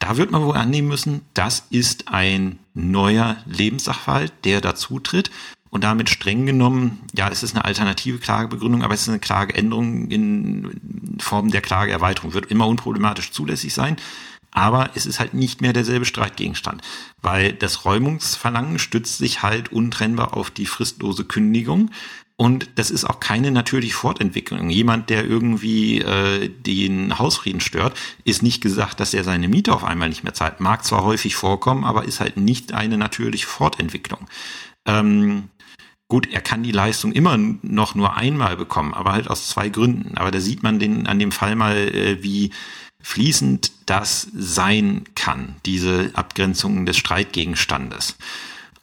Da 0.00 0.16
wird 0.16 0.32
man 0.32 0.42
wohl 0.42 0.56
annehmen 0.56 0.88
müssen, 0.88 1.22
das 1.32 1.64
ist 1.70 2.08
ein 2.08 2.58
neuer 2.74 3.36
Lebenssachverhalt, 3.46 4.32
der 4.44 4.60
dazu 4.60 4.98
tritt 4.98 5.30
und 5.70 5.84
damit 5.84 6.08
streng 6.10 6.46
genommen, 6.46 7.00
ja, 7.14 7.28
es 7.28 7.42
ist 7.42 7.54
eine 7.54 7.64
alternative 7.64 8.18
Klagebegründung, 8.18 8.82
aber 8.82 8.94
es 8.94 9.02
ist 9.02 9.08
eine 9.08 9.18
Klageänderung 9.18 10.08
in 10.08 11.18
Form 11.20 11.50
der 11.50 11.60
Klageerweiterung, 11.60 12.34
wird 12.34 12.50
immer 12.50 12.66
unproblematisch 12.66 13.30
zulässig 13.30 13.74
sein. 13.74 13.96
Aber 14.52 14.90
es 14.94 15.04
ist 15.04 15.20
halt 15.20 15.34
nicht 15.34 15.60
mehr 15.60 15.74
derselbe 15.74 16.06
Streitgegenstand, 16.06 16.80
weil 17.20 17.52
das 17.52 17.84
Räumungsverlangen 17.84 18.78
stützt 18.78 19.18
sich 19.18 19.42
halt 19.42 19.70
untrennbar 19.70 20.34
auf 20.34 20.50
die 20.50 20.64
fristlose 20.64 21.24
Kündigung. 21.24 21.90
Und 22.38 22.70
das 22.76 22.90
ist 22.90 23.04
auch 23.04 23.20
keine 23.20 23.50
natürliche 23.50 23.94
Fortentwicklung. 23.94 24.70
Jemand, 24.70 25.10
der 25.10 25.26
irgendwie 25.26 26.00
äh, 26.00 26.48
den 26.48 27.18
Hausfrieden 27.18 27.60
stört, 27.60 27.98
ist 28.24 28.42
nicht 28.42 28.62
gesagt, 28.62 29.00
dass 29.00 29.14
er 29.14 29.24
seine 29.24 29.48
Miete 29.48 29.74
auf 29.74 29.84
einmal 29.84 30.08
nicht 30.08 30.24
mehr 30.24 30.34
zahlt. 30.34 30.60
Mag 30.60 30.84
zwar 30.84 31.02
häufig 31.02 31.34
vorkommen, 31.34 31.84
aber 31.84 32.04
ist 32.04 32.20
halt 32.20 32.36
nicht 32.36 32.72
eine 32.72 32.96
natürliche 32.98 33.46
Fortentwicklung. 33.46 34.26
Ähm, 34.86 35.50
Gut, 36.08 36.28
er 36.32 36.40
kann 36.40 36.62
die 36.62 36.72
Leistung 36.72 37.12
immer 37.12 37.36
noch 37.62 37.96
nur 37.96 38.16
einmal 38.16 38.56
bekommen, 38.56 38.94
aber 38.94 39.12
halt 39.12 39.28
aus 39.28 39.48
zwei 39.48 39.68
Gründen. 39.68 40.16
Aber 40.16 40.30
da 40.30 40.40
sieht 40.40 40.62
man 40.62 40.78
den, 40.78 41.06
an 41.08 41.18
dem 41.18 41.32
Fall 41.32 41.56
mal, 41.56 41.76
äh, 41.76 42.22
wie 42.22 42.52
fließend 43.02 43.72
das 43.86 44.28
sein 44.34 45.04
kann, 45.14 45.56
diese 45.64 46.10
Abgrenzung 46.14 46.86
des 46.86 46.96
Streitgegenstandes. 46.96 48.16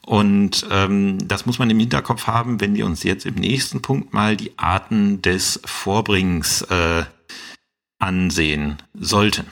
Und 0.05 0.65
ähm, 0.69 1.17
das 1.27 1.45
muss 1.45 1.59
man 1.59 1.69
im 1.69 1.79
Hinterkopf 1.79 2.27
haben, 2.27 2.59
wenn 2.59 2.75
wir 2.75 2.85
uns 2.85 3.03
jetzt 3.03 3.25
im 3.25 3.35
nächsten 3.35 3.81
Punkt 3.81 4.13
mal 4.13 4.35
die 4.35 4.57
Arten 4.57 5.21
des 5.21 5.61
Vorbringens 5.63 6.61
äh, 6.63 7.03
ansehen 7.99 8.77
sollten. 8.93 9.47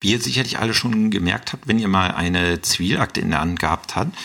Wie 0.00 0.12
ihr 0.12 0.20
sicherlich 0.20 0.58
alle 0.58 0.72
schon 0.72 1.10
gemerkt 1.10 1.52
habt, 1.52 1.68
wenn 1.68 1.78
ihr 1.78 1.88
mal 1.88 2.12
eine 2.12 2.62
Zivilakte 2.62 3.20
in 3.20 3.30
der 3.30 3.40
Hand 3.40 3.60
gehabt 3.60 3.94
habt, 3.94 4.16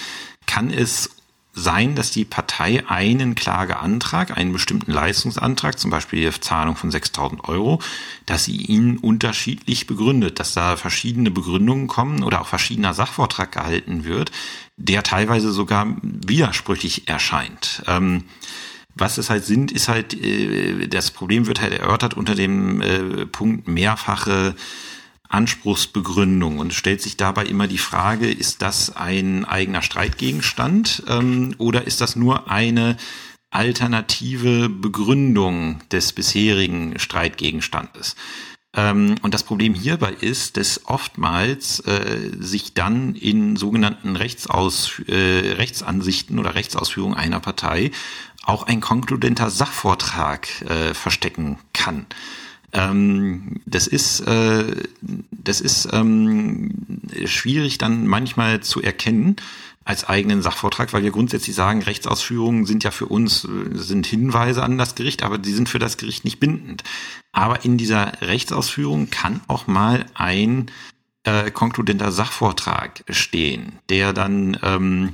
kann 0.46 0.72
es 0.72 1.10
sein, 1.54 1.95
dass 1.95 2.12
die 2.12 2.24
Partei 2.24 2.84
einen 2.88 3.36
Klageantrag, 3.36 4.38
einen 4.38 4.54
bestimmten 4.54 4.91
Leistungsantrag, 4.91 5.78
zum 5.78 5.91
Beispiel 5.91 6.32
die 6.32 6.39
Zahlung 6.39 6.78
von 6.78 6.91
6000 6.91 7.43
Euro, 7.49 7.82
dass 8.26 8.45
sie 8.45 8.56
ihn 8.56 8.97
unterschiedlich 8.97 9.86
begründet, 9.86 10.39
dass 10.39 10.54
da 10.54 10.78
verschiedene 10.78 11.30
Begründungen 11.30 11.88
kommen 11.88 12.24
oder 12.24 12.41
auch 12.41 12.47
verschiedener 12.47 12.93
Sachvortrag 12.93 13.52
gehalten 13.52 14.06
wird, 14.06 14.32
der 14.78 15.04
teilweise 15.04 15.52
sogar 15.52 15.88
widersprüchlich 16.02 17.10
erscheint. 17.10 17.84
Ähm, 17.86 18.24
was 18.95 19.18
es 19.18 19.30
halt 19.30 19.45
sind, 19.45 19.72
ist 19.72 19.88
halt, 19.88 20.14
äh, 20.14 20.88
das 20.88 21.12
Problem 21.12 21.47
wird 21.47 21.62
halt 21.62 21.74
erörtert 21.74 22.14
unter 22.14 22.36
dem 22.36 22.82
äh, 22.82 23.26
Punkt 23.26 23.68
mehrfache 23.68 24.56
Anspruchsbegründung 25.32 26.60
und 26.60 26.74
stellt 26.74 27.02
sich 27.02 27.18
dabei 27.18 27.46
immer 27.46 27.68
die 27.68 27.78
Frage, 27.78 28.30
ist 28.30 28.62
das 28.62 28.96
ein 28.96 29.46
eigener 29.46 29.82
Streitgegenstand 29.82 31.04
ähm, 31.08 31.56
oder 31.58 31.88
ist 31.88 32.02
das 32.02 32.16
nur 32.16 32.50
eine 32.50 32.98
alternative 33.50 34.70
Begründung 34.70 35.82
des 35.92 36.14
bisherigen 36.14 37.00
Streitgegenstandes? 37.00 38.16
Ähm, 38.74 39.16
und 39.22 39.34
das 39.34 39.44
Problem 39.44 39.74
hierbei 39.74 40.14
ist, 40.14 40.58
dass 40.58 40.86
oftmals 40.86 41.82
äh, 41.82 42.32
sich 42.40 42.74
dann 42.74 43.16
in 43.16 43.58
sogenannten 43.58 44.16
Rechtsaus, 44.16 45.02
äh, 45.08 45.54
Rechtsansichten 45.58 46.40
oder 46.40 46.56
Rechtsausführungen 46.56 47.18
einer 47.18 47.40
Partei 47.40 47.92
auch 48.44 48.64
ein 48.64 48.82
konkludenter 48.82 49.50
Sachvortrag 49.50 50.48
äh, 50.62 50.94
verstecken 50.94 51.60
kann. 51.74 52.06
Ähm, 52.74 53.62
das 53.66 53.88
ist, 53.88 54.22
äh, 54.22 54.66
das 55.32 55.62
ist 55.62 55.90
ähm, 55.92 57.02
schwierig 57.26 57.78
dann 57.78 58.08
manchmal 58.08 58.62
zu 58.62 58.82
erkennen 58.82 59.36
als 59.84 60.08
eigenen 60.08 60.42
Sachvortrag, 60.42 60.94
weil 60.94 61.04
wir 61.04 61.12
grundsätzlich 61.12 61.56
sagen, 61.56 61.82
Rechtsausführungen 61.82 62.66
sind 62.66 62.84
ja 62.84 62.92
für 62.92 63.08
uns, 63.08 63.46
äh, 63.46 63.48
sind 63.74 64.06
Hinweise 64.06 64.64
an 64.64 64.78
das 64.78 64.96
Gericht, 64.96 65.24
aber 65.24 65.38
die 65.38 65.54
sind 65.54 65.70
für 65.70 65.80
das 65.80 65.98
Gericht 65.98 66.24
nicht 66.24 66.40
bindend. 66.40 66.84
Aber 67.32 67.66
in 67.66 67.78
dieser 67.78 68.22
Rechtsausführung 68.22 69.10
kann 69.10 69.42
auch 69.48 69.68
mal 69.68 70.06
ein 70.14 70.70
äh, 71.24 71.52
konkludenter 71.52 72.12
Sachvortrag 72.12 73.04
stehen, 73.10 73.74
der 73.90 74.14
dann 74.14 74.58
ähm, 74.64 75.14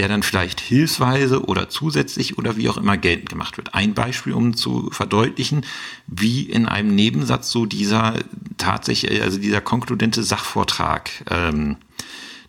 der 0.00 0.08
dann 0.08 0.22
vielleicht 0.22 0.62
hilfsweise 0.62 1.44
oder 1.44 1.68
zusätzlich 1.68 2.38
oder 2.38 2.56
wie 2.56 2.70
auch 2.70 2.78
immer 2.78 2.96
geltend 2.96 3.28
gemacht 3.28 3.58
wird. 3.58 3.74
Ein 3.74 3.92
Beispiel, 3.92 4.32
um 4.32 4.56
zu 4.56 4.88
verdeutlichen, 4.90 5.66
wie 6.06 6.44
in 6.44 6.64
einem 6.64 6.94
Nebensatz 6.94 7.50
so 7.50 7.66
dieser 7.66 8.14
tatsächlich, 8.56 9.20
also 9.20 9.38
dieser 9.38 9.60
konkludente 9.60 10.22
Sachvortrag 10.22 11.10
ähm, 11.28 11.76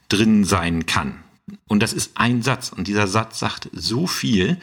drin 0.08 0.45
sein 0.45 0.86
kann. 0.86 1.16
Und 1.68 1.84
das 1.84 1.91
ist 1.91 2.12
ein 2.16 2.41
Satz 2.41 2.70
und 2.70 2.88
dieser 2.88 3.08
Satz 3.08 3.39
sagt 3.39 3.70
so 3.74 4.08
viel 4.08 4.58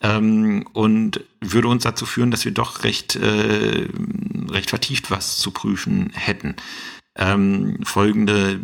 ähm, 0.00 0.64
und 0.74 1.24
würde 1.40 1.66
uns 1.66 1.82
dazu 1.82 2.06
führen, 2.06 2.30
dass 2.30 2.44
wir 2.44 2.52
doch 2.52 2.84
recht, 2.84 3.16
äh, 3.16 3.88
recht 4.48 4.70
vertieft 4.70 5.10
was 5.10 5.38
zu 5.38 5.50
prüfen 5.50 6.10
hätten. 6.14 6.54
Ähm, 7.16 7.80
folgende 7.82 8.60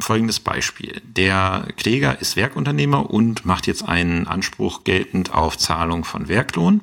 folgendes 0.00 0.40
Beispiel. 0.40 1.00
Der 1.04 1.68
Kläger 1.76 2.20
ist 2.20 2.36
Werkunternehmer 2.36 3.10
und 3.10 3.44
macht 3.44 3.66
jetzt 3.66 3.86
einen 3.86 4.26
Anspruch 4.26 4.84
geltend 4.84 5.32
auf 5.32 5.58
Zahlung 5.58 6.04
von 6.04 6.28
Werklohn 6.28 6.82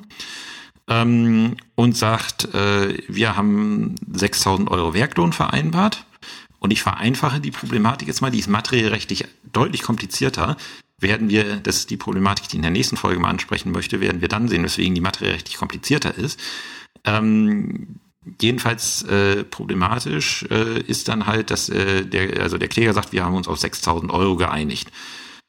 ähm, 0.87 1.57
und 1.75 1.97
sagt, 1.97 2.53
äh, 2.53 2.97
wir 3.07 3.35
haben 3.35 3.95
6000 4.11 4.69
Euro 4.71 4.93
Werklohn 4.93 5.33
vereinbart 5.33 6.05
und 6.59 6.71
ich 6.71 6.81
vereinfache 6.81 7.39
die 7.39 7.51
Problematik 7.51 8.07
jetzt 8.07 8.21
mal, 8.21 8.31
die 8.31 8.39
ist 8.39 8.47
materiellrechtlich 8.47 9.25
deutlich 9.51 9.83
komplizierter. 9.83 10.57
Werden 10.99 11.29
wir, 11.29 11.57
das 11.57 11.77
ist 11.77 11.89
die 11.91 11.97
Problematik, 11.97 12.47
die 12.47 12.53
ich 12.53 12.55
in 12.55 12.61
der 12.63 12.71
nächsten 12.71 12.97
Folge 12.97 13.19
mal 13.19 13.29
ansprechen 13.29 13.71
möchte, 13.71 14.01
werden 14.01 14.21
wir 14.21 14.27
dann 14.27 14.47
sehen, 14.47 14.63
weswegen 14.63 14.95
die 14.95 15.01
materiellrechtlich 15.01 15.57
komplizierter 15.57 16.15
ist. 16.15 16.39
Ähm, 17.03 17.99
Jedenfalls 18.41 19.03
äh, 19.03 19.43
problematisch 19.43 20.45
äh, 20.49 20.81
ist 20.81 21.07
dann 21.07 21.27
halt, 21.27 21.51
dass 21.51 21.69
äh, 21.69 22.05
der, 22.05 22.41
also 22.41 22.57
der 22.57 22.67
Kläger 22.67 22.93
sagt, 22.93 23.11
wir 23.11 23.23
haben 23.23 23.35
uns 23.35 23.47
auf 23.47 23.59
6.000 23.59 24.09
Euro 24.09 24.35
geeinigt. 24.35 24.91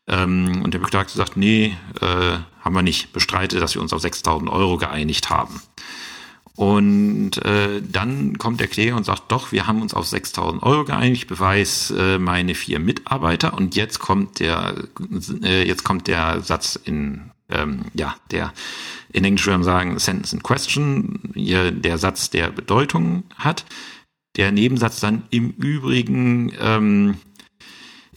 Ähm, 0.06 0.62
und 0.62 0.74
der 0.74 0.78
Beklagte 0.78 1.16
sagt, 1.16 1.36
nee, 1.36 1.76
äh, 2.00 2.38
haben 2.60 2.74
wir 2.74 2.82
nicht. 2.82 3.12
Bestreite, 3.12 3.60
dass 3.60 3.74
wir 3.74 3.82
uns 3.82 3.92
auf 3.92 4.02
6.000 4.02 4.50
Euro 4.50 4.78
geeinigt 4.78 5.30
haben. 5.30 5.60
Und 6.58 7.38
äh, 7.44 7.80
dann 7.80 8.36
kommt 8.36 8.58
der 8.58 8.66
Kläger 8.66 8.96
und 8.96 9.04
sagt, 9.04 9.30
doch, 9.30 9.52
wir 9.52 9.68
haben 9.68 9.80
uns 9.80 9.94
auf 9.94 10.06
6.000 10.06 10.60
Euro 10.64 10.84
geeinigt, 10.84 11.28
beweis 11.28 11.92
äh, 11.92 12.18
meine 12.18 12.56
vier 12.56 12.80
Mitarbeiter. 12.80 13.54
Und 13.54 13.76
jetzt 13.76 14.00
kommt 14.00 14.40
der, 14.40 14.74
äh, 15.44 15.64
jetzt 15.68 15.84
kommt 15.84 16.08
der 16.08 16.40
Satz 16.40 16.74
in, 16.74 17.30
ähm, 17.50 17.86
ja, 17.94 18.16
der 18.30 18.52
in 19.12 19.24
Englisch 19.24 19.46
würde 19.46 19.58
man 19.58 19.64
sagen 19.64 19.98
Sentence 19.98 20.32
in 20.32 20.42
Question, 20.42 21.32
hier 21.34 21.70
der 21.70 21.98
Satz, 21.98 22.30
der 22.30 22.50
Bedeutung 22.50 23.24
hat. 23.36 23.64
Der 24.36 24.52
Nebensatz 24.52 25.00
dann 25.00 25.24
im 25.30 25.50
Übrigen 25.50 26.52
ähm, 26.60 27.18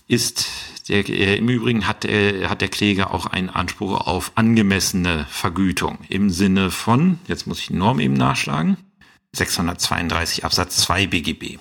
ist 0.07 0.49
der, 0.89 1.07
äh, 1.07 1.38
im 1.38 1.49
Übrigen 1.49 1.88
hat, 1.88 2.05
äh, 2.05 2.47
hat 2.47 2.61
der 2.61 2.67
Kläger 2.67 3.13
auch 3.13 3.25
einen 3.25 3.49
Anspruch 3.49 4.05
auf 4.07 4.34
angemessene 4.36 5.25
Vergütung 5.29 5.99
im 6.09 6.29
Sinne 6.29 6.69
von, 6.69 7.19
jetzt 7.27 7.47
muss 7.47 7.59
ich 7.59 7.67
die 7.67 7.75
Norm 7.75 7.99
eben 7.99 8.13
nachschlagen, 8.13 8.77
632 9.34 10.43
Absatz 10.43 10.77
2 10.77 11.07
BGB. 11.07 11.57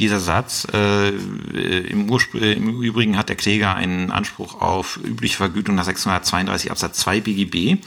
Dieser 0.00 0.18
Satz, 0.18 0.66
äh, 0.72 1.10
im, 1.10 2.10
Urspr 2.10 2.52
im 2.52 2.82
Übrigen 2.82 3.16
hat 3.16 3.28
der 3.28 3.36
Kläger 3.36 3.74
einen 3.76 4.10
Anspruch 4.10 4.60
auf 4.60 4.98
übliche 5.02 5.36
Vergütung 5.36 5.76
nach 5.76 5.84
632 5.84 6.70
Absatz 6.70 6.98
2 6.98 7.20
BGB 7.20 7.78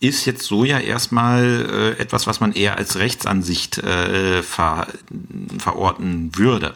ist 0.00 0.26
jetzt 0.26 0.44
so 0.44 0.64
ja 0.64 0.78
erstmal 0.78 1.94
äh, 1.98 2.02
etwas, 2.02 2.26
was 2.26 2.40
man 2.40 2.52
eher 2.52 2.76
als 2.76 2.96
Rechtsansicht 2.96 3.78
äh, 3.78 4.42
ver 4.42 4.88
verorten 5.58 6.36
würde. 6.36 6.74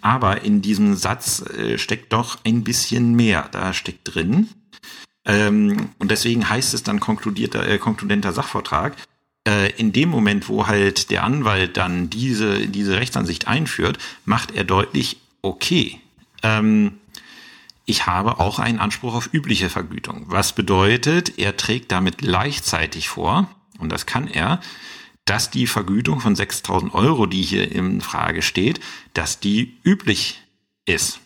Aber 0.00 0.42
in 0.42 0.60
diesem 0.60 0.96
Satz 0.96 1.42
äh, 1.42 1.78
steckt 1.78 2.12
doch 2.12 2.38
ein 2.44 2.64
bisschen 2.64 3.14
mehr. 3.14 3.48
Da 3.52 3.72
steckt 3.72 4.14
drin. 4.14 4.48
Ähm, 5.24 5.90
und 5.98 6.10
deswegen 6.10 6.48
heißt 6.48 6.74
es 6.74 6.82
dann 6.82 7.00
konkludierter, 7.00 7.66
äh, 7.66 7.78
konkludenter 7.78 8.32
Sachvortrag. 8.32 8.96
Äh, 9.46 9.72
in 9.72 9.92
dem 9.92 10.08
Moment, 10.08 10.48
wo 10.48 10.66
halt 10.66 11.10
der 11.10 11.24
Anwalt 11.24 11.76
dann 11.76 12.08
diese, 12.08 12.66
diese 12.66 12.96
Rechtsansicht 12.96 13.46
einführt, 13.46 13.98
macht 14.24 14.52
er 14.52 14.64
deutlich, 14.64 15.18
okay, 15.42 16.00
ähm, 16.42 16.98
ich 17.86 18.06
habe 18.06 18.40
auch 18.40 18.58
einen 18.58 18.78
Anspruch 18.78 19.14
auf 19.14 19.28
übliche 19.32 19.68
Vergütung. 19.68 20.24
Was 20.28 20.54
bedeutet, 20.54 21.38
er 21.38 21.56
trägt 21.56 21.92
damit 21.92 22.18
gleichzeitig 22.18 23.08
vor, 23.08 23.48
und 23.78 23.92
das 23.92 24.06
kann 24.06 24.28
er, 24.28 24.60
dass 25.26 25.50
die 25.50 25.66
Vergütung 25.66 26.20
von 26.20 26.34
6000 26.34 26.94
Euro, 26.94 27.26
die 27.26 27.42
hier 27.42 27.70
in 27.70 28.00
Frage 28.00 28.42
steht, 28.42 28.80
dass 29.12 29.40
die 29.40 29.76
üblich 29.84 30.42
ist. 30.86 31.20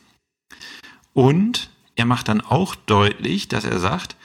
Und 1.12 1.70
er 1.96 2.04
macht 2.04 2.28
dann 2.28 2.40
auch 2.40 2.74
deutlich, 2.74 3.48
dass 3.48 3.64
er 3.64 3.78
sagt, 3.78 4.16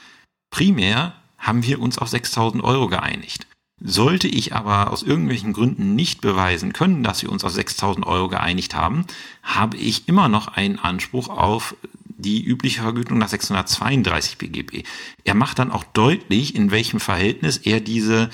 primär 0.50 1.14
haben 1.38 1.64
wir 1.64 1.80
uns 1.80 1.98
auf 1.98 2.08
6000 2.08 2.62
Euro 2.62 2.88
geeinigt. 2.88 3.46
Sollte 3.86 4.28
ich 4.28 4.54
aber 4.54 4.90
aus 4.90 5.02
irgendwelchen 5.02 5.52
Gründen 5.52 5.94
nicht 5.94 6.22
beweisen 6.22 6.72
können, 6.72 7.02
dass 7.02 7.20
wir 7.20 7.30
uns 7.30 7.44
auf 7.44 7.52
6000 7.52 8.06
Euro 8.06 8.28
geeinigt 8.28 8.74
haben, 8.74 9.04
habe 9.42 9.76
ich 9.76 10.08
immer 10.08 10.28
noch 10.28 10.48
einen 10.48 10.78
Anspruch 10.78 11.28
auf 11.28 11.76
die 12.16 12.42
übliche 12.42 12.80
Vergütung 12.80 13.18
nach 13.18 13.28
632 13.28 14.38
BGB. 14.38 14.84
Er 15.24 15.34
macht 15.34 15.58
dann 15.58 15.70
auch 15.70 15.84
deutlich, 15.84 16.54
in 16.54 16.70
welchem 16.70 16.98
Verhältnis 16.98 17.58
er 17.58 17.80
diese 17.80 18.30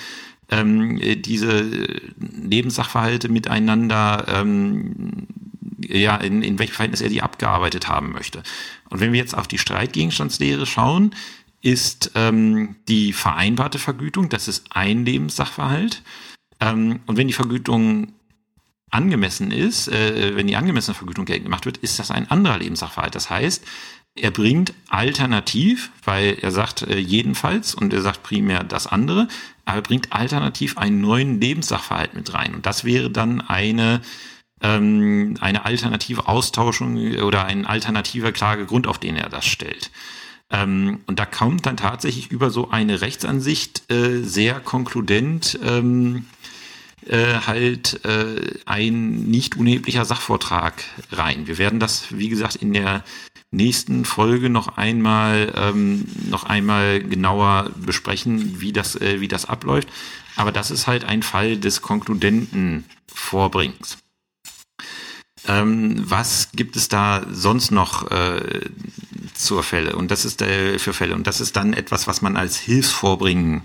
ähm, 0.51 1.01
diese 1.23 1.65
Lebenssachverhalte 2.19 3.29
miteinander, 3.29 4.27
ähm, 4.29 5.27
ja, 5.81 6.17
in, 6.17 6.43
in 6.43 6.61
welchem 6.61 6.75
Verhältnis 6.75 7.01
er 7.01 7.09
die 7.09 7.23
abgearbeitet 7.23 7.89
haben 7.89 8.13
möchte. 8.13 8.45
Und 8.89 9.01
wenn 9.01 9.13
wir 9.13 9.21
jetzt 9.21 9.37
auf 9.37 9.49
die 9.49 9.59
Streitgegenstandslehre 9.59 10.67
schauen, 10.67 11.15
ist 11.63 12.13
ähm, 12.15 12.77
die 12.89 13.13
vereinbarte 13.13 13.79
Vergütung, 13.79 14.29
das 14.29 14.49
ist 14.49 14.67
ein 14.71 15.05
Lebenssachverhalt. 15.05 16.03
Ähm, 16.61 17.01
und 17.07 17.17
wenn 17.17 17.29
die 17.29 17.35
Vergütung 17.35 18.15
angemessen 18.91 19.51
ist, 19.51 19.89
äh, 19.89 20.35
wenn 20.35 20.47
die 20.47 20.57
angemessene 20.57 20.95
Vergütung 20.95 21.25
geltend 21.25 21.47
gemacht 21.47 21.67
wird, 21.67 21.79
ist 21.79 21.99
das 21.99 22.11
ein 22.11 22.31
anderer 22.31 22.59
Lebenssachverhalt. 22.59 23.15
Das 23.15 23.31
heißt, 23.31 23.65
er 24.17 24.31
bringt 24.31 24.75
alternativ, 24.89 25.91
weil 26.05 26.39
er 26.41 26.51
sagt 26.51 26.83
äh, 26.83 26.99
jedenfalls 26.99 27.75
und 27.75 27.93
er 27.93 28.03
sagt 28.03 28.23
primär 28.23 28.65
das 28.65 28.87
andere, 28.87 29.29
aber 29.65 29.79
er 29.79 29.83
bringt 29.83 30.13
alternativ 30.13 30.79
einen 30.79 31.01
neuen 31.01 31.41
Lebenssachverhalt 31.41 32.15
mit 32.15 32.35
rein. 32.35 32.55
Und 32.55 32.67
das 32.67 32.85
wäre 32.85 33.11
dann 33.11 33.41
eine 33.41 34.01
ähm, 34.63 35.37
eine 35.41 35.65
alternative 35.65 36.29
Austauschung 36.29 36.97
oder 37.23 37.47
ein 37.47 37.65
alternativer 37.65 38.33
Klagegrund, 38.33 38.87
auf 38.87 38.99
den 38.99 39.17
er 39.17 39.29
das 39.29 39.47
stellt. 39.47 39.91
Ähm, 40.51 41.01
und 41.07 41.19
da 41.19 41.27
kommt 41.27 41.67
dann 41.67 41.77
tatsächlich 41.77 42.31
über 42.31 42.51
so 42.51 42.71
eine 42.71 43.01
Rechtsansicht 43.01 43.91
äh, 43.91 44.23
sehr 44.23 44.61
konkludent 44.61 45.59
ähm, 45.65 46.27
äh, 47.07 47.41
halt 47.47 48.05
äh, 48.05 48.59
ein 48.67 49.23
nicht 49.25 49.57
unerheblicher 49.57 50.05
Sachvortrag 50.05 50.85
rein. 51.13 51.47
Wir 51.47 51.59
werden 51.59 51.81
das, 51.81 52.17
wie 52.17 52.29
gesagt, 52.29 52.57
in 52.57 52.73
der 52.73 53.05
nächsten 53.51 54.05
Folge 54.05 54.51
noch 54.51 54.77
einmal 54.77 55.53
ähm, 55.57 56.07
noch 56.29 56.45
einmal 56.45 57.01
genauer 57.01 57.71
besprechen, 57.77 58.61
wie 58.61 58.73
das 58.73 58.97
äh, 58.97 59.21
wie 59.21 59.29
das 59.29 59.47
abläuft. 59.47 59.89
Aber 60.37 60.53
das 60.53 60.71
ist 60.71 60.87
halt 60.87 61.05
ein 61.05 61.23
Fall 61.23 61.57
des 61.57 61.83
konkludenten 61.83 62.85
Vorbringens. 63.07 63.99
Ähm, 65.51 65.97
was 66.09 66.51
gibt 66.55 66.77
es 66.77 66.89
da 66.89 67.27
sonst 67.33 67.73
noch 67.73 68.09
äh, 68.11 68.61
zur 69.35 69.65
Fälle? 69.65 69.97
Und 69.97 70.11
das 70.11 70.25
ist 70.25 70.43
äh, 70.43 70.79
für 70.79 70.93
Fälle 70.93 71.15
und 71.15 71.27
das 71.27 71.41
ist 71.41 71.57
dann 71.57 71.73
etwas, 71.73 72.07
was 72.07 72.23
man 72.23 72.37
als 72.37 72.57
Hilfsvorbringen 72.57 73.63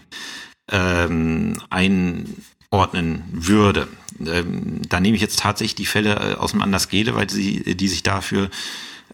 ähm, 0.72 1.62
einordnen 1.70 3.24
würde. 3.32 3.88
Ähm, 4.26 4.82
da 4.90 5.00
nehme 5.00 5.16
ich 5.16 5.22
jetzt 5.22 5.40
tatsächlich 5.40 5.76
die 5.76 5.86
Fälle 5.86 6.16
äh, 6.16 6.34
aus 6.36 6.52
dem 6.52 6.64
Andersgede, 6.64 7.14
weil 7.14 7.30
sie 7.30 7.76
die 7.76 7.88
sich 7.88 8.02
dafür 8.02 8.50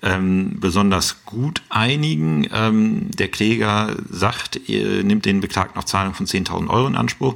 ähm, 0.02 0.58
besonders 0.62 1.26
gut 1.26 1.62
einigen. 1.68 2.48
Ähm, 2.54 3.12
der 3.12 3.28
Kläger 3.28 3.98
sagt, 4.10 4.70
er 4.70 5.04
nimmt 5.04 5.26
den 5.26 5.42
Beklagten 5.42 5.78
auf 5.78 5.86
Zahlung 5.86 6.14
von 6.14 6.26
10.000 6.26 6.70
Euro 6.70 6.88
in 6.88 6.96
Anspruch 6.96 7.36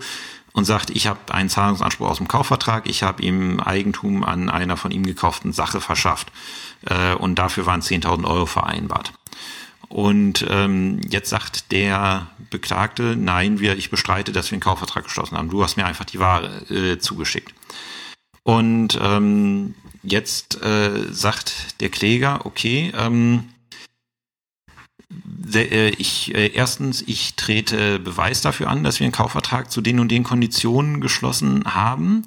und 0.55 0.65
sagt, 0.65 0.89
ich 0.89 1.05
habe 1.05 1.19
einen 1.33 1.49
Zahlungsanspruch 1.49 2.09
aus 2.09 2.17
dem 2.17 2.27
Kaufvertrag, 2.27 2.87
ich 2.89 3.03
habe 3.03 3.21
ihm 3.21 3.59
Eigentum 3.59 4.23
an 4.23 4.49
einer 4.49 4.77
von 4.77 4.91
ihm 4.91 5.05
gekauften 5.05 5.53
Sache 5.53 5.81
verschafft 5.81 6.31
äh, 6.85 7.13
und 7.13 7.35
dafür 7.35 7.65
waren 7.65 7.81
10.000 7.81 8.25
Euro 8.25 8.45
vereinbart. 8.47 9.13
Und 9.89 10.45
ähm, 10.49 11.01
jetzt 11.07 11.29
sagt 11.29 11.71
der 11.71 12.27
Beklagte, 12.49 13.15
nein, 13.15 13.59
wir, 13.59 13.77
ich 13.77 13.91
bestreite, 13.91 14.31
dass 14.31 14.49
wir 14.49 14.55
einen 14.55 14.61
Kaufvertrag 14.61 15.03
geschlossen 15.03 15.37
haben. 15.37 15.49
Du 15.49 15.63
hast 15.63 15.77
mir 15.77 15.85
einfach 15.85 16.05
die 16.05 16.19
Ware 16.19 16.47
äh, 16.69 16.97
zugeschickt. 16.97 17.53
Und 18.43 18.97
ähm, 19.01 19.75
Jetzt 20.07 20.61
äh, 20.61 21.11
sagt 21.11 21.81
der 21.81 21.89
Kläger, 21.89 22.45
okay, 22.45 22.93
ähm, 22.95 23.45
äh, 23.49 23.54
ich 25.97 26.33
äh, 26.33 26.47
erstens, 26.53 27.03
ich 27.05 27.35
trete 27.35 27.99
Beweis 27.99 28.41
dafür 28.41 28.69
an, 28.69 28.83
dass 28.83 28.99
wir 28.99 29.05
einen 29.05 29.13
Kaufvertrag 29.13 29.71
zu 29.71 29.81
den 29.81 29.99
und 29.99 30.09
den 30.09 30.23
Konditionen 30.23 31.01
geschlossen 31.01 31.63
haben. 31.65 32.23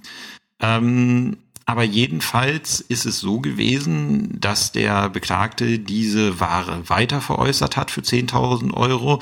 Ähm, 0.60 1.36
aber 1.68 1.82
jedenfalls 1.82 2.80
ist 2.80 3.04
es 3.04 3.20
so 3.20 3.40
gewesen, 3.40 4.40
dass 4.40 4.72
der 4.72 5.10
Beklagte 5.10 5.78
diese 5.78 6.40
Ware 6.40 6.88
weiter 6.88 7.20
veräußert 7.20 7.76
hat 7.76 7.90
für 7.90 8.00
10.000 8.00 8.72
Euro. 8.72 9.20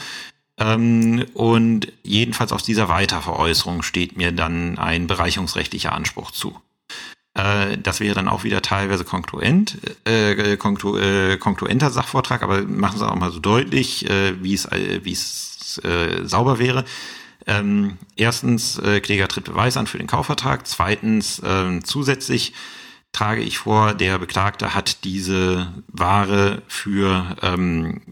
Ähm, 0.59 1.27
und 1.35 1.93
jedenfalls 2.05 2.53
aus 2.53 2.63
dieser 2.63 2.89
Weiterveräußerung 2.89 3.83
steht 3.83 4.17
mir 4.17 4.33
dann 4.33 4.79
ein 4.79 5.09
bereicherungsrechtlicher 5.09 5.93
Anspruch 5.93 6.31
zu. 6.31 6.57
Äh, 7.37 7.78
das 7.78 8.01
wäre 8.01 8.14
dann 8.14 8.28
auch 8.28 8.45
wieder 8.45 8.62
teilweise 8.62 9.05
konkurrent, 9.05 9.78
äh, 10.05 10.57
konklu 10.57 10.97
äh, 10.97 11.37
konkurrenter 11.37 11.91
Sachvortrag, 11.91 12.43
aber 12.43 12.62
machen 12.62 12.99
Sie 12.99 13.07
auch 13.07 13.14
mal 13.14 13.30
so 13.30 13.41
deutlich, 13.41 14.09
äh, 14.09 14.43
wie 14.43 14.55
es 14.55 14.64
äh, 14.66 15.01
wie 15.05 15.12
es 15.12 15.80
äh, 15.84 16.24
sauber 16.24 16.59
wäre. 16.59 16.84
Ähm, 17.47 17.99
erstens, 18.16 18.78
äh, 18.78 19.01
Kläger 19.01 19.28
tritt 19.28 19.45
Beweis 19.45 19.76
an 19.76 19.87
für 19.87 19.99
den 19.99 20.07
Kaufvertrag. 20.07 20.66
Zweitens, 20.66 21.39
äh, 21.41 21.80
zusätzlich 21.84 22.55
trage 23.12 23.43
ich 23.43 23.59
vor, 23.59 23.95
der 23.95 24.18
Beklagte 24.18 24.74
hat 24.74 25.05
diese 25.05 25.72
Ware 25.89 26.62
für, 26.66 27.37
ähm, 27.43 28.03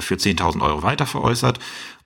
für 0.00 0.16
10.000 0.16 0.62
Euro 0.62 0.82
weiter 0.82 1.06
veräußert 1.06 1.58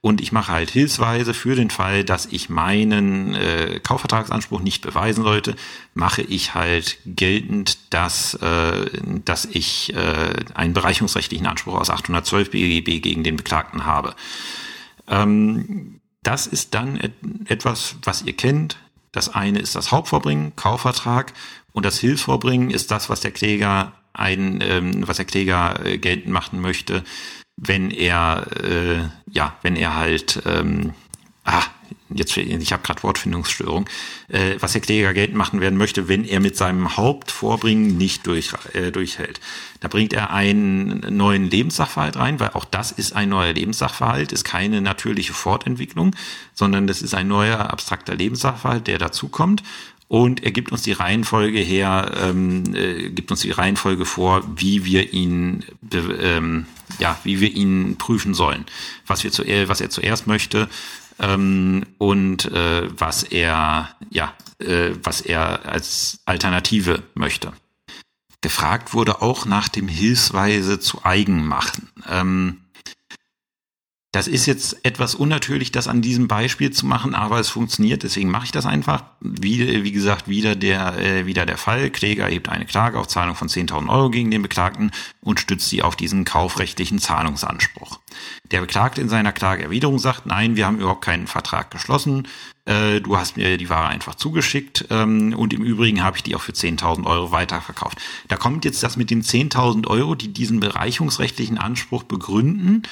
und 0.02 0.22
ich 0.22 0.32
mache 0.32 0.52
halt 0.52 0.70
Hilfsweise 0.70 1.34
für 1.34 1.54
den 1.54 1.68
Fall, 1.68 2.04
dass 2.04 2.26
ich 2.26 2.48
meinen 2.48 3.34
äh, 3.34 3.80
Kaufvertragsanspruch 3.82 4.60
nicht 4.60 4.82
beweisen 4.82 5.24
sollte, 5.24 5.56
mache 5.92 6.22
ich 6.22 6.54
halt 6.54 6.98
geltend, 7.04 7.78
dass, 7.90 8.34
äh, 8.34 8.88
dass 9.24 9.44
ich 9.44 9.94
äh, 9.94 10.32
einen 10.54 10.72
bereicherungsrechtlichen 10.72 11.46
Anspruch 11.46 11.74
aus 11.74 11.90
812 11.90 12.50
BGB 12.50 13.02
gegen 13.02 13.24
den 13.24 13.36
Beklagten 13.36 13.84
habe. 13.84 14.14
Ähm, 15.06 16.00
das 16.22 16.46
ist 16.46 16.74
dann 16.74 16.96
et 16.96 17.12
etwas, 17.46 17.96
was 18.02 18.22
ihr 18.22 18.34
kennt. 18.34 18.78
Das 19.12 19.28
eine 19.34 19.58
ist 19.58 19.74
das 19.74 19.90
Hauptvorbringen, 19.90 20.54
Kaufvertrag, 20.56 21.32
und 21.72 21.84
das 21.84 21.98
Hilfsvorbringen 21.98 22.70
ist 22.70 22.90
das, 22.90 23.10
was 23.10 23.20
der 23.20 23.30
Kläger 23.30 23.92
ein, 24.12 24.60
ähm, 24.62 25.06
was 25.06 25.18
der 25.18 25.26
Kläger 25.26 25.84
äh, 25.84 25.98
geltend 25.98 26.32
machen 26.32 26.60
möchte, 26.60 27.04
wenn 27.60 27.90
er 27.90 28.46
äh, 28.64 29.08
ja, 29.30 29.56
wenn 29.62 29.76
er 29.76 29.94
halt 29.94 30.42
ähm, 30.46 30.94
ah, 31.44 31.62
jetzt 32.12 32.36
ich 32.36 32.72
habe 32.72 32.82
gerade 32.82 33.02
Wortfindungsstörung, 33.02 33.88
äh, 34.28 34.56
was 34.58 34.72
der 34.72 34.80
Kläger 34.80 35.14
geltend 35.14 35.36
machen 35.36 35.60
werden 35.60 35.78
möchte, 35.78 36.08
wenn 36.08 36.24
er 36.24 36.40
mit 36.40 36.56
seinem 36.56 36.96
Hauptvorbringen 36.96 37.96
nicht 37.96 38.26
durch, 38.26 38.52
äh, 38.72 38.90
durchhält. 38.90 39.40
Da 39.80 39.88
bringt 39.88 40.12
er 40.12 40.30
einen 40.30 41.16
neuen 41.16 41.48
Lebenssachverhalt 41.48 42.16
rein, 42.16 42.40
weil 42.40 42.50
auch 42.50 42.64
das 42.64 42.92
ist 42.92 43.14
ein 43.14 43.28
neuer 43.28 43.52
Lebenssachverhalt, 43.52 44.32
ist 44.32 44.44
keine 44.44 44.80
natürliche 44.80 45.32
Fortentwicklung, 45.32 46.14
sondern 46.54 46.86
das 46.86 47.02
ist 47.02 47.14
ein 47.14 47.28
neuer 47.28 47.70
abstrakter 47.70 48.14
Lebenssachverhalt, 48.14 48.86
der 48.86 48.98
dazukommt 48.98 49.62
und 50.10 50.42
er 50.42 50.50
gibt 50.50 50.72
uns 50.72 50.82
die 50.82 50.90
Reihenfolge 50.90 51.60
her, 51.60 52.10
ähm, 52.20 52.74
äh, 52.74 53.10
gibt 53.10 53.30
uns 53.30 53.42
die 53.42 53.52
Reihenfolge 53.52 54.04
vor, 54.04 54.42
wie 54.56 54.84
wir 54.84 55.12
ihn, 55.12 55.64
ähm, 55.92 56.66
ja, 56.98 57.16
wie 57.22 57.38
wir 57.38 57.52
ihn 57.52 57.96
prüfen 57.96 58.34
sollen, 58.34 58.64
was 59.06 59.22
wir 59.22 59.30
zu, 59.30 59.44
was 59.68 59.80
er 59.80 59.88
zuerst 59.88 60.26
möchte 60.26 60.68
ähm, 61.20 61.86
und 61.98 62.46
äh, 62.46 62.88
was 62.98 63.22
er, 63.22 63.90
ja, 64.10 64.34
äh, 64.58 64.90
was 65.00 65.20
er 65.20 65.64
als 65.66 66.18
Alternative 66.24 67.04
möchte. 67.14 67.52
Gefragt 68.40 68.92
wurde 68.92 69.22
auch 69.22 69.46
nach 69.46 69.68
dem 69.68 69.86
Hilfsweise 69.86 70.80
zu 70.80 71.04
Eigenmachen. 71.04 71.88
Ähm, 72.10 72.56
Das 74.12 74.26
ist 74.26 74.46
jetzt 74.46 74.84
etwas 74.84 75.14
unnatürlich, 75.14 75.70
das 75.70 75.86
an 75.86 76.02
diesem 76.02 76.26
Beispiel 76.26 76.72
zu 76.72 76.84
machen, 76.84 77.14
aber 77.14 77.38
es 77.38 77.48
funktioniert, 77.48 78.02
deswegen 78.02 78.28
mache 78.28 78.46
ich 78.46 78.50
das 78.50 78.66
einfach. 78.66 79.04
Wie, 79.20 79.84
wie 79.84 79.92
gesagt, 79.92 80.26
wieder 80.26 80.56
der, 80.56 80.98
äh, 80.98 81.26
wieder 81.26 81.46
der 81.46 81.56
Fall. 81.56 81.90
Kläger 81.90 82.24
erhebt 82.24 82.48
eine 82.48 82.66
Klage 82.66 82.98
auf 82.98 83.06
Zahlung 83.06 83.36
von 83.36 83.48
10.000 83.48 83.88
Euro 83.88 84.10
gegen 84.10 84.32
den 84.32 84.42
Beklagten 84.42 84.90
und 85.20 85.38
stützt 85.38 85.68
sie 85.68 85.82
auf 85.82 85.94
diesen 85.94 86.24
kaufrechtlichen 86.24 86.98
Zahlungsanspruch. 86.98 88.00
Der 88.50 88.62
Beklagte 88.62 89.00
in 89.00 89.08
seiner 89.08 89.30
Klageerwiderung 89.30 90.00
sagt, 90.00 90.26
nein, 90.26 90.56
wir 90.56 90.66
haben 90.66 90.80
überhaupt 90.80 91.04
keinen 91.04 91.28
Vertrag 91.28 91.70
geschlossen, 91.70 92.26
äh, 92.64 93.00
du 93.00 93.16
hast 93.16 93.36
mir 93.36 93.56
die 93.58 93.70
Ware 93.70 93.88
einfach 93.88 94.14
zugeschickt 94.14 94.86
ähm, 94.90 95.34
und 95.36 95.52
im 95.52 95.62
Übrigen 95.62 96.02
habe 96.04 96.16
ich 96.16 96.22
die 96.22 96.34
auch 96.36 96.40
für 96.40 96.52
10.000 96.52 97.06
Euro 97.06 97.32
weiterverkauft. 97.32 97.98
Da 98.28 98.36
kommt 98.36 98.64
jetzt 98.64 98.82
das 98.82 98.96
mit 98.96 99.10
den 99.10 99.22
10.000 99.22 99.86
Euro, 99.86 100.14
die 100.14 100.32
diesen 100.32 100.60
bereichungsrechtlichen 100.60 101.58
Anspruch 101.58 102.02
begründen, 102.02 102.82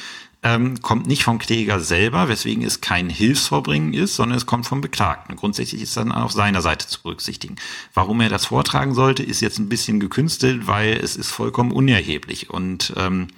ähm, 0.42 0.80
kommt 0.80 1.06
nicht 1.06 1.24
vom 1.24 1.38
Kläger 1.38 1.80
selber, 1.80 2.28
weswegen 2.28 2.64
es 2.64 2.80
kein 2.80 3.10
Hilfsvorbringen 3.10 3.92
ist, 3.92 4.14
sondern 4.14 4.36
es 4.36 4.46
kommt 4.46 4.66
vom 4.66 4.80
Beklagten. 4.80 5.34
Grundsätzlich 5.34 5.82
ist 5.82 5.96
dann 5.96 6.12
auf 6.12 6.32
seiner 6.32 6.62
Seite 6.62 6.86
zu 6.86 7.02
berücksichtigen. 7.02 7.56
Warum 7.92 8.20
er 8.20 8.28
das 8.28 8.46
vortragen 8.46 8.94
sollte, 8.94 9.22
ist 9.24 9.40
jetzt 9.40 9.58
ein 9.58 9.68
bisschen 9.68 9.98
gekünstelt, 9.98 10.66
weil 10.68 10.92
es 10.92 11.16
ist 11.16 11.30
vollkommen 11.30 11.72
unerheblich. 11.72 12.50
Und 12.50 12.92
ähm, 12.96 13.28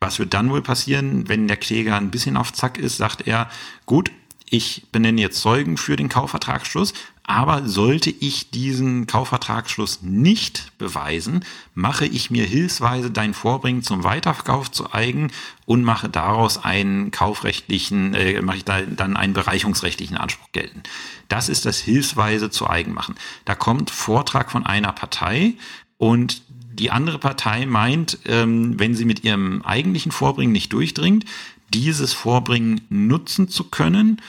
was 0.00 0.18
wird 0.18 0.34
dann 0.34 0.50
wohl 0.50 0.60
passieren, 0.60 1.28
wenn 1.28 1.48
der 1.48 1.56
Kläger 1.56 1.96
ein 1.96 2.10
bisschen 2.10 2.36
auf 2.36 2.52
Zack 2.52 2.76
ist, 2.76 2.98
sagt 2.98 3.26
er, 3.26 3.48
gut, 3.86 4.10
ich 4.50 4.86
benenne 4.92 5.22
jetzt 5.22 5.40
Zeugen 5.40 5.78
für 5.78 5.96
den 5.96 6.10
Kaufvertragsschluss, 6.10 6.92
aber 7.26 7.66
sollte 7.66 8.10
ich 8.10 8.50
diesen 8.50 9.06
Kaufvertragsschluss 9.06 10.02
nicht 10.02 10.76
beweisen, 10.76 11.42
mache 11.74 12.04
ich 12.04 12.30
mir 12.30 12.44
hilfsweise 12.44 13.10
dein 13.10 13.32
Vorbringen 13.32 13.82
zum 13.82 14.04
Weiterverkauf 14.04 14.70
zu 14.70 14.92
eigen 14.92 15.30
und 15.64 15.84
mache 15.84 16.10
daraus 16.10 16.62
einen 16.62 17.10
kaufrechtlichen, 17.10 18.12
äh, 18.12 18.42
mache 18.42 18.58
ich 18.58 18.64
da 18.64 18.82
dann 18.82 19.16
einen 19.16 19.32
bereichungsrechtlichen 19.32 20.18
Anspruch 20.18 20.52
gelten. 20.52 20.82
Das 21.28 21.48
ist 21.48 21.64
das 21.64 21.78
hilfsweise 21.78 22.50
zu 22.50 22.68
eigen 22.68 22.92
machen. 22.92 23.14
Da 23.46 23.54
kommt 23.54 23.90
Vortrag 23.90 24.50
von 24.52 24.66
einer 24.66 24.92
Partei 24.92 25.54
und 25.96 26.42
die 26.74 26.90
andere 26.90 27.18
Partei 27.18 27.64
meint, 27.64 28.18
ähm, 28.26 28.78
wenn 28.78 28.94
sie 28.94 29.06
mit 29.06 29.24
ihrem 29.24 29.62
eigentlichen 29.62 30.12
Vorbringen 30.12 30.52
nicht 30.52 30.74
durchdringt, 30.74 31.24
dieses 31.72 32.12
Vorbringen 32.12 32.82
nutzen 32.90 33.48
zu 33.48 33.64
können 33.64 34.20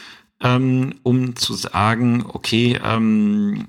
ähm, 0.46 1.00
um 1.02 1.36
zu 1.36 1.56
sagen, 1.56 2.24
okay, 2.28 2.80
ähm, 2.84 3.68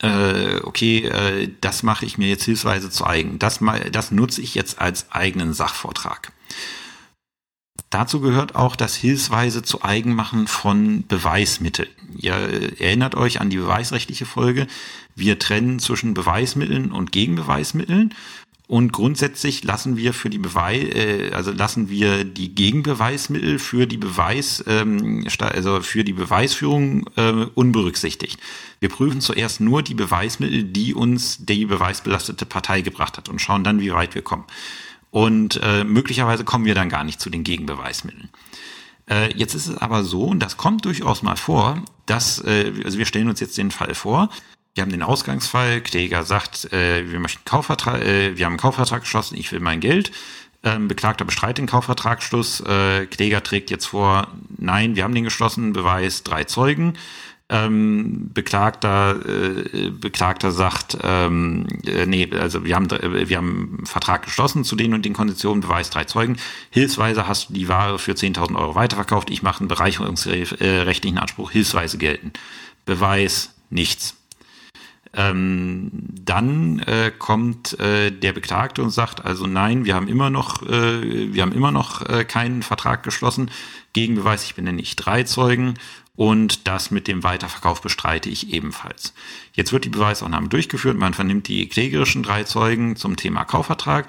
äh, 0.00 0.56
okay, 0.62 1.04
äh, 1.04 1.50
das 1.60 1.82
mache 1.82 2.06
ich 2.06 2.16
mir 2.16 2.28
jetzt 2.28 2.44
hilfsweise 2.44 2.88
zu 2.88 3.06
eigen. 3.06 3.38
Das, 3.38 3.60
das 3.92 4.10
nutze 4.10 4.40
ich 4.40 4.54
jetzt 4.54 4.80
als 4.80 5.12
eigenen 5.12 5.52
Sachvortrag. 5.52 6.32
Dazu 7.90 8.20
gehört 8.20 8.56
auch 8.56 8.74
das 8.74 8.96
hilfsweise 8.96 9.62
zu 9.62 9.84
Eigenmachen 9.84 10.48
von 10.48 11.06
Beweismitteln. 11.06 11.88
Ihr 12.16 12.34
erinnert 12.80 13.14
euch 13.14 13.40
an 13.40 13.50
die 13.50 13.58
beweisrechtliche 13.58 14.26
Folge. 14.26 14.66
Wir 15.14 15.38
trennen 15.38 15.78
zwischen 15.78 16.14
Beweismitteln 16.14 16.90
und 16.90 17.12
Gegenbeweismitteln 17.12 18.14
und 18.68 18.92
grundsätzlich 18.92 19.62
lassen 19.62 19.96
wir 19.96 20.12
für 20.12 20.28
die 20.28 20.38
Beweis, 20.38 20.82
äh, 20.82 21.30
also 21.32 21.52
lassen 21.52 21.88
wir 21.88 22.24
die 22.24 22.52
Gegenbeweismittel 22.52 23.60
für 23.60 23.86
die 23.86 23.96
Beweis, 23.96 24.64
ähm, 24.66 25.24
also 25.38 25.80
für 25.82 26.02
die 26.02 26.12
Beweisführung 26.12 27.08
äh, 27.16 27.46
unberücksichtigt. 27.54 28.40
Wir 28.80 28.88
prüfen 28.88 29.20
zuerst 29.20 29.60
nur 29.60 29.82
die 29.82 29.94
Beweismittel, 29.94 30.64
die 30.64 30.94
uns 30.94 31.44
die 31.46 31.64
beweisbelastete 31.64 32.44
Partei 32.44 32.80
gebracht 32.80 33.16
hat 33.18 33.28
und 33.28 33.40
schauen 33.40 33.62
dann, 33.62 33.80
wie 33.80 33.92
weit 33.92 34.16
wir 34.16 34.22
kommen. 34.22 34.44
Und 35.12 35.60
äh, 35.62 35.84
möglicherweise 35.84 36.42
kommen 36.42 36.64
wir 36.64 36.74
dann 36.74 36.88
gar 36.88 37.04
nicht 37.04 37.20
zu 37.20 37.30
den 37.30 37.44
Gegenbeweismitteln. 37.44 38.30
Äh, 39.08 39.32
jetzt 39.36 39.54
ist 39.54 39.68
es 39.68 39.78
aber 39.78 40.02
so, 40.02 40.24
und 40.24 40.40
das 40.40 40.56
kommt 40.56 40.84
durchaus 40.84 41.22
mal 41.22 41.36
vor, 41.36 41.82
dass, 42.06 42.40
äh, 42.44 42.72
also 42.84 42.98
wir 42.98 43.06
stellen 43.06 43.28
uns 43.28 43.38
jetzt 43.38 43.56
den 43.56 43.70
Fall 43.70 43.94
vor, 43.94 44.28
wir 44.76 44.82
haben 44.82 44.92
den 44.92 45.02
Ausgangsfall, 45.02 45.80
Kläger 45.80 46.22
sagt, 46.24 46.70
äh, 46.72 47.10
wir 47.10 47.18
möchten 47.18 47.42
Kaufvertrag, 47.46 48.02
äh, 48.02 48.36
wir 48.36 48.44
haben 48.44 48.52
einen 48.52 48.60
Kaufvertrag 48.60 49.02
geschlossen, 49.02 49.36
ich 49.36 49.50
will 49.50 49.60
mein 49.60 49.80
Geld. 49.80 50.12
Ähm, 50.62 50.86
Beklagter 50.86 51.24
bestreitet 51.24 51.58
den 51.58 51.66
Kaufvertragsschluss. 51.66 52.60
Äh, 52.60 53.06
Kläger 53.06 53.42
trägt 53.42 53.70
jetzt 53.70 53.86
vor, 53.86 54.28
nein, 54.58 54.94
wir 54.94 55.04
haben 55.04 55.14
den 55.14 55.24
geschlossen, 55.24 55.72
Beweis 55.72 56.24
drei 56.24 56.44
Zeugen. 56.44 56.98
Ähm, 57.48 58.32
Beklagter, 58.34 59.20
äh, 59.24 59.90
Beklagter 59.90 60.50
sagt, 60.50 60.98
ähm, 61.02 61.66
äh, 61.86 62.04
nee, 62.04 62.28
also 62.38 62.64
wir 62.64 62.74
haben, 62.74 62.90
äh, 62.90 63.30
wir 63.30 63.36
haben 63.38 63.76
einen 63.78 63.86
Vertrag 63.86 64.24
geschlossen 64.24 64.62
zu 64.62 64.76
den 64.76 64.92
und 64.92 65.06
den 65.06 65.14
Konditionen, 65.14 65.62
Beweis 65.62 65.88
drei 65.88 66.04
Zeugen. 66.04 66.36
Hilfsweise 66.70 67.26
hast 67.26 67.48
du 67.48 67.54
die 67.54 67.68
Ware 67.68 67.98
für 67.98 68.12
10.000 68.12 68.58
Euro 68.58 68.74
weiterverkauft. 68.74 69.30
Ich 69.30 69.42
mache 69.42 69.60
einen 69.60 69.68
bereicherungsrechtlichen 69.68 71.18
Anspruch, 71.18 71.52
hilfsweise 71.52 71.96
gelten. 71.96 72.32
Beweis 72.84 73.54
nichts. 73.70 74.16
Ähm, 75.16 75.90
dann 76.26 76.78
äh, 76.80 77.10
kommt 77.18 77.80
äh, 77.80 78.10
der 78.10 78.34
Beklagte 78.34 78.82
und 78.82 78.90
sagt, 78.90 79.24
also 79.24 79.46
nein, 79.46 79.86
wir 79.86 79.94
haben 79.94 80.08
immer 80.08 80.28
noch, 80.28 80.62
äh, 80.62 81.32
wir 81.32 81.40
haben 81.40 81.52
immer 81.52 81.70
noch 81.70 82.06
äh, 82.06 82.24
keinen 82.24 82.62
Vertrag 82.62 83.02
geschlossen. 83.02 83.50
Gegenbeweis, 83.94 84.44
ich 84.44 84.54
benenne 84.54 84.76
nicht 84.76 84.96
drei 84.96 85.22
Zeugen 85.22 85.74
und 86.16 86.66
das 86.66 86.90
mit 86.90 87.08
dem 87.08 87.22
Weiterverkauf 87.22 87.82
bestreite 87.82 88.30
ich 88.30 88.52
ebenfalls. 88.52 89.12
Jetzt 89.52 89.72
wird 89.72 89.84
die 89.84 89.90
Beweisaufnahme 89.90 90.48
durchgeführt. 90.48 90.96
Man 90.96 91.14
vernimmt 91.14 91.48
die 91.48 91.68
klägerischen 91.68 92.22
drei 92.22 92.44
Zeugen 92.44 92.96
zum 92.96 93.16
Thema 93.16 93.44
Kaufvertrag, 93.44 94.06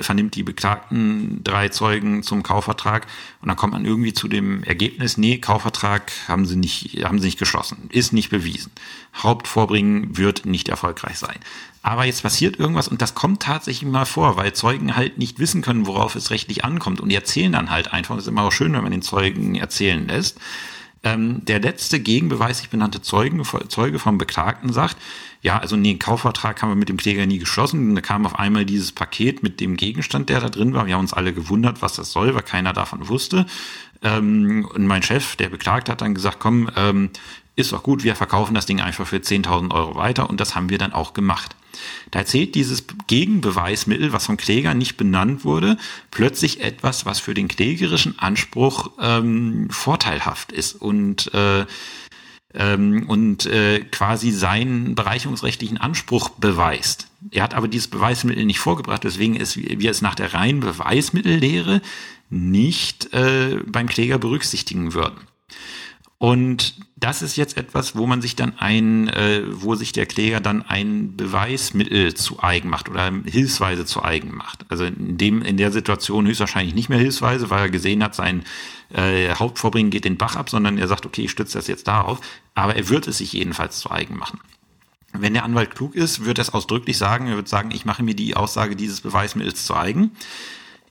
vernimmt 0.00 0.34
die 0.34 0.42
beklagten 0.42 1.42
drei 1.44 1.68
Zeugen 1.68 2.22
zum 2.22 2.42
Kaufvertrag 2.42 3.06
und 3.42 3.48
dann 3.48 3.56
kommt 3.56 3.74
man 3.74 3.84
irgendwie 3.84 4.14
zu 4.14 4.26
dem 4.26 4.62
Ergebnis, 4.64 5.18
nee, 5.18 5.38
Kaufvertrag 5.38 6.10
haben 6.28 6.46
sie 6.46 6.56
nicht, 6.56 7.04
haben 7.04 7.18
sie 7.18 7.26
nicht 7.26 7.38
geschlossen, 7.38 7.88
ist 7.90 8.12
nicht 8.12 8.30
bewiesen. 8.30 8.72
Hauptvorbringen 9.14 10.16
wird 10.16 10.46
nicht 10.46 10.68
erfolgreich 10.68 11.18
sein. 11.18 11.38
Aber 11.82 12.06
jetzt 12.06 12.22
passiert 12.22 12.58
irgendwas 12.58 12.88
und 12.88 13.02
das 13.02 13.14
kommt 13.14 13.42
tatsächlich 13.42 13.90
mal 13.90 14.06
vor, 14.06 14.38
weil 14.38 14.54
Zeugen 14.54 14.96
halt 14.96 15.18
nicht 15.18 15.38
wissen 15.38 15.60
können, 15.60 15.86
worauf 15.86 16.16
es 16.16 16.30
rechtlich 16.30 16.64
ankommt 16.64 17.00
und 17.02 17.10
die 17.10 17.14
erzählen 17.14 17.52
dann 17.52 17.70
halt 17.70 17.92
einfach. 17.92 18.16
Es 18.16 18.22
ist 18.22 18.28
immer 18.28 18.44
auch 18.44 18.52
schön, 18.52 18.72
wenn 18.72 18.82
man 18.82 18.90
den 18.90 19.02
Zeugen 19.02 19.54
erzählen 19.54 20.08
lässt. 20.08 20.40
Ähm, 21.04 21.44
der 21.44 21.60
letzte 21.60 22.00
gegenbeweislich 22.00 22.70
benannte 22.70 23.02
Zeugen, 23.02 23.42
Zeuge 23.68 23.98
vom 23.98 24.18
Beklagten 24.18 24.72
sagt, 24.72 24.96
ja, 25.42 25.58
also 25.58 25.76
nee, 25.76 25.96
Kaufvertrag 25.96 26.62
haben 26.62 26.70
wir 26.70 26.76
mit 26.76 26.88
dem 26.88 26.96
Kläger 26.96 27.26
nie 27.26 27.38
geschlossen. 27.38 27.94
Da 27.94 28.00
kam 28.00 28.24
auf 28.24 28.38
einmal 28.38 28.64
dieses 28.64 28.92
Paket 28.92 29.42
mit 29.42 29.60
dem 29.60 29.76
Gegenstand, 29.76 30.30
der 30.30 30.40
da 30.40 30.48
drin 30.48 30.72
war. 30.72 30.86
Wir 30.86 30.94
haben 30.94 31.02
uns 31.02 31.12
alle 31.12 31.34
gewundert, 31.34 31.82
was 31.82 31.94
das 31.94 32.10
soll, 32.10 32.34
weil 32.34 32.42
keiner 32.42 32.72
davon 32.72 33.08
wusste. 33.08 33.44
Ähm, 34.02 34.66
und 34.74 34.86
mein 34.86 35.02
Chef, 35.02 35.36
der 35.36 35.50
Beklagte, 35.50 35.92
hat 35.92 36.00
dann 36.00 36.14
gesagt, 36.14 36.38
komm, 36.40 36.70
ähm, 36.76 37.10
ist 37.56 37.72
doch 37.72 37.82
gut, 37.82 38.02
wir 38.02 38.16
verkaufen 38.16 38.54
das 38.54 38.66
Ding 38.66 38.80
einfach 38.80 39.06
für 39.06 39.18
10.000 39.18 39.72
Euro 39.72 39.96
weiter 39.96 40.28
und 40.30 40.40
das 40.40 40.56
haben 40.56 40.70
wir 40.70 40.78
dann 40.78 40.94
auch 40.94 41.12
gemacht. 41.12 41.54
Da 42.10 42.20
erzählt 42.20 42.54
dieses 42.54 42.84
Gegenbeweismittel, 43.06 44.12
was 44.12 44.26
vom 44.26 44.36
Kläger 44.36 44.74
nicht 44.74 44.96
benannt 44.96 45.44
wurde, 45.44 45.76
plötzlich 46.10 46.60
etwas, 46.60 47.06
was 47.06 47.20
für 47.20 47.34
den 47.34 47.48
klägerischen 47.48 48.18
Anspruch 48.18 48.92
ähm, 49.00 49.68
vorteilhaft 49.70 50.52
ist 50.52 50.74
und 50.74 51.32
äh, 51.34 51.66
ähm, 52.54 53.04
und 53.08 53.46
äh, 53.46 53.80
quasi 53.80 54.30
seinen 54.30 54.94
bereicherungsrechtlichen 54.94 55.78
Anspruch 55.78 56.28
beweist. 56.30 57.08
Er 57.30 57.42
hat 57.42 57.54
aber 57.54 57.68
dieses 57.68 57.88
Beweismittel 57.88 58.44
nicht 58.44 58.60
vorgebracht, 58.60 59.04
weswegen 59.04 59.36
es, 59.36 59.56
wir 59.56 59.90
es 59.90 60.02
nach 60.02 60.14
der 60.14 60.34
reinen 60.34 60.60
Beweismittellehre 60.60 61.82
nicht 62.30 63.12
äh, 63.12 63.58
beim 63.66 63.88
Kläger 63.88 64.18
berücksichtigen 64.18 64.94
würden. 64.94 65.18
Und 66.18 66.74
das 66.96 67.22
ist 67.22 67.36
jetzt 67.36 67.56
etwas, 67.56 67.96
wo 67.96 68.06
man 68.06 68.22
sich 68.22 68.36
dann 68.36 68.58
ein, 68.58 69.08
äh, 69.08 69.42
wo 69.46 69.74
sich 69.74 69.92
der 69.92 70.06
Kläger 70.06 70.40
dann 70.40 70.62
ein 70.62 71.16
Beweismittel 71.16 72.14
zu 72.14 72.42
eigen 72.42 72.70
macht 72.70 72.88
oder 72.88 73.12
hilfsweise 73.26 73.84
zu 73.84 74.02
eigen 74.02 74.34
macht. 74.34 74.64
Also 74.68 74.84
in 74.84 75.18
dem, 75.18 75.42
in 75.42 75.56
der 75.56 75.70
Situation 75.70 76.26
höchstwahrscheinlich 76.26 76.74
nicht 76.74 76.88
mehr 76.88 76.98
hilfsweise, 76.98 77.50
weil 77.50 77.64
er 77.64 77.70
gesehen 77.70 78.02
hat, 78.02 78.14
sein 78.14 78.44
äh, 78.92 79.34
Hauptvorbringen 79.34 79.90
geht 79.90 80.04
den 80.04 80.16
Bach 80.16 80.36
ab, 80.36 80.48
sondern 80.48 80.78
er 80.78 80.88
sagt, 80.88 81.04
okay, 81.04 81.22
ich 81.22 81.30
stütze 81.30 81.58
das 81.58 81.66
jetzt 81.66 81.88
darauf. 81.88 82.20
Aber 82.54 82.76
er 82.76 82.88
wird 82.88 83.06
es 83.08 83.18
sich 83.18 83.32
jedenfalls 83.32 83.80
zu 83.80 83.90
eigen 83.90 84.16
machen. 84.16 84.40
Wenn 85.12 85.34
der 85.34 85.44
Anwalt 85.44 85.74
klug 85.74 85.94
ist, 85.94 86.24
wird 86.24 86.38
er 86.38 86.42
es 86.42 86.54
ausdrücklich 86.54 86.96
sagen. 86.96 87.26
Er 87.26 87.36
wird 87.36 87.48
sagen, 87.48 87.70
ich 87.70 87.84
mache 87.84 88.02
mir 88.02 88.14
die 88.14 88.34
Aussage 88.34 88.76
dieses 88.76 89.00
Beweismittels 89.00 89.66
zu 89.66 89.74
eigen 89.74 90.12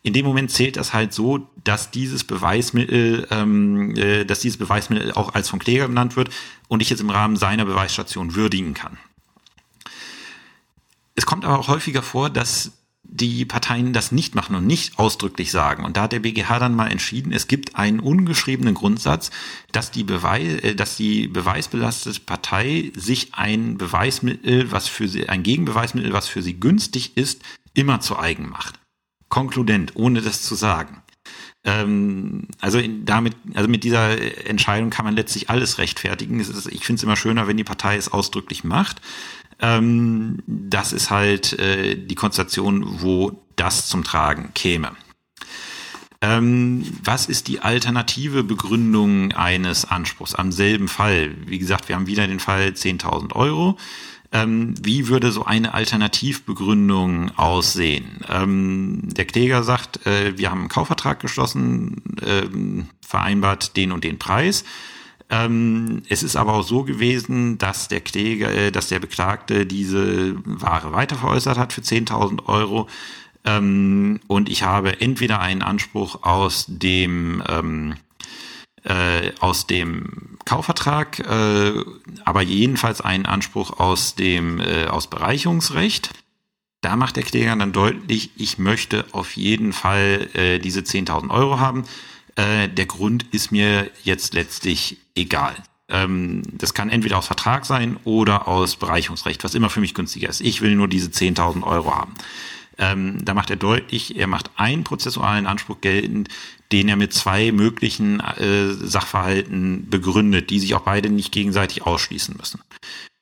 in 0.04 0.12
dem 0.14 0.26
Moment 0.26 0.52
zählt 0.52 0.76
das 0.76 0.94
halt 0.94 1.14
so, 1.14 1.50
dass 1.64 1.90
dieses 1.90 2.26
Beweismittel, 2.26 3.26
ähm, 3.32 3.96
äh, 3.96 4.26
dass 4.26 4.42
dieses 4.42 4.58
Beweismittel 4.58 5.14
auch 5.14 5.34
als 5.34 5.50
vom 5.50 5.60
Kläger 5.60 5.88
benannt 5.88 6.18
wird 6.18 6.30
und 6.68 6.82
ich 6.82 6.90
jetzt 6.90 7.00
im 7.00 7.10
Rahmen 7.10 7.38
seiner 7.38 7.66
Beweisstation 7.66 8.36
würdigen 8.36 8.74
kann. 8.74 8.98
Es 11.16 11.26
kommt 11.26 11.46
aber 11.46 11.58
auch 11.58 11.70
häufiger 11.70 12.04
vor, 12.04 12.30
dass 12.30 12.74
die 13.04 13.46
Parteien 13.46 13.94
das 13.94 14.12
nicht 14.12 14.36
machen 14.36 14.56
und 14.56 14.66
nicht 14.66 15.00
ausdrücklich 15.00 15.52
sagen. 15.52 15.86
Und 15.86 15.96
da 15.96 16.04
hat 16.04 16.12
der 16.12 16.20
BGH 16.20 16.60
dann 16.60 16.76
mal 16.76 16.92
entschieden, 16.92 17.32
es 17.32 17.48
gibt 17.48 17.76
einen 17.76 18.00
ungeschriebenen 18.00 18.74
Grundsatz, 18.74 19.30
dass 19.72 19.92
die, 19.92 20.04
Beweis, 20.04 20.64
äh, 20.64 20.76
dass 20.76 20.98
die 20.98 21.30
beweisbelastete 21.30 22.20
Partei 22.20 22.92
sich 22.94 23.36
ein 23.36 23.78
Beweismittel, 23.78 24.70
was 24.74 24.90
für 24.90 25.08
sie, 25.08 25.30
ein 25.30 25.44
Gegenbeweismittel, 25.44 26.12
was 26.12 26.28
für 26.28 26.42
sie 26.42 26.60
günstig 26.60 27.16
ist, 27.16 27.42
immer 27.74 28.02
zu 28.02 28.20
eigen 28.20 28.50
macht 28.50 28.83
konkludent, 29.34 29.94
ohne 29.96 30.22
das 30.22 30.44
zu 30.44 30.54
sagen. 30.54 31.02
Ähm, 31.64 32.50
also 32.62 32.80
damit, 33.04 33.36
also 33.56 33.68
mit 33.68 33.84
dieser 33.84 34.46
Entscheidung 34.48 34.92
kann 34.92 35.06
man 35.06 35.16
letztlich 35.16 35.50
alles 35.50 35.80
rechtfertigen. 35.80 36.40
Ich 36.40 36.86
finde 36.86 37.00
es 37.00 37.04
immer 37.04 37.16
schöner, 37.16 37.48
wenn 37.48 37.58
die 37.58 37.64
Partei 37.64 37.96
es 37.96 38.12
ausdrücklich 38.12 38.64
macht. 38.64 39.02
Ähm, 39.60 40.38
das 40.46 40.94
ist 40.94 41.10
halt 41.10 41.54
äh, 41.54 41.96
die 41.96 42.14
Konstellation, 42.14 43.02
wo 43.02 43.44
das 43.56 43.88
zum 43.88 44.04
Tragen 44.04 44.52
käme. 44.54 44.92
Ähm, 46.22 46.86
was 47.04 47.26
ist 47.26 47.48
die 47.48 47.60
alternative 47.60 48.44
Begründung 48.44 49.32
eines 49.32 49.84
Anspruchs 49.84 50.36
am 50.36 50.52
selben 50.52 50.88
Fall? 50.88 51.34
Wie 51.48 51.58
gesagt, 51.58 51.90
wir 51.90 51.96
haben 51.96 52.06
wieder 52.06 52.28
den 52.28 52.40
Fall 52.40 52.68
10.000 52.68 53.34
Euro. 53.34 53.80
Ähm, 54.36 54.74
wie 54.82 55.10
würde 55.10 55.32
so 55.32 55.46
eine 55.46 55.76
Alternativbegründung 55.76 57.38
aussehen? 57.38 58.22
Ähm, 58.28 59.02
der 59.04 59.26
Kläger 59.26 59.62
sagt, 59.62 60.08
äh, 60.08 60.36
wir 60.38 60.50
haben 60.50 60.62
einen 60.62 60.70
Kaufvertrag 60.70 61.20
geschlossen, 61.20 62.02
äh, 62.20 62.48
vereinbart 63.08 63.78
den 63.78 63.92
und 63.92 64.04
den 64.04 64.18
Preis. 64.18 64.66
Ähm, 65.30 66.02
es 66.10 66.24
ist 66.24 66.36
aber 66.36 66.56
auch 66.56 66.64
so 66.64 66.84
gewesen, 66.84 67.60
dass 67.60 67.90
der 67.90 68.02
Kläger, 68.02 68.52
äh, 68.52 68.72
dass 68.72 68.88
der 68.88 69.00
Beklagte 69.00 69.68
diese 69.68 70.36
Ware 70.46 70.94
weiterveräußert 70.94 71.60
hat 71.60 71.72
für 71.72 71.82
10.000 71.82 72.48
Euro. 72.48 72.88
Ähm, 73.46 74.20
und 74.26 74.50
ich 74.50 74.64
habe 74.64 75.00
entweder 75.00 75.42
einen 75.42 75.62
Anspruch 75.62 76.24
aus 76.24 76.66
dem 76.68 77.44
ähm, 77.48 77.96
äh, 78.84 79.32
aus 79.40 79.68
dem 79.68 80.38
Kaufvertrag, 80.46 81.20
äh, 81.20 81.74
aber 82.26 82.42
jedenfalls 82.42 83.02
einen 83.02 83.26
Anspruch 83.26 83.80
aus 83.80 84.16
dem 84.16 84.60
äh, 84.60 84.86
aus 84.86 85.08
Bereicherungsrecht. 85.08 86.10
Da 86.82 86.98
macht 86.98 87.16
der 87.16 87.24
Kläger 87.24 87.56
dann 87.56 87.72
deutlich, 87.72 88.32
ich 88.36 88.58
möchte 88.58 89.06
auf 89.14 89.38
jeden 89.38 89.72
Fall 89.72 90.28
äh, 90.34 90.60
diese 90.60 90.82
10.000 90.82 91.30
Euro 91.30 91.60
haben. 91.60 91.86
Äh, 92.36 92.68
der 92.68 92.86
Grund 92.86 93.26
ist 93.32 93.52
mir 93.52 93.90
jetzt 94.04 94.34
letztlich 94.34 94.98
egal. 95.16 95.56
Ähm, 95.88 96.44
das 96.52 96.74
kann 96.74 96.90
entweder 96.90 97.18
aus 97.18 97.28
Vertrag 97.28 97.66
sein 97.66 97.98
oder 98.04 98.48
aus 98.48 98.76
Bereicherungsrecht, 98.76 99.44
was 99.44 99.56
immer 99.56 99.70
für 99.70 99.80
mich 99.80 99.94
günstiger 99.94 100.28
ist. 100.28 100.42
Ich 100.42 100.62
will 100.62 100.76
nur 100.76 100.88
diese 100.88 101.10
10.000 101.10 101.64
Euro 101.64 101.96
haben. 101.96 102.16
Ähm, 102.78 103.24
da 103.24 103.34
macht 103.34 103.50
er 103.50 103.56
deutlich, 103.56 104.18
er 104.18 104.28
macht 104.28 104.50
einen 104.56 104.84
prozessualen 104.84 105.46
Anspruch 105.46 105.80
geltend, 105.82 106.30
den 106.74 106.90
er 106.90 106.96
mit 106.96 107.14
zwei 107.14 107.52
möglichen 107.52 108.20
äh, 108.20 108.74
Sachverhalten 108.74 109.90
begründet, 109.92 110.50
die 110.50 110.60
sich 110.60 110.74
auch 110.74 110.82
beide 110.82 111.12
nicht 111.12 111.32
gegenseitig 111.32 111.84
ausschließen 111.84 112.36
müssen. 112.36 112.62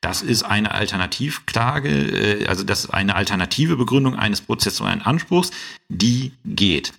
Das 0.00 0.22
ist 0.22 0.42
eine 0.42 0.72
Alternativklage, 0.72 1.90
äh, 1.90 2.46
also 2.46 2.64
das 2.64 2.84
ist 2.84 2.90
eine 2.90 3.14
alternative 3.14 3.76
Begründung 3.76 4.16
eines 4.16 4.40
prozessualen 4.40 5.02
Anspruchs, 5.02 5.50
die 5.90 6.32
geht. 6.46 6.94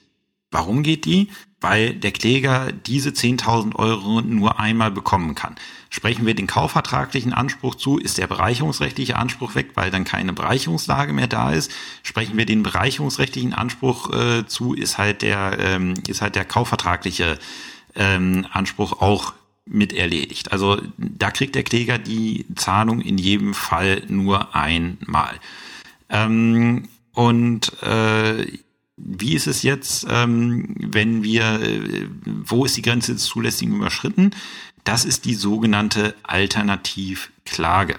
Warum 0.51 0.84
geht 0.84 1.06
die? 1.06 1.30
Weil 1.64 1.93
der 1.93 2.11
Kläger 2.11 2.74
diese 2.74 3.11
10.000 3.11 3.76
Euro 3.76 4.22
nur 4.22 4.59
einmal 4.59 4.91
bekommen 4.91 5.34
kann. 5.34 5.55
Sprechen 5.89 6.26
wir 6.26 6.36
den 6.36 6.45
kaufvertraglichen 6.47 7.32
Anspruch 7.32 7.76
zu, 7.76 7.97
ist 7.97 8.18
der 8.18 8.28
bereicherungsrechtliche 8.28 9.16
Anspruch 9.16 9.55
weg, 9.55 9.70
weil 9.76 9.89
dann 9.89 10.03
keine 10.03 10.34
Bereicherungslage 10.34 11.14
mehr 11.14 11.28
da 11.28 11.51
ist. 11.51 11.72
Sprechen 12.01 12.36
wir 12.36 12.45
den 12.45 12.64
bereicherungsrechtlichen 12.64 13.53
Anspruch 13.53 14.11
äh, 14.11 14.45
zu, 14.45 14.74
ist 14.74 14.97
halt 14.97 15.22
der, 15.22 15.57
ähm, 15.59 15.93
ist 16.07 16.22
halt 16.22 16.36
der 16.36 16.45
kaufvertragliche 16.45 17.39
ähm, 17.95 18.45
Anspruch 18.51 19.01
auch 19.01 19.34
mit 19.66 19.93
erledigt. 19.93 20.51
Also 20.51 20.82
da 20.97 21.32
kriegt 21.32 21.55
der 21.55 21.64
Kläger 21.64 21.97
die 21.97 22.45
Zahlung 22.55 22.99
in 22.99 23.18
jedem 23.18 23.53
Fall 23.53 24.03
nur 24.09 24.53
einmal. 24.55 25.39
Ähm, 26.09 26.89
und 27.14 27.72
äh, 27.84 28.47
wie 29.06 29.34
ist 29.36 29.47
es 29.47 29.64
jetzt, 29.64 30.06
ähm, 30.10 30.76
wenn 30.78 31.24
wir, 31.24 31.62
äh, 31.62 32.08
wo 32.26 32.66
ist 32.66 32.78
die 32.78 32.82
Grenze 32.82 33.14
des 33.14 33.24
Zulässigen 33.24 33.76
überschritten? 33.76 34.32
Das 34.84 35.06
ist 35.06 35.26
die 35.26 35.34
sogenannte 35.34 36.16
Alternativklage. 36.24 37.95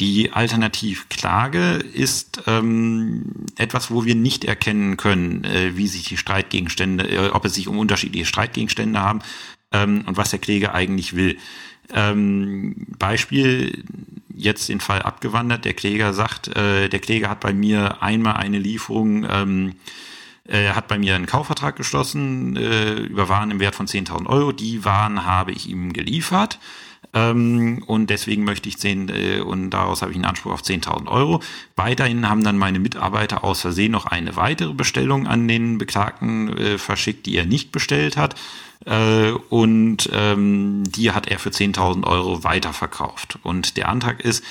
Die 0.00 0.32
Alternativklage 0.32 1.76
ist 1.76 2.42
ähm, 2.46 3.46
etwas, 3.56 3.90
wo 3.90 4.04
wir 4.04 4.14
nicht 4.14 4.44
erkennen 4.44 4.98
können, 4.98 5.44
äh, 5.44 5.76
wie 5.76 5.88
sich 5.88 6.04
die 6.04 6.18
Streitgegenstände, 6.18 7.08
äh, 7.08 7.28
ob 7.30 7.46
es 7.46 7.54
sich 7.54 7.66
um 7.66 7.78
unterschiedliche 7.78 8.26
Streitgegenstände 8.26 9.00
haben 9.00 9.20
ähm, 9.72 10.04
und 10.06 10.18
was 10.18 10.30
der 10.30 10.38
Kläger 10.38 10.74
eigentlich 10.74 11.16
will. 11.16 11.38
Ähm, 11.94 12.86
Beispiel 12.98 13.84
jetzt 14.34 14.68
den 14.68 14.80
Fall 14.80 15.00
abgewandert. 15.00 15.64
Der 15.64 15.72
Kläger 15.72 16.12
sagt, 16.12 16.48
äh, 16.48 16.90
der 16.90 17.00
Kläger 17.00 17.30
hat 17.30 17.40
bei 17.40 17.54
mir 17.54 18.02
einmal 18.02 18.34
eine 18.34 18.58
Lieferung 18.58 19.26
ähm, 19.30 19.74
er 20.48 20.76
hat 20.76 20.88
bei 20.88 20.98
mir 20.98 21.14
einen 21.14 21.26
Kaufvertrag 21.26 21.76
geschlossen 21.76 22.56
äh, 22.56 22.94
über 22.94 23.28
Waren 23.28 23.50
im 23.50 23.60
Wert 23.60 23.74
von 23.74 23.86
10.000 23.86 24.26
Euro. 24.26 24.52
Die 24.52 24.84
Waren 24.84 25.26
habe 25.26 25.52
ich 25.52 25.68
ihm 25.68 25.92
geliefert. 25.92 26.58
Ähm, 27.12 27.82
und 27.86 28.10
deswegen 28.10 28.44
möchte 28.44 28.68
ich 28.68 28.78
10, 28.78 29.08
äh, 29.08 29.40
und 29.40 29.70
daraus 29.70 30.02
habe 30.02 30.12
ich 30.12 30.16
einen 30.16 30.24
Anspruch 30.24 30.52
auf 30.52 30.62
10.000 30.62 31.08
Euro. 31.08 31.40
Weiterhin 31.74 32.28
haben 32.28 32.44
dann 32.44 32.58
meine 32.58 32.78
Mitarbeiter 32.78 33.42
aus 33.44 33.60
Versehen 33.60 33.92
noch 33.92 34.06
eine 34.06 34.36
weitere 34.36 34.74
Bestellung 34.74 35.26
an 35.26 35.48
den 35.48 35.78
Beklagten 35.78 36.56
äh, 36.56 36.78
verschickt, 36.78 37.26
die 37.26 37.36
er 37.36 37.46
nicht 37.46 37.72
bestellt 37.72 38.16
hat. 38.16 38.34
Äh, 38.84 39.30
und 39.48 40.10
ähm, 40.12 40.84
die 40.84 41.12
hat 41.12 41.28
er 41.28 41.38
für 41.38 41.50
10.000 41.50 42.04
Euro 42.04 42.44
weiterverkauft. 42.44 43.38
Und 43.42 43.76
der 43.76 43.88
Antrag 43.88 44.20
ist 44.20 44.44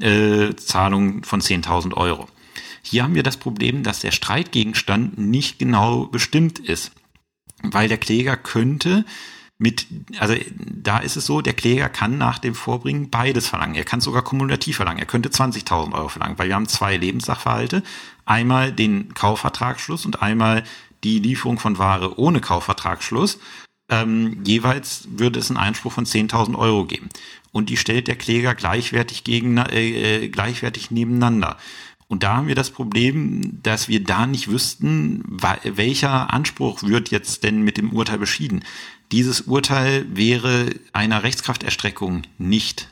äh, 0.00 0.54
Zahlung 0.54 1.24
von 1.24 1.40
10.000 1.40 1.94
Euro. 1.94 2.28
Hier 2.88 3.02
haben 3.02 3.14
wir 3.16 3.24
das 3.24 3.36
Problem, 3.36 3.82
dass 3.82 4.00
der 4.00 4.12
Streitgegenstand 4.12 5.18
nicht 5.18 5.58
genau 5.58 6.06
bestimmt 6.06 6.58
ist, 6.60 6.92
weil 7.62 7.88
der 7.88 7.98
Kläger 7.98 8.36
könnte 8.36 9.04
mit, 9.58 9.86
also 10.18 10.34
da 10.58 10.98
ist 10.98 11.16
es 11.16 11.26
so, 11.26 11.40
der 11.40 11.54
Kläger 11.54 11.88
kann 11.88 12.18
nach 12.18 12.38
dem 12.38 12.54
Vorbringen 12.54 13.10
beides 13.10 13.48
verlangen. 13.48 13.74
Er 13.74 13.84
kann 13.84 14.00
sogar 14.00 14.22
kumulativ 14.22 14.76
verlangen. 14.76 15.00
Er 15.00 15.06
könnte 15.06 15.30
20.000 15.30 15.94
Euro 15.94 16.08
verlangen, 16.08 16.38
weil 16.38 16.48
wir 16.48 16.54
haben 16.54 16.68
zwei 16.68 16.96
Lebenssachverhalte. 16.96 17.82
Einmal 18.26 18.72
den 18.72 19.14
Kaufvertragsschluss 19.14 20.04
und 20.04 20.22
einmal 20.22 20.62
die 21.04 21.18
Lieferung 21.18 21.58
von 21.58 21.78
Ware 21.78 22.18
ohne 22.18 22.40
Kaufvertragsschluss. 22.40 23.38
Ähm, 23.88 24.42
jeweils 24.44 25.08
würde 25.10 25.38
es 25.38 25.50
einen 25.50 25.58
Einspruch 25.58 25.92
von 25.92 26.04
10.000 26.04 26.56
Euro 26.56 26.84
geben. 26.84 27.08
Und 27.50 27.70
die 27.70 27.76
stellt 27.78 28.08
der 28.08 28.16
Kläger 28.16 28.54
gleichwertig, 28.54 29.24
gegen, 29.24 29.56
äh, 29.56 30.24
äh 30.24 30.28
gleichwertig 30.28 30.90
nebeneinander. 30.90 31.56
Und 32.08 32.22
da 32.22 32.36
haben 32.36 32.46
wir 32.46 32.54
das 32.54 32.70
Problem, 32.70 33.60
dass 33.62 33.88
wir 33.88 34.02
da 34.02 34.26
nicht 34.26 34.48
wüssten, 34.48 35.24
welcher 35.64 36.32
Anspruch 36.32 36.82
wird 36.82 37.10
jetzt 37.10 37.42
denn 37.42 37.62
mit 37.62 37.76
dem 37.76 37.92
Urteil 37.92 38.18
beschieden. 38.18 38.64
Dieses 39.12 39.42
Urteil 39.42 40.06
wäre 40.14 40.70
einer 40.92 41.22
Rechtskrafterstreckung 41.22 42.22
nicht 42.38 42.88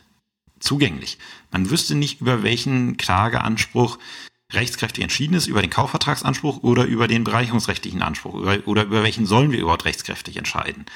zugänglich. 0.59 1.19
Man 1.53 1.71
wüsste 1.71 1.95
nicht, 1.95 2.21
über 2.21 2.43
welchen 2.43 2.97
Klageanspruch 2.97 3.99
rechtskräftig 4.53 5.03
entschieden 5.03 5.35
ist, 5.35 5.47
über 5.47 5.63
den 5.63 5.71
Kaufvertragsanspruch 5.71 6.63
oder 6.63 6.85
über 6.85 7.09
den 7.09 7.25
bereicherungsrechtlichen 7.25 8.03
Anspruch 8.03 8.35
oder 8.35 8.85
über 8.85 9.03
welchen 9.03 9.27
sollen 9.27 9.53
wir 9.53 9.61
überhaupt 9.61 9.85
rechtskräftig 9.85 10.37
entscheiden. 10.37 10.87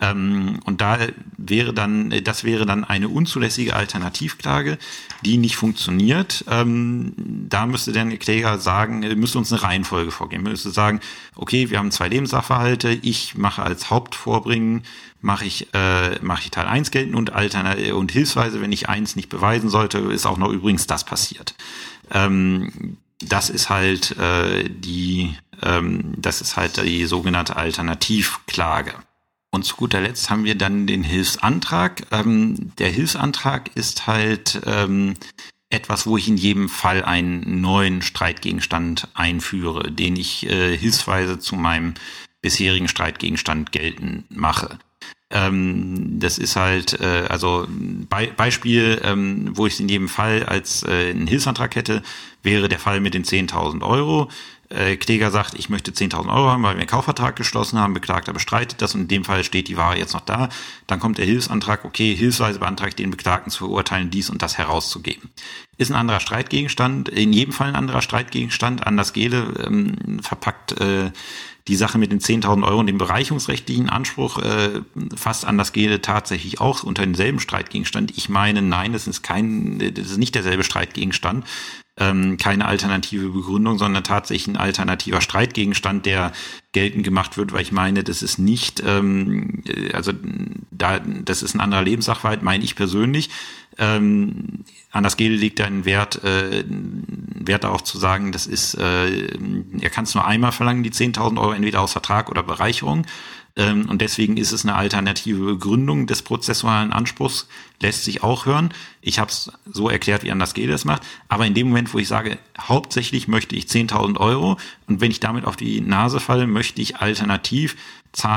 Ähm, 0.00 0.58
und 0.64 0.80
da 0.80 0.98
wäre 1.36 1.72
dann, 1.72 2.12
das 2.24 2.44
wäre 2.44 2.66
dann 2.66 2.84
eine 2.84 3.08
unzulässige 3.08 3.76
Alternativklage, 3.76 4.78
die 5.24 5.38
nicht 5.38 5.56
funktioniert. 5.56 6.44
Ähm, 6.48 7.12
da 7.48 7.66
müsste 7.66 7.92
der 7.92 8.04
Kläger 8.18 8.58
sagen, 8.58 9.00
müsste 9.18 9.38
uns 9.38 9.52
eine 9.52 9.62
Reihenfolge 9.62 10.10
vorgeben. 10.10 10.42
Müsste 10.44 10.70
sagen, 10.70 11.00
okay, 11.36 11.70
wir 11.70 11.78
haben 11.78 11.92
zwei 11.92 12.08
Lebenssachverhalte, 12.08 12.90
ich 12.90 13.36
mache 13.36 13.62
als 13.62 13.90
Hauptvorbringen, 13.90 14.82
mache 15.20 15.44
ich, 15.44 15.72
äh, 15.72 16.18
mache 16.20 16.42
ich 16.42 16.50
Teil 16.50 16.66
1 16.66 16.90
geltend 16.90 17.14
und 17.14 17.32
Altern 17.32 17.92
und 17.92 18.10
hilfsweise, 18.10 18.60
wenn 18.60 18.72
ich 18.72 18.88
eins 18.88 19.14
nicht 19.14 19.28
beweisen 19.28 19.70
sollte, 19.70 19.98
ist 19.98 20.26
auch 20.26 20.38
noch 20.38 20.50
übrigens 20.50 20.88
das 20.88 21.04
passiert. 21.04 21.54
Ähm, 22.10 22.98
das 23.20 23.50
ist 23.50 23.70
halt 23.70 24.16
äh, 24.18 24.68
die, 24.68 25.36
ähm, 25.62 26.14
das 26.16 26.40
ist 26.40 26.56
halt 26.56 26.82
die 26.84 27.04
sogenannte 27.06 27.54
Alternativklage. 27.54 28.94
Und 29.54 29.64
zu 29.64 29.76
guter 29.76 30.00
Letzt 30.00 30.30
haben 30.30 30.44
wir 30.44 30.54
dann 30.54 30.86
den 30.86 31.04
Hilfsantrag. 31.04 32.06
Ähm, 32.10 32.72
der 32.78 32.88
Hilfsantrag 32.88 33.70
ist 33.76 34.06
halt 34.06 34.62
ähm, 34.66 35.14
etwas, 35.68 36.06
wo 36.06 36.16
ich 36.16 36.26
in 36.26 36.38
jedem 36.38 36.70
Fall 36.70 37.04
einen 37.04 37.60
neuen 37.60 38.00
Streitgegenstand 38.00 39.08
einführe, 39.14 39.92
den 39.92 40.16
ich 40.16 40.48
äh, 40.48 40.76
hilfsweise 40.76 41.38
zu 41.38 41.54
meinem 41.56 41.94
bisherigen 42.40 42.88
Streitgegenstand 42.88 43.72
geltend 43.72 44.24
mache. 44.34 44.78
Ähm, 45.30 46.18
das 46.18 46.38
ist 46.38 46.56
halt, 46.56 46.98
äh, 47.00 47.26
also 47.28 47.66
Be 47.68 48.30
Beispiel, 48.34 49.00
ähm, 49.04 49.50
wo 49.54 49.66
ich 49.66 49.74
es 49.74 49.80
in 49.80 49.88
jedem 49.88 50.08
Fall 50.08 50.44
als 50.44 50.82
äh, 50.82 51.10
einen 51.10 51.26
Hilfsantrag 51.26 51.76
hätte, 51.76 52.02
wäre 52.42 52.68
der 52.68 52.78
Fall 52.78 53.00
mit 53.00 53.12
den 53.14 53.24
10.000 53.24 53.82
Euro 53.82 54.30
äh, 54.72 54.96
Kläger 54.96 55.30
sagt, 55.30 55.54
ich 55.54 55.68
möchte 55.68 55.90
10.000 55.90 56.28
Euro 56.28 56.50
haben, 56.50 56.62
weil 56.62 56.74
wir 56.74 56.80
einen 56.80 56.88
Kaufvertrag 56.88 57.36
geschlossen 57.36 57.78
haben, 57.78 57.94
Beklagter 57.94 58.32
bestreitet 58.32 58.82
das 58.82 58.94
und 58.94 59.02
in 59.02 59.08
dem 59.08 59.24
Fall 59.24 59.44
steht 59.44 59.68
die 59.68 59.76
Ware 59.76 59.98
jetzt 59.98 60.14
noch 60.14 60.22
da, 60.22 60.48
dann 60.86 61.00
kommt 61.00 61.18
der 61.18 61.26
Hilfsantrag, 61.26 61.84
okay, 61.84 62.14
hilfsweise 62.14 62.58
beantragt 62.58 62.98
den 62.98 63.10
Beklagten 63.10 63.50
zu 63.50 63.58
verurteilen, 63.66 64.10
dies 64.10 64.30
und 64.30 64.42
das 64.42 64.58
herauszugeben. 64.58 65.30
Ist 65.78 65.90
ein 65.90 65.96
anderer 65.96 66.20
Streitgegenstand, 66.20 67.08
in 67.08 67.32
jedem 67.32 67.52
Fall 67.52 67.68
ein 67.68 67.76
anderer 67.76 68.02
Streitgegenstand, 68.02 68.86
anders 68.86 69.12
Gele 69.12 69.52
ähm, 69.66 70.20
verpackt, 70.22 70.80
äh, 70.80 71.10
die 71.68 71.76
Sache 71.76 71.98
mit 71.98 72.10
den 72.10 72.18
10.000 72.18 72.66
Euro 72.66 72.80
und 72.80 72.88
dem 72.88 72.98
bereichungsrechtlichen 72.98 73.88
Anspruch 73.88 74.38
äh, 74.38 74.80
fasst 75.14 75.44
an 75.44 75.58
das 75.58 75.72
tatsächlich 76.02 76.60
auch 76.60 76.82
unter 76.82 77.04
denselben 77.04 77.38
Streitgegenstand. 77.38 78.16
Ich 78.16 78.28
meine, 78.28 78.62
nein, 78.62 78.92
das 78.92 79.06
ist 79.06 79.22
kein, 79.22 79.78
das 79.78 80.10
ist 80.10 80.18
nicht 80.18 80.34
derselbe 80.34 80.64
Streitgegenstand 80.64 81.44
ähm, 81.98 82.38
keine 82.38 82.66
alternative 82.66 83.28
Begründung, 83.28 83.78
sondern 83.78 84.02
tatsächlich 84.02 84.54
ein 84.54 84.56
alternativer 84.56 85.20
Streitgegenstand, 85.20 86.06
der 86.06 86.32
geltend 86.72 87.04
gemacht 87.04 87.36
wird, 87.36 87.52
weil 87.52 87.60
ich 87.60 87.72
meine, 87.72 88.02
das 88.02 88.22
ist 88.22 88.38
nicht, 88.38 88.82
ähm, 88.86 89.62
also 89.92 90.12
da, 90.70 90.98
das 91.00 91.42
ist 91.42 91.54
ein 91.54 91.60
anderer 91.60 91.82
Lebenssachverhalt, 91.82 92.42
meine 92.42 92.64
ich 92.64 92.76
persönlich. 92.76 93.28
Ähm, 93.78 94.64
an 94.90 95.04
das 95.04 95.18
Gel 95.18 95.32
liegt 95.32 95.60
ein 95.60 95.84
Wert, 95.84 96.24
äh, 96.24 96.64
Wert 96.68 97.66
auch 97.66 97.82
zu 97.82 97.98
sagen, 97.98 98.32
das 98.32 98.46
ist, 98.46 98.74
äh, 98.74 99.26
er 99.80 99.90
kann 99.90 100.04
es 100.04 100.14
nur 100.14 100.26
einmal 100.26 100.52
verlangen, 100.52 100.82
die 100.82 100.90
10.000 100.90 101.38
Euro, 101.38 101.52
entweder 101.52 101.82
aus 101.82 101.92
Vertrag 101.92 102.30
oder 102.30 102.42
Bereicherung. 102.42 103.06
Ähm, 103.56 103.88
und 103.88 104.00
deswegen 104.00 104.36
ist 104.36 104.52
es 104.52 104.64
eine 104.64 104.74
alternative 104.74 105.44
Begründung 105.44 106.06
des 106.06 106.22
prozessualen 106.22 106.92
Anspruchs, 106.92 107.48
lässt 107.80 108.04
sich 108.04 108.22
auch 108.22 108.46
hören. 108.46 108.72
Ich 109.00 109.18
habe 109.18 109.30
es 109.30 109.52
so 109.70 109.90
erklärt, 109.90 110.22
wie 110.22 110.30
Anders 110.30 110.54
G. 110.54 110.66
das 110.66 110.84
macht. 110.84 111.02
Aber 111.28 111.46
in 111.46 111.54
dem 111.54 111.68
Moment, 111.68 111.92
wo 111.92 111.98
ich 111.98 112.08
sage, 112.08 112.38
hauptsächlich 112.58 113.28
möchte 113.28 113.54
ich 113.56 113.66
10.000 113.66 114.18
Euro 114.18 114.58
und 114.86 115.00
wenn 115.00 115.10
ich 115.10 115.20
damit 115.20 115.44
auf 115.44 115.56
die 115.56 115.80
Nase 115.80 116.20
falle, 116.20 116.46
möchte 116.46 116.80
ich 116.80 116.96
alternativ 116.96 117.76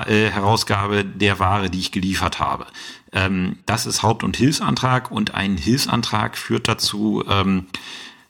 äh, 0.08 0.30
Herausgabe 0.30 1.06
der 1.06 1.40
Ware, 1.40 1.70
die 1.70 1.80
ich 1.80 1.92
geliefert 1.92 2.40
habe. 2.40 2.66
Ähm, 3.12 3.58
das 3.66 3.86
ist 3.86 4.04
Haupt- 4.04 4.24
und 4.24 4.36
Hilfsantrag 4.36 5.12
und 5.12 5.34
ein 5.34 5.58
Hilfsantrag 5.58 6.38
führt 6.38 6.68
dazu, 6.68 7.24
ähm, 7.30 7.68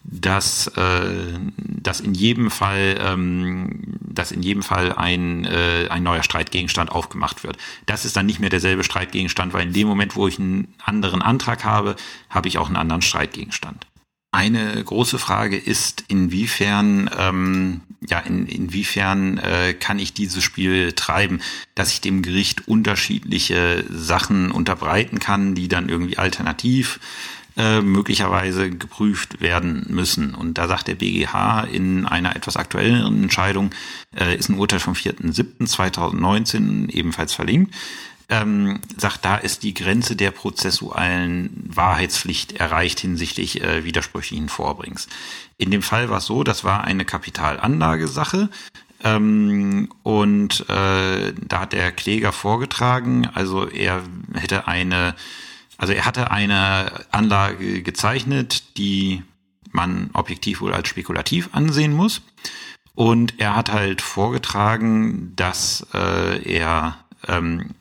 dass, 0.08 0.68
äh, 0.68 1.40
dass 1.58 2.00
in 2.00 2.14
jedem 2.14 2.52
Fall, 2.52 2.98
ähm, 3.00 3.98
dass 4.02 4.32
in 4.32 4.44
jedem 4.44 4.64
Fall 4.64 4.94
ein, 4.94 5.46
äh, 5.46 5.88
ein 5.90 6.04
neuer 6.04 6.24
Streitgegenstand 6.24 6.92
aufgemacht 6.92 7.44
wird. 7.44 7.58
Das 7.86 8.06
ist 8.06 8.16
dann 8.16 8.26
nicht 8.26 8.40
mehr 8.40 8.50
derselbe 8.50 8.84
Streitgegenstand, 8.84 9.54
weil 9.54 9.66
in 9.66 9.74
dem 9.74 9.88
Moment, 9.88 10.16
wo 10.16 10.28
ich 10.28 10.40
einen 10.40 10.74
anderen 10.84 11.22
Antrag 11.22 11.66
habe, 11.66 11.96
habe 12.30 12.48
ich 12.48 12.58
auch 12.58 12.68
einen 12.68 12.78
anderen 12.78 13.02
Streitgegenstand. 13.02 13.88
Eine 14.32 14.84
große 14.84 15.18
Frage 15.18 15.58
ist, 15.58 16.04
inwiefern, 16.10 17.10
ähm, 17.18 17.82
ja, 18.10 18.20
in, 18.20 18.48
inwiefern 18.48 19.38
äh, 19.38 19.74
kann 19.74 19.98
ich 19.98 20.14
dieses 20.14 20.44
Spiel 20.44 20.92
treiben, 20.92 21.40
dass 21.74 21.94
ich 21.94 22.02
dem 22.02 22.22
Gericht 22.22 22.68
unterschiedliche 22.68 23.86
Sachen 23.90 24.52
unterbreiten 24.52 25.20
kann, 25.20 25.56
die 25.56 25.70
dann 25.70 25.88
irgendwie 25.88 26.18
alternativ 26.18 27.00
äh, 27.58 27.82
möglicherweise 27.82 28.70
geprüft 28.70 29.40
werden 29.42 29.86
müssen. 29.90 30.36
Und 30.36 30.58
da 30.58 30.68
sagt 30.68 30.88
der 30.88 30.96
BGH 30.96 31.62
in 31.72 32.06
einer 32.06 32.36
etwas 32.36 32.58
aktuelleren 32.58 33.24
Entscheidung, 33.24 33.72
äh, 34.16 34.36
ist 34.36 34.50
ein 34.50 34.58
Urteil 34.58 34.80
vom 34.80 34.94
4.7.2019 34.94 36.90
ebenfalls 36.90 37.34
verlinkt, 37.34 37.74
ähm, 38.28 38.80
sagt, 38.98 39.24
da 39.24 39.38
ist 39.38 39.64
die 39.64 39.74
Grenze 39.74 40.16
der 40.16 40.32
prozessualen 40.32 41.52
Wahrheitspflicht 41.68 42.54
erreicht 42.54 43.00
hinsichtlich 43.00 43.62
äh, 43.62 43.86
widersprüchlichen 43.86 44.50
Vorbrings. 44.50 45.08
In 45.58 45.72
dem 45.72 45.82
Fall 45.82 46.10
war 46.10 46.18
es 46.18 46.26
so, 46.26 46.44
das 46.44 46.64
war 46.64 46.84
eine 46.84 47.06
Kapitalanlagesache. 47.06 48.50
Ähm, 49.04 49.90
und 50.04 50.68
äh, 50.70 51.34
da 51.40 51.60
hat 51.60 51.74
der 51.74 51.92
Kläger 51.92 52.32
vorgetragen, 52.32 53.30
also 53.34 53.68
er 53.70 54.02
hätte 54.34 54.68
eine 54.68 55.16
also 55.78 55.94
er 55.94 56.06
hatte 56.06 56.32
eine 56.32 57.06
Anlage 57.12 57.82
gezeichnet, 57.82 58.78
die 58.78 59.24
man 59.72 60.10
objektiv 60.14 60.62
wohl 60.62 60.74
als 60.74 60.88
spekulativ 60.88 61.50
ansehen 61.52 61.94
muss. 61.94 62.22
Und 62.94 63.40
er 63.40 63.56
hat 63.56 63.72
halt 63.72 64.02
vorgetragen, 64.02 65.34
dass 65.36 65.86
äh, 65.94 66.42
er 66.44 66.98
ähm, 67.28 67.72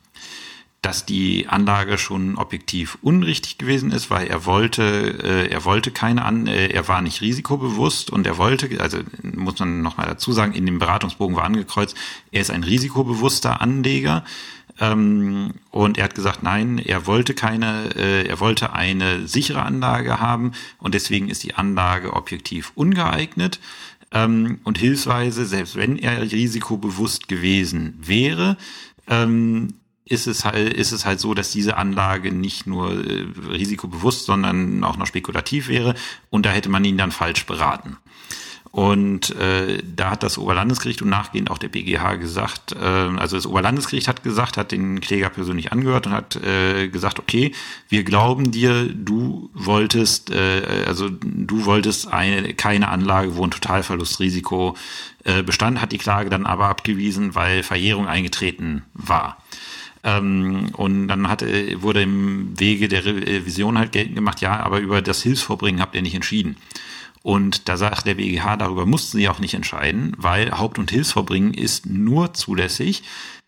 dass 0.84 1.06
die 1.06 1.48
Anlage 1.48 1.96
schon 1.96 2.36
objektiv 2.36 2.98
unrichtig 3.00 3.56
gewesen 3.56 3.90
ist, 3.90 4.10
weil 4.10 4.26
er 4.26 4.44
wollte, 4.44 4.82
äh, 4.82 5.50
er 5.50 5.64
wollte 5.64 5.90
keine 5.90 6.24
an, 6.24 6.46
äh, 6.46 6.66
er 6.66 6.88
war 6.88 7.00
nicht 7.00 7.22
risikobewusst 7.22 8.10
und 8.10 8.26
er 8.26 8.36
wollte, 8.36 8.68
also 8.80 8.98
muss 9.22 9.58
man 9.58 9.80
nochmal 9.80 10.06
dazu 10.06 10.32
sagen, 10.32 10.52
in 10.52 10.66
dem 10.66 10.78
Beratungsbogen 10.78 11.36
war 11.36 11.44
angekreuzt, 11.44 11.96
er 12.32 12.42
ist 12.42 12.50
ein 12.50 12.64
risikobewusster 12.64 13.62
Anleger, 13.62 14.24
ähm, 14.80 15.54
und 15.70 15.98
er 15.98 16.04
hat 16.04 16.14
gesagt, 16.14 16.42
nein, 16.42 16.78
er 16.78 17.06
wollte 17.06 17.34
keine, 17.34 17.94
äh, 17.96 18.26
er 18.26 18.40
wollte 18.40 18.72
eine 18.72 19.28
sichere 19.28 19.62
Anlage 19.62 20.20
haben 20.20 20.52
und 20.78 20.94
deswegen 20.94 21.28
ist 21.28 21.44
die 21.44 21.54
Anlage 21.54 22.12
objektiv 22.12 22.72
ungeeignet. 22.74 23.60
Ähm, 24.10 24.60
und 24.64 24.78
hilfsweise, 24.78 25.44
selbst 25.46 25.76
wenn 25.76 25.96
er 25.96 26.22
risikobewusst 26.22 27.28
gewesen 27.28 27.98
wäre, 28.00 28.56
ähm, 29.08 29.74
ist 30.06 30.26
es 30.26 30.44
halt, 30.44 30.74
ist 30.74 30.92
es 30.92 31.06
halt 31.06 31.18
so, 31.18 31.34
dass 31.34 31.50
diese 31.50 31.76
Anlage 31.76 32.32
nicht 32.32 32.66
nur 32.66 32.92
äh, 32.92 33.26
risikobewusst, 33.48 34.26
sondern 34.26 34.84
auch 34.84 34.96
noch 34.96 35.06
spekulativ 35.06 35.68
wäre 35.68 35.94
und 36.30 36.46
da 36.46 36.50
hätte 36.50 36.68
man 36.68 36.84
ihn 36.84 36.98
dann 36.98 37.12
falsch 37.12 37.46
beraten. 37.46 37.96
Und 38.74 39.30
äh, 39.36 39.80
da 39.84 40.10
hat 40.10 40.24
das 40.24 40.36
Oberlandesgericht 40.36 41.00
und 41.00 41.08
nachgehend 41.08 41.48
auch 41.48 41.58
der 41.58 41.68
BGH 41.68 42.16
gesagt, 42.16 42.72
äh, 42.72 42.84
also 42.84 43.36
das 43.36 43.46
Oberlandesgericht 43.46 44.08
hat 44.08 44.24
gesagt, 44.24 44.56
hat 44.56 44.72
den 44.72 45.00
Kläger 45.00 45.30
persönlich 45.30 45.70
angehört 45.70 46.08
und 46.08 46.12
hat 46.12 46.34
äh, 46.34 46.88
gesagt, 46.88 47.20
okay, 47.20 47.52
wir 47.88 48.02
glauben 48.02 48.50
dir, 48.50 48.92
du 48.92 49.48
wolltest, 49.54 50.32
äh, 50.32 50.86
also 50.88 51.08
du 51.08 51.66
wolltest 51.66 52.12
eine, 52.12 52.52
keine 52.54 52.88
Anlage, 52.88 53.36
wo 53.36 53.44
ein 53.44 53.52
Totalverlustrisiko 53.52 54.74
äh, 55.22 55.44
bestand, 55.44 55.80
hat 55.80 55.92
die 55.92 55.98
Klage 55.98 56.28
dann 56.28 56.44
aber 56.44 56.66
abgewiesen, 56.66 57.36
weil 57.36 57.62
Verjährung 57.62 58.08
eingetreten 58.08 58.82
war. 58.92 59.38
Ähm, 60.02 60.70
und 60.72 61.06
dann 61.06 61.28
hatte, 61.28 61.80
wurde 61.80 62.02
im 62.02 62.58
Wege 62.58 62.88
der 62.88 63.04
Revision 63.04 63.78
halt 63.78 63.92
geltend 63.92 64.16
gemacht, 64.16 64.40
ja, 64.40 64.58
aber 64.58 64.80
über 64.80 65.00
das 65.00 65.22
Hilfsvorbringen 65.22 65.80
habt 65.80 65.94
ihr 65.94 66.02
nicht 66.02 66.16
entschieden. 66.16 66.56
Und 67.24 67.70
da 67.70 67.78
sagt 67.78 68.04
der 68.06 68.16
BGH, 68.16 68.58
darüber 68.58 68.84
mussten 68.84 69.16
sie 69.16 69.30
auch 69.30 69.38
nicht 69.38 69.54
entscheiden, 69.54 70.12
weil 70.18 70.58
Haupt- 70.58 70.78
und 70.78 70.90
Hilfsverbringen 70.90 71.54
ist 71.54 71.86
nur 71.86 72.34
zulässig 72.34 73.02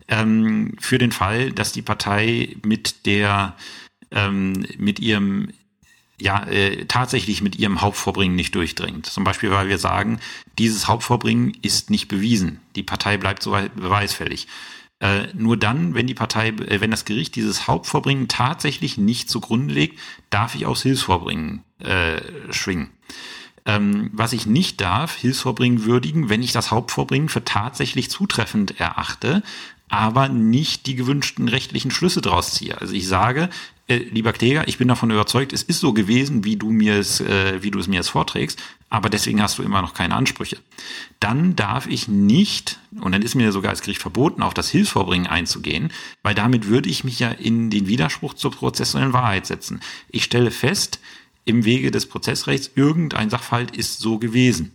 ähm, 0.07 0.73
für 0.79 0.97
den 0.97 1.11
Fall, 1.11 1.51
dass 1.51 1.73
die 1.73 1.83
Partei 1.83 2.55
mit 2.65 3.05
der 3.05 3.55
ähm, 4.09 4.65
mit 4.79 4.99
ihrem 4.99 5.49
ja 6.19 6.43
äh, 6.47 6.85
tatsächlich 6.85 7.43
mit 7.43 7.57
ihrem 7.57 7.81
Hauptvorbringen 7.81 8.35
nicht 8.35 8.55
durchdringt. 8.55 9.05
Zum 9.05 9.23
Beispiel, 9.23 9.51
weil 9.51 9.69
wir 9.69 9.77
sagen, 9.77 10.21
dieses 10.57 10.87
Hauptvorbringen 10.87 11.55
ist 11.61 11.91
nicht 11.91 12.07
bewiesen. 12.07 12.59
Die 12.75 12.81
Partei 12.81 13.17
bleibt 13.17 13.43
so 13.43 13.51
beweisfällig. 13.75 14.47
Äh, 14.99 15.27
nur 15.35 15.55
dann, 15.55 15.93
wenn 15.93 16.07
die 16.07 16.15
Partei, 16.15 16.47
äh, 16.47 16.81
wenn 16.81 16.89
das 16.89 17.05
Gericht 17.05 17.35
dieses 17.35 17.67
Hauptvorbringen 17.67 18.27
tatsächlich 18.27 18.97
nicht 18.97 19.29
zugrunde 19.29 19.71
legt, 19.71 19.99
darf 20.31 20.55
ich 20.55 20.65
aus 20.65 20.81
Hilfsvorbringen 20.81 21.61
äh, 21.77 22.19
schwingen. 22.51 22.89
Ähm, 23.67 24.09
was 24.13 24.33
ich 24.33 24.45
nicht 24.45 24.81
darf, 24.81 25.15
Hilfsvorbringen 25.15 25.83
würdigen, 25.83 26.29
wenn 26.29 26.41
ich 26.41 26.53
das 26.53 26.71
Hauptvorbringen 26.71 27.29
für 27.29 27.43
tatsächlich 27.43 28.09
zutreffend 28.09 28.79
erachte, 28.79 29.43
aber 29.89 30.29
nicht 30.29 30.85
die 30.85 30.95
gewünschten 30.95 31.47
rechtlichen 31.47 31.91
Schlüsse 31.91 32.21
draus 32.21 32.53
ziehe. 32.53 32.79
Also 32.79 32.93
ich 32.93 33.07
sage, 33.07 33.49
äh, 33.87 33.97
lieber 33.97 34.33
Kläger, 34.33 34.67
ich 34.67 34.77
bin 34.77 34.87
davon 34.87 35.11
überzeugt, 35.11 35.53
es 35.53 35.63
ist 35.63 35.79
so 35.79 35.93
gewesen, 35.93 36.43
wie 36.43 36.57
du 36.57 36.71
mir 36.71 36.95
es, 36.95 37.21
äh, 37.21 37.61
wie 37.61 37.71
du 37.71 37.79
es 37.79 37.87
mir 37.87 37.97
jetzt 37.97 38.09
vorträgst, 38.09 38.59
aber 38.89 39.09
deswegen 39.09 39.41
hast 39.41 39.57
du 39.57 39.63
immer 39.63 39.81
noch 39.81 39.93
keine 39.93 40.15
Ansprüche. 40.15 40.57
Dann 41.19 41.55
darf 41.55 41.87
ich 41.87 42.07
nicht, 42.07 42.79
und 42.99 43.11
dann 43.11 43.21
ist 43.21 43.35
mir 43.35 43.51
sogar 43.51 43.71
als 43.71 43.81
Gericht 43.81 44.01
verboten, 44.01 44.43
auf 44.43 44.53
das 44.53 44.69
Hilfsvorbringen 44.69 45.27
einzugehen, 45.27 45.91
weil 46.23 46.35
damit 46.35 46.67
würde 46.67 46.89
ich 46.89 47.03
mich 47.03 47.19
ja 47.19 47.29
in 47.29 47.69
den 47.69 47.87
Widerspruch 47.87 48.33
zur 48.33 48.51
prozessuellen 48.51 49.13
Wahrheit 49.13 49.45
setzen. 49.45 49.81
Ich 50.09 50.25
stelle 50.25 50.51
fest, 50.51 50.99
im 51.47 51.65
Wege 51.65 51.91
des 51.91 52.05
Prozessrechts, 52.05 52.71
irgendein 52.75 53.29
Sachverhalt 53.29 53.75
ist 53.75 53.99
so 53.99 54.19
gewesen. 54.19 54.73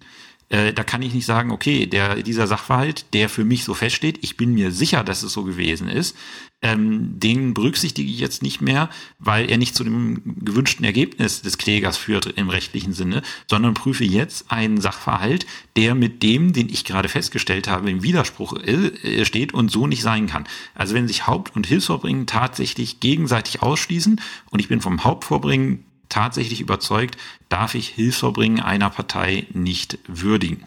Äh, 0.53 0.75
da 0.75 0.85
kann 0.85 1.01
ich 1.01 1.15
nicht 1.15 1.25
sagen, 1.25 1.51
okay, 1.51 1.87
der, 1.87 2.23
dieser 2.23 2.47
Sachverhalt, 2.47 3.07
der 3.15 3.31
für 3.31 3.45
mich 3.45 3.65
so 3.65 3.73
feststeht, 3.73 4.19
ich 4.21 4.37
bin 4.37 4.53
mir 4.53 4.71
sicher, 4.71 5.03
dass 5.03 5.23
es 5.23 5.33
so 5.33 5.45
gewesen 5.45 5.89
ist, 5.89 6.15
ähm, 6.61 7.19
den 7.19 7.55
berücksichtige 7.55 8.11
ich 8.11 8.21
jetzt 8.21 8.43
nicht 8.43 8.61
mehr, 8.61 8.91
weil 9.19 9.51
er 9.51 9.57
nicht 9.57 9.75
zu 9.75 9.83
dem 9.83 10.21
gewünschten 10.45 10.85
Ergebnis 10.85 11.41
des 11.41 11.57
Klägers 11.57 11.97
führt 11.97 12.27
im 12.27 12.51
rechtlichen 12.51 12.93
Sinne, 12.93 13.23
sondern 13.49 13.73
prüfe 13.73 14.05
jetzt 14.05 14.53
einen 14.53 14.79
Sachverhalt, 14.79 15.47
der 15.77 15.95
mit 15.95 16.23
dem, 16.23 16.53
den 16.53 16.69
ich 16.69 16.85
gerade 16.85 17.09
festgestellt 17.09 17.67
habe, 17.67 17.91
im 17.91 18.03
Widerspruch 18.03 18.59
äh, 18.59 19.25
steht 19.25 19.55
und 19.55 19.71
so 19.71 19.87
nicht 19.87 20.03
sein 20.03 20.27
kann. 20.27 20.45
Also 20.75 20.95
wenn 20.95 21.09
sich 21.09 21.27
Haupt- 21.27 21.57
und 21.57 21.67
Hilfsvorbringen 21.67 22.27
tatsächlich 22.27 23.01
gegenseitig 23.01 23.63
ausschließen 23.63 24.21
und 24.51 24.61
ich 24.61 24.69
bin 24.69 24.83
vom 24.83 25.03
Hauptvorbringen 25.03 25.87
tatsächlich 26.09 26.61
überzeugt, 26.61 27.17
darf 27.49 27.75
ich 27.75 27.89
Hilfsverbringen 27.89 28.61
einer 28.61 28.91
Partei 28.91 29.47
nicht 29.53 29.99
würdigen. 30.07 30.65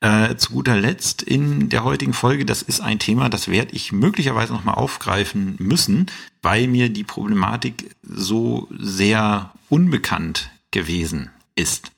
Äh, 0.00 0.36
zu 0.36 0.52
guter 0.52 0.76
Letzt 0.76 1.22
in 1.22 1.70
der 1.70 1.82
heutigen 1.82 2.12
Folge, 2.12 2.44
das 2.44 2.62
ist 2.62 2.80
ein 2.80 3.00
Thema, 3.00 3.28
das 3.28 3.48
werde 3.48 3.74
ich 3.74 3.90
möglicherweise 3.90 4.52
nochmal 4.52 4.76
aufgreifen 4.76 5.56
müssen, 5.58 6.06
weil 6.40 6.68
mir 6.68 6.88
die 6.88 7.02
Problematik 7.02 7.96
so 8.02 8.68
sehr 8.70 9.52
unbekannt 9.68 10.50
gewesen 10.70 11.30
ist. 11.56 11.90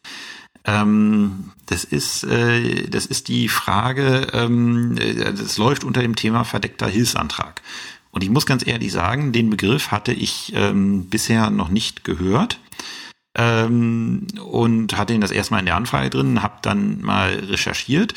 Ähm, 0.65 1.53
das 1.67 1.85
ist, 1.85 2.25
äh, 2.25 2.89
das 2.89 3.05
ist 3.05 3.29
die 3.29 3.49
Frage, 3.49 4.29
ähm, 4.33 4.97
äh, 4.97 5.33
das 5.33 5.59
läuft 5.59 5.85
unter 5.85 6.01
dem 6.01 6.17
Thema 6.17 6.45
verdeckter 6.45 6.89
Hilfsantrag. 6.89 7.61
Und 8.11 8.25
ich 8.25 8.31
muss 8.31 8.47
ganz 8.47 8.67
ehrlich 8.67 8.93
sagen, 8.93 9.33
den 9.33 9.51
Begriff 9.51 9.91
hatte 9.91 10.13
ich 10.13 10.53
ähm, 10.55 11.07
bisher 11.07 11.51
noch 11.51 11.69
nicht 11.69 12.05
gehört 12.05 12.59
ähm, 13.37 14.27
und 14.45 14.97
hatte 14.97 15.15
ihn 15.15 15.21
das 15.21 15.31
erstmal 15.31 15.61
in 15.61 15.67
der 15.67 15.77
Anfrage 15.77 16.11
drin, 16.11 16.43
habe 16.43 16.59
dann 16.63 17.01
mal 17.01 17.35
recherchiert 17.35 18.15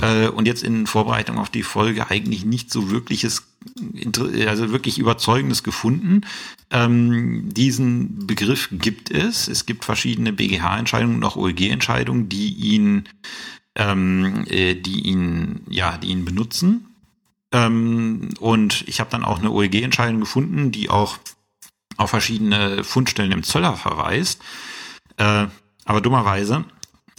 äh, 0.00 0.28
und 0.28 0.46
jetzt 0.46 0.62
in 0.62 0.86
Vorbereitung 0.86 1.38
auf 1.38 1.50
die 1.50 1.62
Folge 1.62 2.10
eigentlich 2.10 2.44
nicht 2.44 2.70
so 2.70 2.90
wirkliches, 2.90 3.46
also 4.46 4.70
wirklich 4.70 4.98
überzeugendes 4.98 5.62
gefunden. 5.62 6.22
Ähm, 6.70 7.48
diesen 7.52 8.26
Begriff 8.26 8.68
gibt 8.72 9.10
es. 9.10 9.48
Es 9.48 9.66
gibt 9.66 9.84
verschiedene 9.84 10.32
BGH-Entscheidungen 10.32 11.16
und 11.16 11.24
auch 11.24 11.36
OEG-Entscheidungen, 11.36 12.28
die 12.28 12.52
ihn, 12.52 13.08
ähm, 13.74 14.44
äh, 14.48 14.74
die 14.74 15.02
ihn, 15.02 15.62
ja, 15.68 15.98
die 15.98 16.08
ihn 16.08 16.24
benutzen. 16.24 16.91
Ähm, 17.52 18.30
und 18.40 18.84
ich 18.88 19.00
habe 19.00 19.10
dann 19.10 19.24
auch 19.24 19.38
eine 19.38 19.50
OEG-Entscheidung 19.50 20.20
gefunden, 20.20 20.72
die 20.72 20.90
auch 20.90 21.18
auf 21.96 22.10
verschiedene 22.10 22.84
Fundstellen 22.84 23.32
im 23.32 23.42
Zöller 23.42 23.76
verweist. 23.76 24.40
Äh, 25.18 25.46
aber 25.84 26.00
dummerweise 26.00 26.64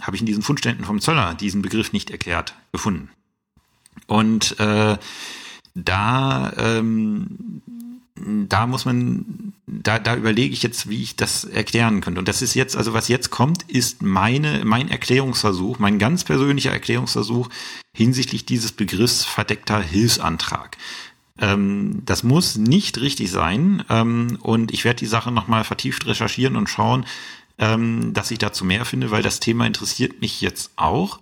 habe 0.02 0.16
ich 0.16 0.22
in 0.22 0.26
diesen 0.26 0.42
Fundständen 0.42 0.84
vom 0.84 1.00
Zöller 1.00 1.34
diesen 1.34 1.62
Begriff 1.62 1.92
nicht 1.92 2.10
erklärt 2.10 2.54
gefunden. 2.72 3.10
Und 4.06 4.58
äh, 4.58 4.98
da, 5.74 6.52
ähm, 6.56 7.62
da 8.16 8.66
muss 8.66 8.84
man, 8.84 9.54
da, 9.66 9.98
da 9.98 10.14
überlege 10.14 10.52
ich 10.52 10.62
jetzt, 10.62 10.88
wie 10.88 11.02
ich 11.02 11.16
das 11.16 11.44
erklären 11.44 12.00
könnte. 12.00 12.20
Und 12.20 12.28
das 12.28 12.42
ist 12.42 12.54
jetzt, 12.54 12.76
also 12.76 12.94
was 12.94 13.08
jetzt 13.08 13.30
kommt, 13.30 13.64
ist 13.64 14.02
meine, 14.02 14.64
mein 14.64 14.88
Erklärungsversuch, 14.88 15.80
mein 15.80 15.98
ganz 15.98 16.22
persönlicher 16.22 16.70
Erklärungsversuch 16.70 17.48
hinsichtlich 17.92 18.46
dieses 18.46 18.72
Begriffs 18.72 19.24
verdeckter 19.24 19.80
Hilfsantrag. 19.80 20.76
Ähm, 21.40 22.02
das 22.06 22.22
muss 22.22 22.56
nicht 22.56 23.00
richtig 23.00 23.32
sein 23.32 23.82
ähm, 23.90 24.38
und 24.40 24.72
ich 24.72 24.84
werde 24.84 25.00
die 25.00 25.06
Sache 25.06 25.32
nochmal 25.32 25.64
vertieft 25.64 26.06
recherchieren 26.06 26.54
und 26.54 26.68
schauen, 26.68 27.06
ähm, 27.58 28.12
dass 28.12 28.30
ich 28.30 28.38
dazu 28.38 28.64
mehr 28.64 28.84
finde, 28.84 29.10
weil 29.10 29.22
das 29.22 29.40
Thema 29.40 29.66
interessiert 29.66 30.20
mich 30.20 30.40
jetzt 30.40 30.70
auch. 30.76 31.18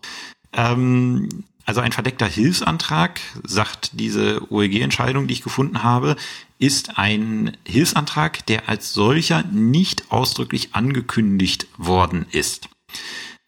Ähm, 0.53 1.45
also 1.64 1.80
ein 1.80 1.93
verdeckter 1.93 2.26
Hilfsantrag, 2.26 3.20
sagt 3.45 3.93
diese 3.99 4.43
OEG-Entscheidung, 4.51 5.28
die 5.28 5.34
ich 5.34 5.43
gefunden 5.43 5.82
habe, 5.82 6.16
ist 6.62 6.96
ein 6.96 7.56
Hilfsantrag, 7.66 8.46
der 8.46 8.68
als 8.68 8.92
solcher 8.92 9.42
nicht 9.50 10.12
ausdrücklich 10.12 10.76
angekündigt 10.76 11.66
worden 11.76 12.24
ist. 12.30 12.68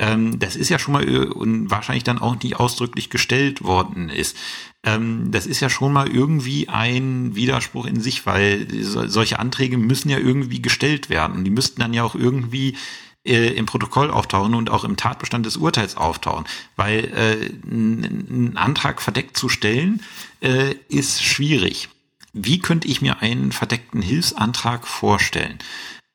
Ähm, 0.01 0.41
das 0.41 0.57
ist 0.57 0.69
ja 0.69 0.81
schon 0.81 0.95
mal 0.95 1.09
äh, 1.09 1.27
und 1.27 1.71
wahrscheinlich 1.71 2.03
dann 2.03 2.19
auch 2.19 2.35
nicht 2.43 2.57
ausdrücklich 2.57 3.11
gestellt 3.11 3.63
worden 3.63 4.09
ist. 4.09 4.37
Ähm, 4.83 5.31
das 5.31 5.47
ist 5.47 5.61
ja 5.61 5.71
schon 5.71 5.93
mal 5.93 6.09
irgendwie 6.09 6.69
ein 6.69 7.37
Widerspruch 7.37 7.87
in 7.87 8.01
sich, 8.01 8.27
weil 8.27 8.67
so, 8.83 9.07
solche 9.07 9.39
Anträge 9.39 9.79
müssen 9.79 10.09
ja 10.09 10.19
irgendwie 10.19 10.61
gestellt 10.61 11.09
werden 11.09 11.37
und 11.37 11.45
die 11.45 11.51
müssten 11.53 11.81
dann 11.81 11.95
ja 11.95 12.03
auch 12.03 12.17
irgendwie 12.17 12.77
äh, 13.25 13.55
im 13.55 13.67
Protokoll 13.67 14.11
auftauchen 14.11 14.57
und 14.57 14.71
auch 14.71 14.83
im 14.83 14.97
Tatbestand 14.97 15.47
des 15.47 15.57
Urteils 15.57 15.97
auftauchen. 15.97 16.47
Weil 16.75 17.05
äh, 17.15 17.51
ein 17.65 18.57
Antrag 18.57 19.01
verdeckt 19.01 19.37
zu 19.37 19.49
stellen, 19.49 20.03
äh, 20.41 20.75
ist 20.89 21.23
schwierig. 21.23 21.89
Wie 22.35 22.59
könnte 22.59 22.89
ich 22.89 23.01
mir 23.01 23.23
einen 23.23 23.53
verdeckten 23.53 24.03
Hilfsantrag 24.03 24.87
vorstellen? 24.87 25.59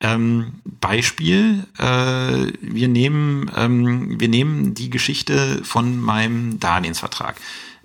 Ähm, 0.02 0.62
Beispiel, 0.66 1.66
äh, 1.78 2.54
wir 2.62 2.88
nehmen, 2.88 3.50
ähm, 3.56 4.20
wir 4.20 4.28
nehmen 4.30 4.74
die 4.74 4.90
Geschichte 4.90 5.64
von 5.64 6.00
meinem 6.00 6.60
Darlehensvertrag. 6.60 7.36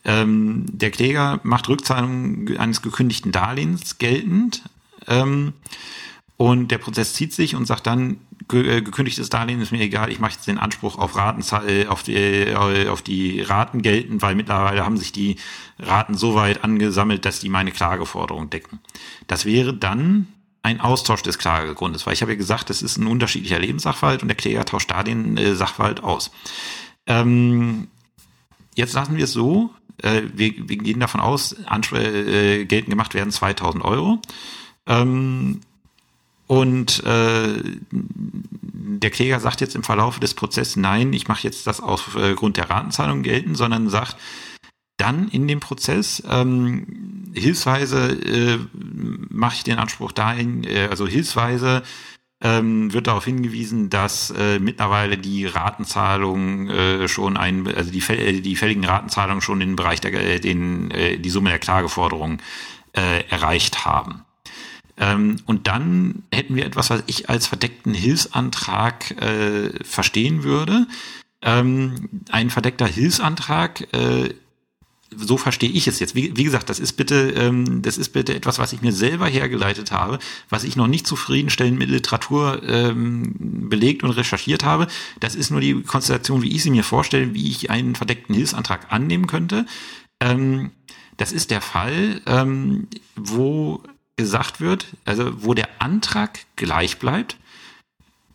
Ähm, 0.05 0.67
der 0.69 0.91
Kläger 0.91 1.41
macht 1.45 1.69
Rückzahlung 1.69 2.57
eines 2.59 2.83
gekündigten 2.83 3.33
Darlehens 3.33 3.99
geltend 3.99 4.63
ähm, 5.09 5.55
und 6.37 6.71
der 6.71 6.79
Prozess 6.79 7.15
zieht 7.15 7.33
sich 7.33 7.55
und 7.55 7.67
sagt 7.67 7.87
dann, 7.87 8.19
äh, 8.53 8.83
gekündigtes 8.83 9.31
Darlehen 9.31 9.61
ist 9.61 9.73
mir 9.73 9.81
egal, 9.81 10.11
ich 10.11 10.19
mache 10.19 10.33
jetzt 10.33 10.47
den 10.47 10.59
Anspruch 10.59 10.99
auf 10.99 11.17
Raten, 11.17 11.43
äh, 11.67 11.87
auf 11.87 12.03
die, 12.03 12.17
äh, 12.17 12.89
auf 12.89 13.03
die 13.03 13.41
Raten 13.41 13.83
geltend, 13.83 14.21
weil 14.21 14.35
mittlerweile 14.35 14.85
haben 14.85 14.97
sich 14.97 15.13
die 15.13 15.37
Raten 15.79 16.15
so 16.15 16.35
weit 16.35 16.65
angesammelt, 16.65 17.25
dass 17.25 17.39
die 17.39 17.49
meine 17.49 17.71
Klageforderung 17.71 18.51
decken. 18.51 18.81
Das 19.29 19.45
wäre 19.45 19.75
dann 19.75 20.27
ein 20.63 20.81
Austausch 20.81 21.23
des 21.23 21.39
Klagegrundes, 21.39 22.07
weil 22.07 22.15
ich 22.15 22.23
habe 22.23 22.33
ja 22.33 22.39
gesagt, 22.39 22.71
das 22.71 22.83
ist 22.83 22.97
ein 22.97 23.07
unterschiedlicher 23.07 23.59
Lebenssachverhalt 23.59 24.23
und 24.23 24.29
der 24.29 24.37
Kläger 24.37 24.65
tauscht 24.65 24.91
da 24.91 25.03
den 25.03 25.37
äh, 25.37 25.55
Sachverhalt 25.55 26.03
aus. 26.03 26.33
Ähm, 27.07 27.89
jetzt 28.75 28.95
lassen 28.95 29.17
wir 29.17 29.25
es 29.25 29.33
so, 29.33 29.71
äh, 30.03 30.23
wir, 30.33 30.69
wir 30.69 30.79
gehen 30.79 31.01
davon 31.01 31.21
aus, 31.21 31.55
Anspr 31.67 31.97
äh, 31.97 32.65
geltend 32.65 32.91
gemacht 32.91 33.15
werden 33.15 33.31
2000 33.31 33.85
Euro. 33.85 34.21
Ähm, 34.87 35.61
und 36.47 37.03
äh, 37.05 37.55
der 37.91 39.11
Kläger 39.11 39.41
sagt 39.41 39.61
jetzt 39.61 39.75
im 39.75 39.83
Verlauf 39.83 40.21
des 40.21 40.35
Prozesses, 40.35 40.77
nein, 40.77 41.13
ich 41.13 41.29
mache 41.29 41.45
jetzt 41.45 41.67
das 41.67 41.81
aufgrund 41.81 42.57
der 42.57 42.71
Ratenzahlung 42.71 43.23
gelten, 43.23 43.55
sondern 43.55 43.89
sagt 43.89 44.17
dann 44.97 45.29
in 45.29 45.49
dem 45.49 45.61
Prozess 45.61 46.23
ähm, 46.29 47.33
hilfsweise 47.35 48.13
äh, 48.13 48.59
mache 48.73 49.57
ich 49.57 49.65
den 49.65 49.79
Anspruch 49.79 50.13
dahin, 50.13 50.65
äh, 50.65 50.87
also 50.89 51.07
hilfsweise 51.07 51.83
ähm, 52.41 52.93
wird 52.93 53.07
darauf 53.07 53.25
hingewiesen, 53.25 53.91
dass 53.91 54.31
äh, 54.31 54.59
mittlerweile 54.59 55.17
die 55.17 55.47
Ratenzahlungen 55.47 56.69
äh, 56.69 57.09
schon 57.09 57.37
ein, 57.37 57.67
also 57.75 57.91
die, 57.91 58.03
äh, 58.13 58.41
die 58.41 58.55
fälligen 58.55 58.85
Ratenzahlungen 58.85 59.41
schon 59.41 59.61
den 59.61 59.77
Bereich 59.77 60.01
der, 60.01 60.13
äh, 60.13 60.41
den, 60.41 60.91
äh, 60.91 61.19
die 61.19 61.31
Summe 61.31 61.51
der 61.51 61.59
Klageforderungen 61.59 62.41
äh, 62.93 63.25
erreicht 63.31 63.85
haben. 63.85 64.23
Ähm, 64.97 65.37
und 65.47 65.67
dann 65.67 66.23
hätten 66.33 66.57
wir 66.57 66.67
etwas, 66.67 66.91
was 66.91 67.03
ich 67.07 67.29
als 67.29 67.47
verdeckten 67.47 67.95
Hilfsantrag 67.95 69.11
äh, 69.23 69.85
verstehen 69.85 70.45
würde. 70.45 70.87
Ähm, 71.43 72.09
ein 72.31 72.51
verdeckter 72.51 72.87
Hilfsantrag 72.87 73.93
äh, 73.93 74.31
so 75.17 75.37
verstehe 75.37 75.71
ich 75.71 75.87
es 75.87 76.01
jetzt. 76.01 76.15
Wie, 76.15 76.37
wie 76.37 76.45
gesagt, 76.45 76.71
das 76.71 76.79
ist 76.79 76.95
bitte, 76.95 77.31
ähm, 77.31 77.83
das 77.83 77.99
ist 77.99 78.11
bitte 78.11 78.35
etwas, 78.35 78.59
was 78.59 78.73
ich 78.73 78.83
mir 78.83 78.93
selber 78.93 79.27
hergeleitet 79.27 79.93
habe, 79.93 80.19
was 80.49 80.65
ich 80.65 80.77
noch 80.77 80.87
nicht 80.87 81.07
zufriedenstellend 81.07 81.79
mit 81.79 81.89
Literatur 81.89 82.63
ähm, 82.67 83.69
belegt 83.69 84.03
und 84.03 84.11
recherchiert 84.11 84.65
habe. 84.65 84.87
Das 85.21 85.35
ist 85.35 85.51
nur 85.51 85.61
die 85.61 85.83
Konstellation, 85.83 86.43
wie 86.43 86.55
ich 86.55 86.63
sie 86.63 86.71
mir 86.71 86.85
vorstelle, 86.85 87.35
wie 87.35 87.49
ich 87.49 87.71
einen 87.71 87.95
verdeckten 87.95 88.35
Hilfsantrag 88.35 88.93
annehmen 88.93 89.27
könnte. 89.27 89.67
Ähm, 90.21 90.71
das 91.17 91.33
ist 91.33 91.51
der 91.51 91.61
Fall, 91.61 92.21
ähm, 92.27 92.89
wo 93.15 93.83
gesagt 94.17 94.61
wird, 94.61 94.87
also 95.05 95.43
wo 95.45 95.55
der 95.55 95.69
Antrag 95.81 96.41
gleich 96.57 96.99
bleibt. 96.99 97.37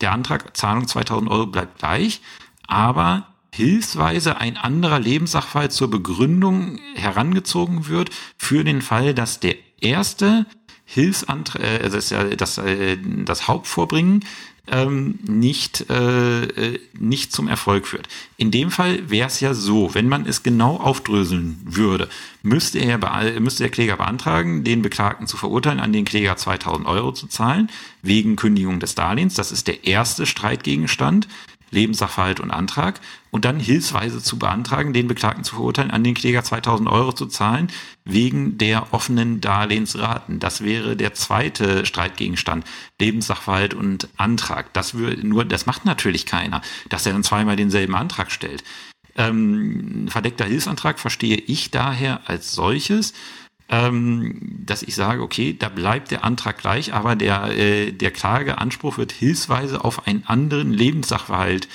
Der 0.02 0.12
Antrag 0.12 0.56
Zahlung 0.56 0.88
2000 0.88 1.30
Euro 1.30 1.48
bleibt 1.48 1.80
gleich, 1.80 2.22
aber 2.68 3.28
hilfsweise 3.54 4.38
ein 4.38 4.58
anderer 4.58 5.00
Lebenssachverhalt 5.00 5.72
zur 5.72 5.90
Begründung 5.90 6.80
herangezogen 6.96 7.88
wird 7.88 8.10
für 8.38 8.64
den 8.64 8.82
Fall, 8.82 9.14
dass 9.14 9.40
der 9.40 9.56
erste 9.82 10.46
Hilfsantrag, 10.86 11.62
äh, 11.62 11.80
also 11.84 11.98
das, 11.98 12.38
das, 12.38 12.58
äh, 12.58 12.98
das 13.26 13.48
Hauptvorbringen 13.48 14.26
ähm, 14.72 15.20
nicht, 15.28 15.90
äh, 15.90 16.44
äh, 16.44 16.80
nicht 16.98 17.32
zum 17.32 17.48
Erfolg 17.48 17.88
führt. 17.88 18.08
In 18.38 18.52
dem 18.52 18.72
Fall 18.72 19.10
wäre 19.10 19.28
es 19.28 19.40
ja 19.40 19.54
so, 19.54 19.94
wenn 19.94 20.08
man 20.08 20.26
es 20.26 20.44
genau 20.44 20.78
aufdröseln 20.78 21.60
würde, 21.64 22.10
müsste, 22.44 22.80
er, 22.80 23.00
müsste 23.40 23.64
der 23.64 23.72
Kläger 23.72 23.98
beantragen, 23.98 24.64
den 24.64 24.82
Beklagten 24.82 25.28
zu 25.28 25.38
verurteilen, 25.38 25.80
an 25.80 25.94
den 25.94 26.06
Kläger 26.06 26.38
2000 26.38 26.88
Euro 26.88 27.12
zu 27.12 27.28
zahlen, 27.28 27.70
wegen 28.02 28.36
Kündigung 28.36 28.80
des 28.80 28.96
Darlehens. 28.96 29.34
Das 29.34 29.52
ist 29.52 29.68
der 29.68 29.86
erste 29.86 30.26
Streitgegenstand. 30.26 31.28
Lebenssachverhalt 31.72 32.40
und 32.40 32.52
Antrag 32.52 33.00
und 33.32 33.46
dann 33.46 33.60
hilfsweise 33.60 34.22
zu 34.22 34.40
beantragen, 34.40 34.94
den 34.94 35.08
Beklagten 35.08 35.44
zu 35.44 35.56
verurteilen, 35.56 35.92
an 35.92 36.04
den 36.04 36.16
Kläger 36.16 36.44
2000 36.44 36.90
Euro 36.90 37.14
zu 37.14 37.28
zahlen, 37.28 37.70
wegen 38.06 38.58
der 38.58 38.94
offenen 38.94 39.42
Darlehensraten. 39.42 40.40
Das 40.40 40.64
wäre 40.64 40.96
der 40.96 41.14
zweite 41.14 41.86
Streitgegenstand, 41.86 42.66
Lebenssachverhalt 43.00 43.74
und 43.74 44.10
Antrag. 44.18 44.74
Das 44.74 44.96
würde 44.96 45.28
nur, 45.28 45.46
das 45.46 45.66
macht 45.66 45.86
natürlich 45.86 46.26
keiner, 46.26 46.62
dass 46.90 47.06
er 47.06 47.14
dann 47.14 47.24
zweimal 47.24 47.56
denselben 47.56 47.96
Antrag 47.96 48.32
stellt. 48.32 48.64
Ähm, 49.16 50.08
verdeckter 50.08 50.46
Hilfsantrag 50.46 51.00
verstehe 51.00 51.38
ich 51.38 51.72
daher 51.72 52.22
als 52.26 52.54
solches, 52.54 53.14
ähm, 53.70 54.40
dass 54.66 54.84
ich 54.84 54.96
sage, 54.96 55.22
okay, 55.22 55.56
da 55.58 55.70
bleibt 55.70 56.12
der 56.12 56.24
Antrag 56.24 56.58
gleich, 56.58 56.94
aber 56.94 57.16
der, 57.16 57.56
äh, 57.58 57.92
der 57.92 58.12
Klageanspruch 58.12 58.98
wird 58.98 59.12
hilfsweise 59.12 59.84
auf 59.84 60.08
einen 60.08 60.24
anderen 60.26 60.74
Lebenssachverhalt 60.74 61.68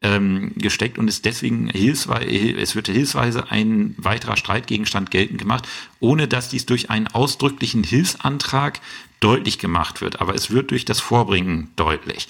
ähm, 0.00 0.52
gesteckt 0.56 0.98
und 0.98 1.08
ist 1.08 1.24
deswegen 1.24 1.68
hilfsweise, 1.68 2.26
es 2.26 2.74
wird 2.74 2.88
hilfsweise 2.88 3.50
ein 3.50 3.94
weiterer 3.98 4.36
Streitgegenstand 4.36 5.10
geltend 5.10 5.38
gemacht, 5.38 5.68
ohne 6.00 6.26
dass 6.26 6.48
dies 6.48 6.66
durch 6.66 6.90
einen 6.90 7.06
ausdrücklichen 7.06 7.84
Hilfsantrag 7.84 8.80
deutlich 9.20 9.58
gemacht 9.58 10.00
wird. 10.00 10.20
Aber 10.20 10.34
es 10.34 10.50
wird 10.50 10.70
durch 10.70 10.84
das 10.84 11.00
Vorbringen 11.00 11.70
deutlich. 11.76 12.28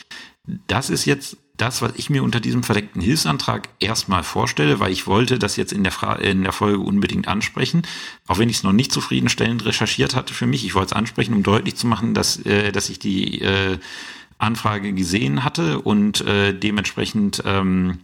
Das 0.67 0.91
ist 0.91 1.07
jetzt 1.07 1.37
das, 1.57 1.83
was 1.83 1.93
ich 1.97 2.11
mir 2.11 2.23
unter 2.23 2.41
diesem 2.41 2.63
verdeckten 2.63 3.03
Hilfsantrag 3.03 3.69
erstmal 3.79 4.23
vorstelle, 4.23 4.81
weil 4.81 4.91
ich 4.91 5.07
wollte 5.07 5.39
das 5.39 5.57
jetzt 5.57 5.73
in 5.73 5.83
der, 5.83 5.93
Fra 5.93 6.15
in 6.15 6.43
der 6.43 6.53
Folge 6.53 6.79
unbedingt 6.79 7.29
ansprechen, 7.29 7.83
auch 8.27 8.39
wenn 8.39 8.49
ich 8.49 8.57
es 8.57 8.63
noch 8.63 8.73
nicht 8.73 8.93
zufriedenstellend 8.93 9.65
recherchiert 9.65 10.15
hatte 10.15 10.35
für 10.35 10.47
mich. 10.47 10.65
Ich 10.65 10.75
wollte 10.75 10.87
es 10.87 10.93
ansprechen, 10.93 11.35
um 11.35 11.43
deutlich 11.43 11.77
zu 11.77 11.87
machen, 11.87 12.15
dass, 12.15 12.39
äh, 12.47 12.73
dass 12.73 12.89
ich 12.89 12.99
die 12.99 13.43
äh, 13.43 13.79
Anfrage 14.39 14.93
gesehen 14.93 15.45
hatte 15.45 15.81
und 15.81 16.23
äh, 16.23 16.53
dementsprechend 16.53 17.43
ähm, 17.45 17.99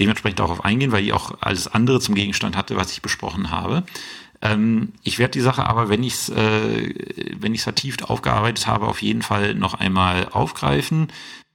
dementsprechend 0.00 0.40
darauf 0.40 0.64
eingehen, 0.64 0.92
weil 0.92 1.04
ich 1.04 1.12
auch 1.12 1.36
alles 1.40 1.68
andere 1.68 2.00
zum 2.00 2.14
Gegenstand 2.14 2.56
hatte, 2.56 2.76
was 2.76 2.90
ich 2.90 3.02
besprochen 3.02 3.50
habe. 3.50 3.84
Ähm, 4.42 4.94
ich 5.02 5.18
werde 5.18 5.32
die 5.32 5.42
Sache 5.42 5.66
aber, 5.66 5.88
wenn 5.90 6.02
ich 6.02 6.14
es 6.14 6.28
äh, 6.30 6.94
wenn 7.38 7.54
ich 7.54 7.62
vertieft 7.62 8.08
aufgearbeitet 8.08 8.66
habe, 8.66 8.86
auf 8.86 9.02
jeden 9.02 9.22
Fall 9.22 9.54
noch 9.54 9.74
einmal 9.74 10.28
aufgreifen, 10.30 11.08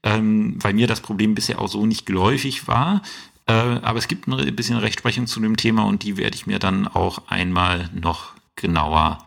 ähm, 0.06 0.56
weil 0.62 0.74
mir 0.74 0.88
das 0.88 1.02
Problem 1.02 1.36
bisher 1.36 1.60
auch 1.60 1.68
so 1.68 1.86
nicht 1.86 2.06
geläufig 2.06 2.68
war. 2.68 3.02
Äh, 3.48 3.54
aber 3.54 3.98
es 3.98 4.08
gibt 4.08 4.28
ein 4.28 4.56
bisschen 4.56 4.78
Rechtsprechung 4.78 5.28
zu 5.28 5.42
dem 5.42 5.58
Thema 5.58 5.84
und 5.86 6.04
die 6.04 6.18
werde 6.18 6.36
ich 6.36 6.48
mir 6.48 6.60
dann 6.60 6.88
auch 6.88 7.24
einmal 7.28 7.90
noch 7.94 8.34
genauer 8.56 9.18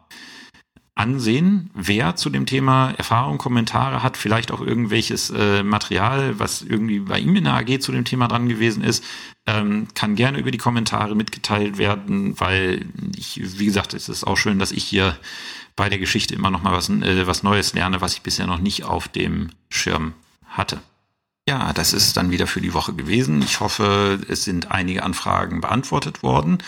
ansehen. 0.95 1.71
Wer 1.75 2.17
zu 2.17 2.31
dem 2.31 2.47
Thema 2.47 2.91
Erfahrung, 2.93 3.39
Kommentare 3.39 4.03
hat, 4.03 4.17
vielleicht 4.17 4.51
auch 4.51 4.61
irgendwelches 4.61 5.31
äh, 5.31 5.63
Material, 5.63 6.39
was 6.39 6.63
irgendwie 6.63 7.01
bei 7.01 7.21
ihm 7.21 7.37
in 7.37 7.45
der 7.45 7.55
AG 7.55 7.81
zu 7.81 7.93
dem 7.93 8.05
Thema 8.05 8.27
dran 8.27 8.49
gewesen 8.49 8.83
ist, 8.83 9.05
ähm, 9.47 9.87
kann 9.95 10.17
gerne 10.17 10.39
über 10.39 10.51
die 10.51 10.59
Kommentare 10.59 11.15
mitgeteilt 11.15 11.79
werden, 11.79 12.39
weil 12.41 12.87
ich, 13.17 13.41
wie 13.59 13.67
gesagt, 13.67 13.95
es 13.95 14.09
ist 14.09 14.25
auch 14.25 14.37
schön, 14.37 14.59
dass 14.59 14.73
ich 14.73 14.85
hier 14.85 15.17
bei 15.77 15.89
der 15.89 15.99
Geschichte 15.99 16.35
immer 16.35 16.51
noch 16.51 16.63
mal 16.63 16.73
was, 16.73 16.89
äh, 16.89 17.27
was 17.29 17.45
Neues 17.45 17.75
lerne, 17.75 18.01
was 18.01 18.15
ich 18.15 18.23
bisher 18.23 18.49
noch 18.49 18.59
nicht 18.59 18.85
auf 18.85 19.07
dem 19.07 19.51
Schirm 19.71 20.15
hatte. 20.49 20.81
Ja, 21.49 21.73
das 21.73 21.93
ist 21.93 22.17
dann 22.17 22.31
wieder 22.31 22.47
für 22.47 22.61
die 22.61 22.75
Woche 22.75 22.93
gewesen. 22.93 23.41
Ich 23.43 23.61
hoffe, 23.61 24.21
es 24.29 24.45
sind 24.45 24.71
einige 24.71 25.03
Anfragen 25.03 25.61
beantwortet 25.61 26.23
worden 26.23 26.59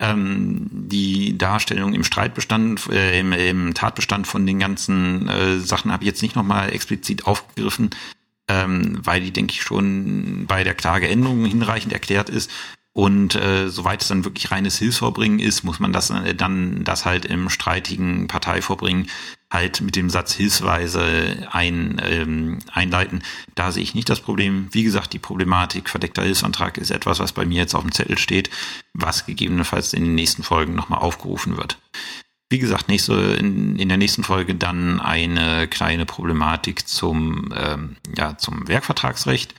ähm, 0.00 0.66
die 0.72 1.36
Darstellung 1.36 1.92
im 1.92 2.04
Streitbestand, 2.04 2.88
äh, 2.88 3.20
im, 3.20 3.32
im, 3.32 3.74
Tatbestand 3.74 4.26
von 4.26 4.46
den 4.46 4.58
ganzen 4.58 5.28
äh, 5.28 5.58
Sachen 5.58 5.92
habe 5.92 6.02
ich 6.02 6.08
jetzt 6.08 6.22
nicht 6.22 6.36
nochmal 6.36 6.72
explizit 6.72 7.26
aufgegriffen, 7.26 7.90
ähm, 8.48 8.98
weil 9.04 9.20
die, 9.20 9.30
denke 9.30 9.52
ich, 9.52 9.62
schon 9.62 10.46
bei 10.46 10.64
der 10.64 10.74
Klageänderung 10.74 11.44
hinreichend 11.44 11.92
erklärt 11.92 12.30
ist. 12.30 12.50
Und 12.92 13.36
äh, 13.36 13.68
soweit 13.68 14.02
es 14.02 14.08
dann 14.08 14.24
wirklich 14.24 14.50
reines 14.50 14.78
Hilfsvorbringen 14.78 15.38
ist, 15.38 15.62
muss 15.62 15.78
man 15.78 15.92
das 15.92 16.10
äh, 16.10 16.34
dann 16.34 16.82
das 16.82 17.04
halt 17.04 17.24
im 17.24 17.48
streitigen 17.48 18.26
Parteivorbringen 18.26 19.08
halt 19.52 19.80
mit 19.80 19.96
dem 19.96 20.10
Satz 20.10 20.32
Hilfsweise 20.32 21.48
ein, 21.50 22.00
ähm, 22.04 22.58
einleiten. 22.72 23.22
Da 23.54 23.70
sehe 23.70 23.82
ich 23.82 23.94
nicht 23.94 24.08
das 24.08 24.20
Problem. 24.20 24.68
Wie 24.72 24.82
gesagt, 24.82 25.12
die 25.12 25.18
Problematik 25.18 25.88
verdeckter 25.88 26.22
Hilfsantrag 26.22 26.78
ist 26.78 26.90
etwas, 26.90 27.20
was 27.20 27.32
bei 27.32 27.44
mir 27.44 27.58
jetzt 27.58 27.74
auf 27.74 27.82
dem 27.82 27.92
Zettel 27.92 28.18
steht, 28.18 28.50
was 28.92 29.26
gegebenenfalls 29.26 29.92
in 29.92 30.04
den 30.04 30.14
nächsten 30.14 30.42
Folgen 30.42 30.74
nochmal 30.74 31.00
aufgerufen 31.00 31.56
wird. 31.56 31.78
Wie 32.48 32.58
gesagt, 32.58 32.88
nächste, 32.88 33.14
in, 33.14 33.76
in 33.76 33.88
der 33.88 33.98
nächsten 33.98 34.24
Folge 34.24 34.56
dann 34.56 35.00
eine 35.00 35.68
kleine 35.68 36.06
Problematik 36.06 36.88
zum, 36.88 37.54
ähm, 37.56 37.96
ja, 38.16 38.36
zum 38.36 38.66
Werkvertragsrecht 38.66 39.54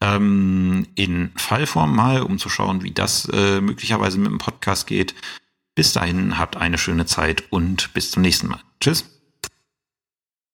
ähm, 0.00 0.86
in 0.94 1.32
Fallform 1.36 1.94
mal, 1.94 2.22
um 2.22 2.38
zu 2.38 2.48
schauen, 2.48 2.82
wie 2.82 2.92
das 2.92 3.28
äh, 3.32 3.60
möglicherweise 3.60 4.18
mit 4.18 4.30
dem 4.30 4.38
Podcast 4.38 4.86
geht. 4.86 5.14
Bis 5.74 5.92
dahin 5.92 6.38
habt 6.38 6.56
eine 6.56 6.78
schöne 6.78 7.06
Zeit 7.06 7.44
und 7.50 7.92
bis 7.94 8.10
zum 8.10 8.22
nächsten 8.22 8.48
Mal. 8.48 8.60
Tschüss. 8.80 9.15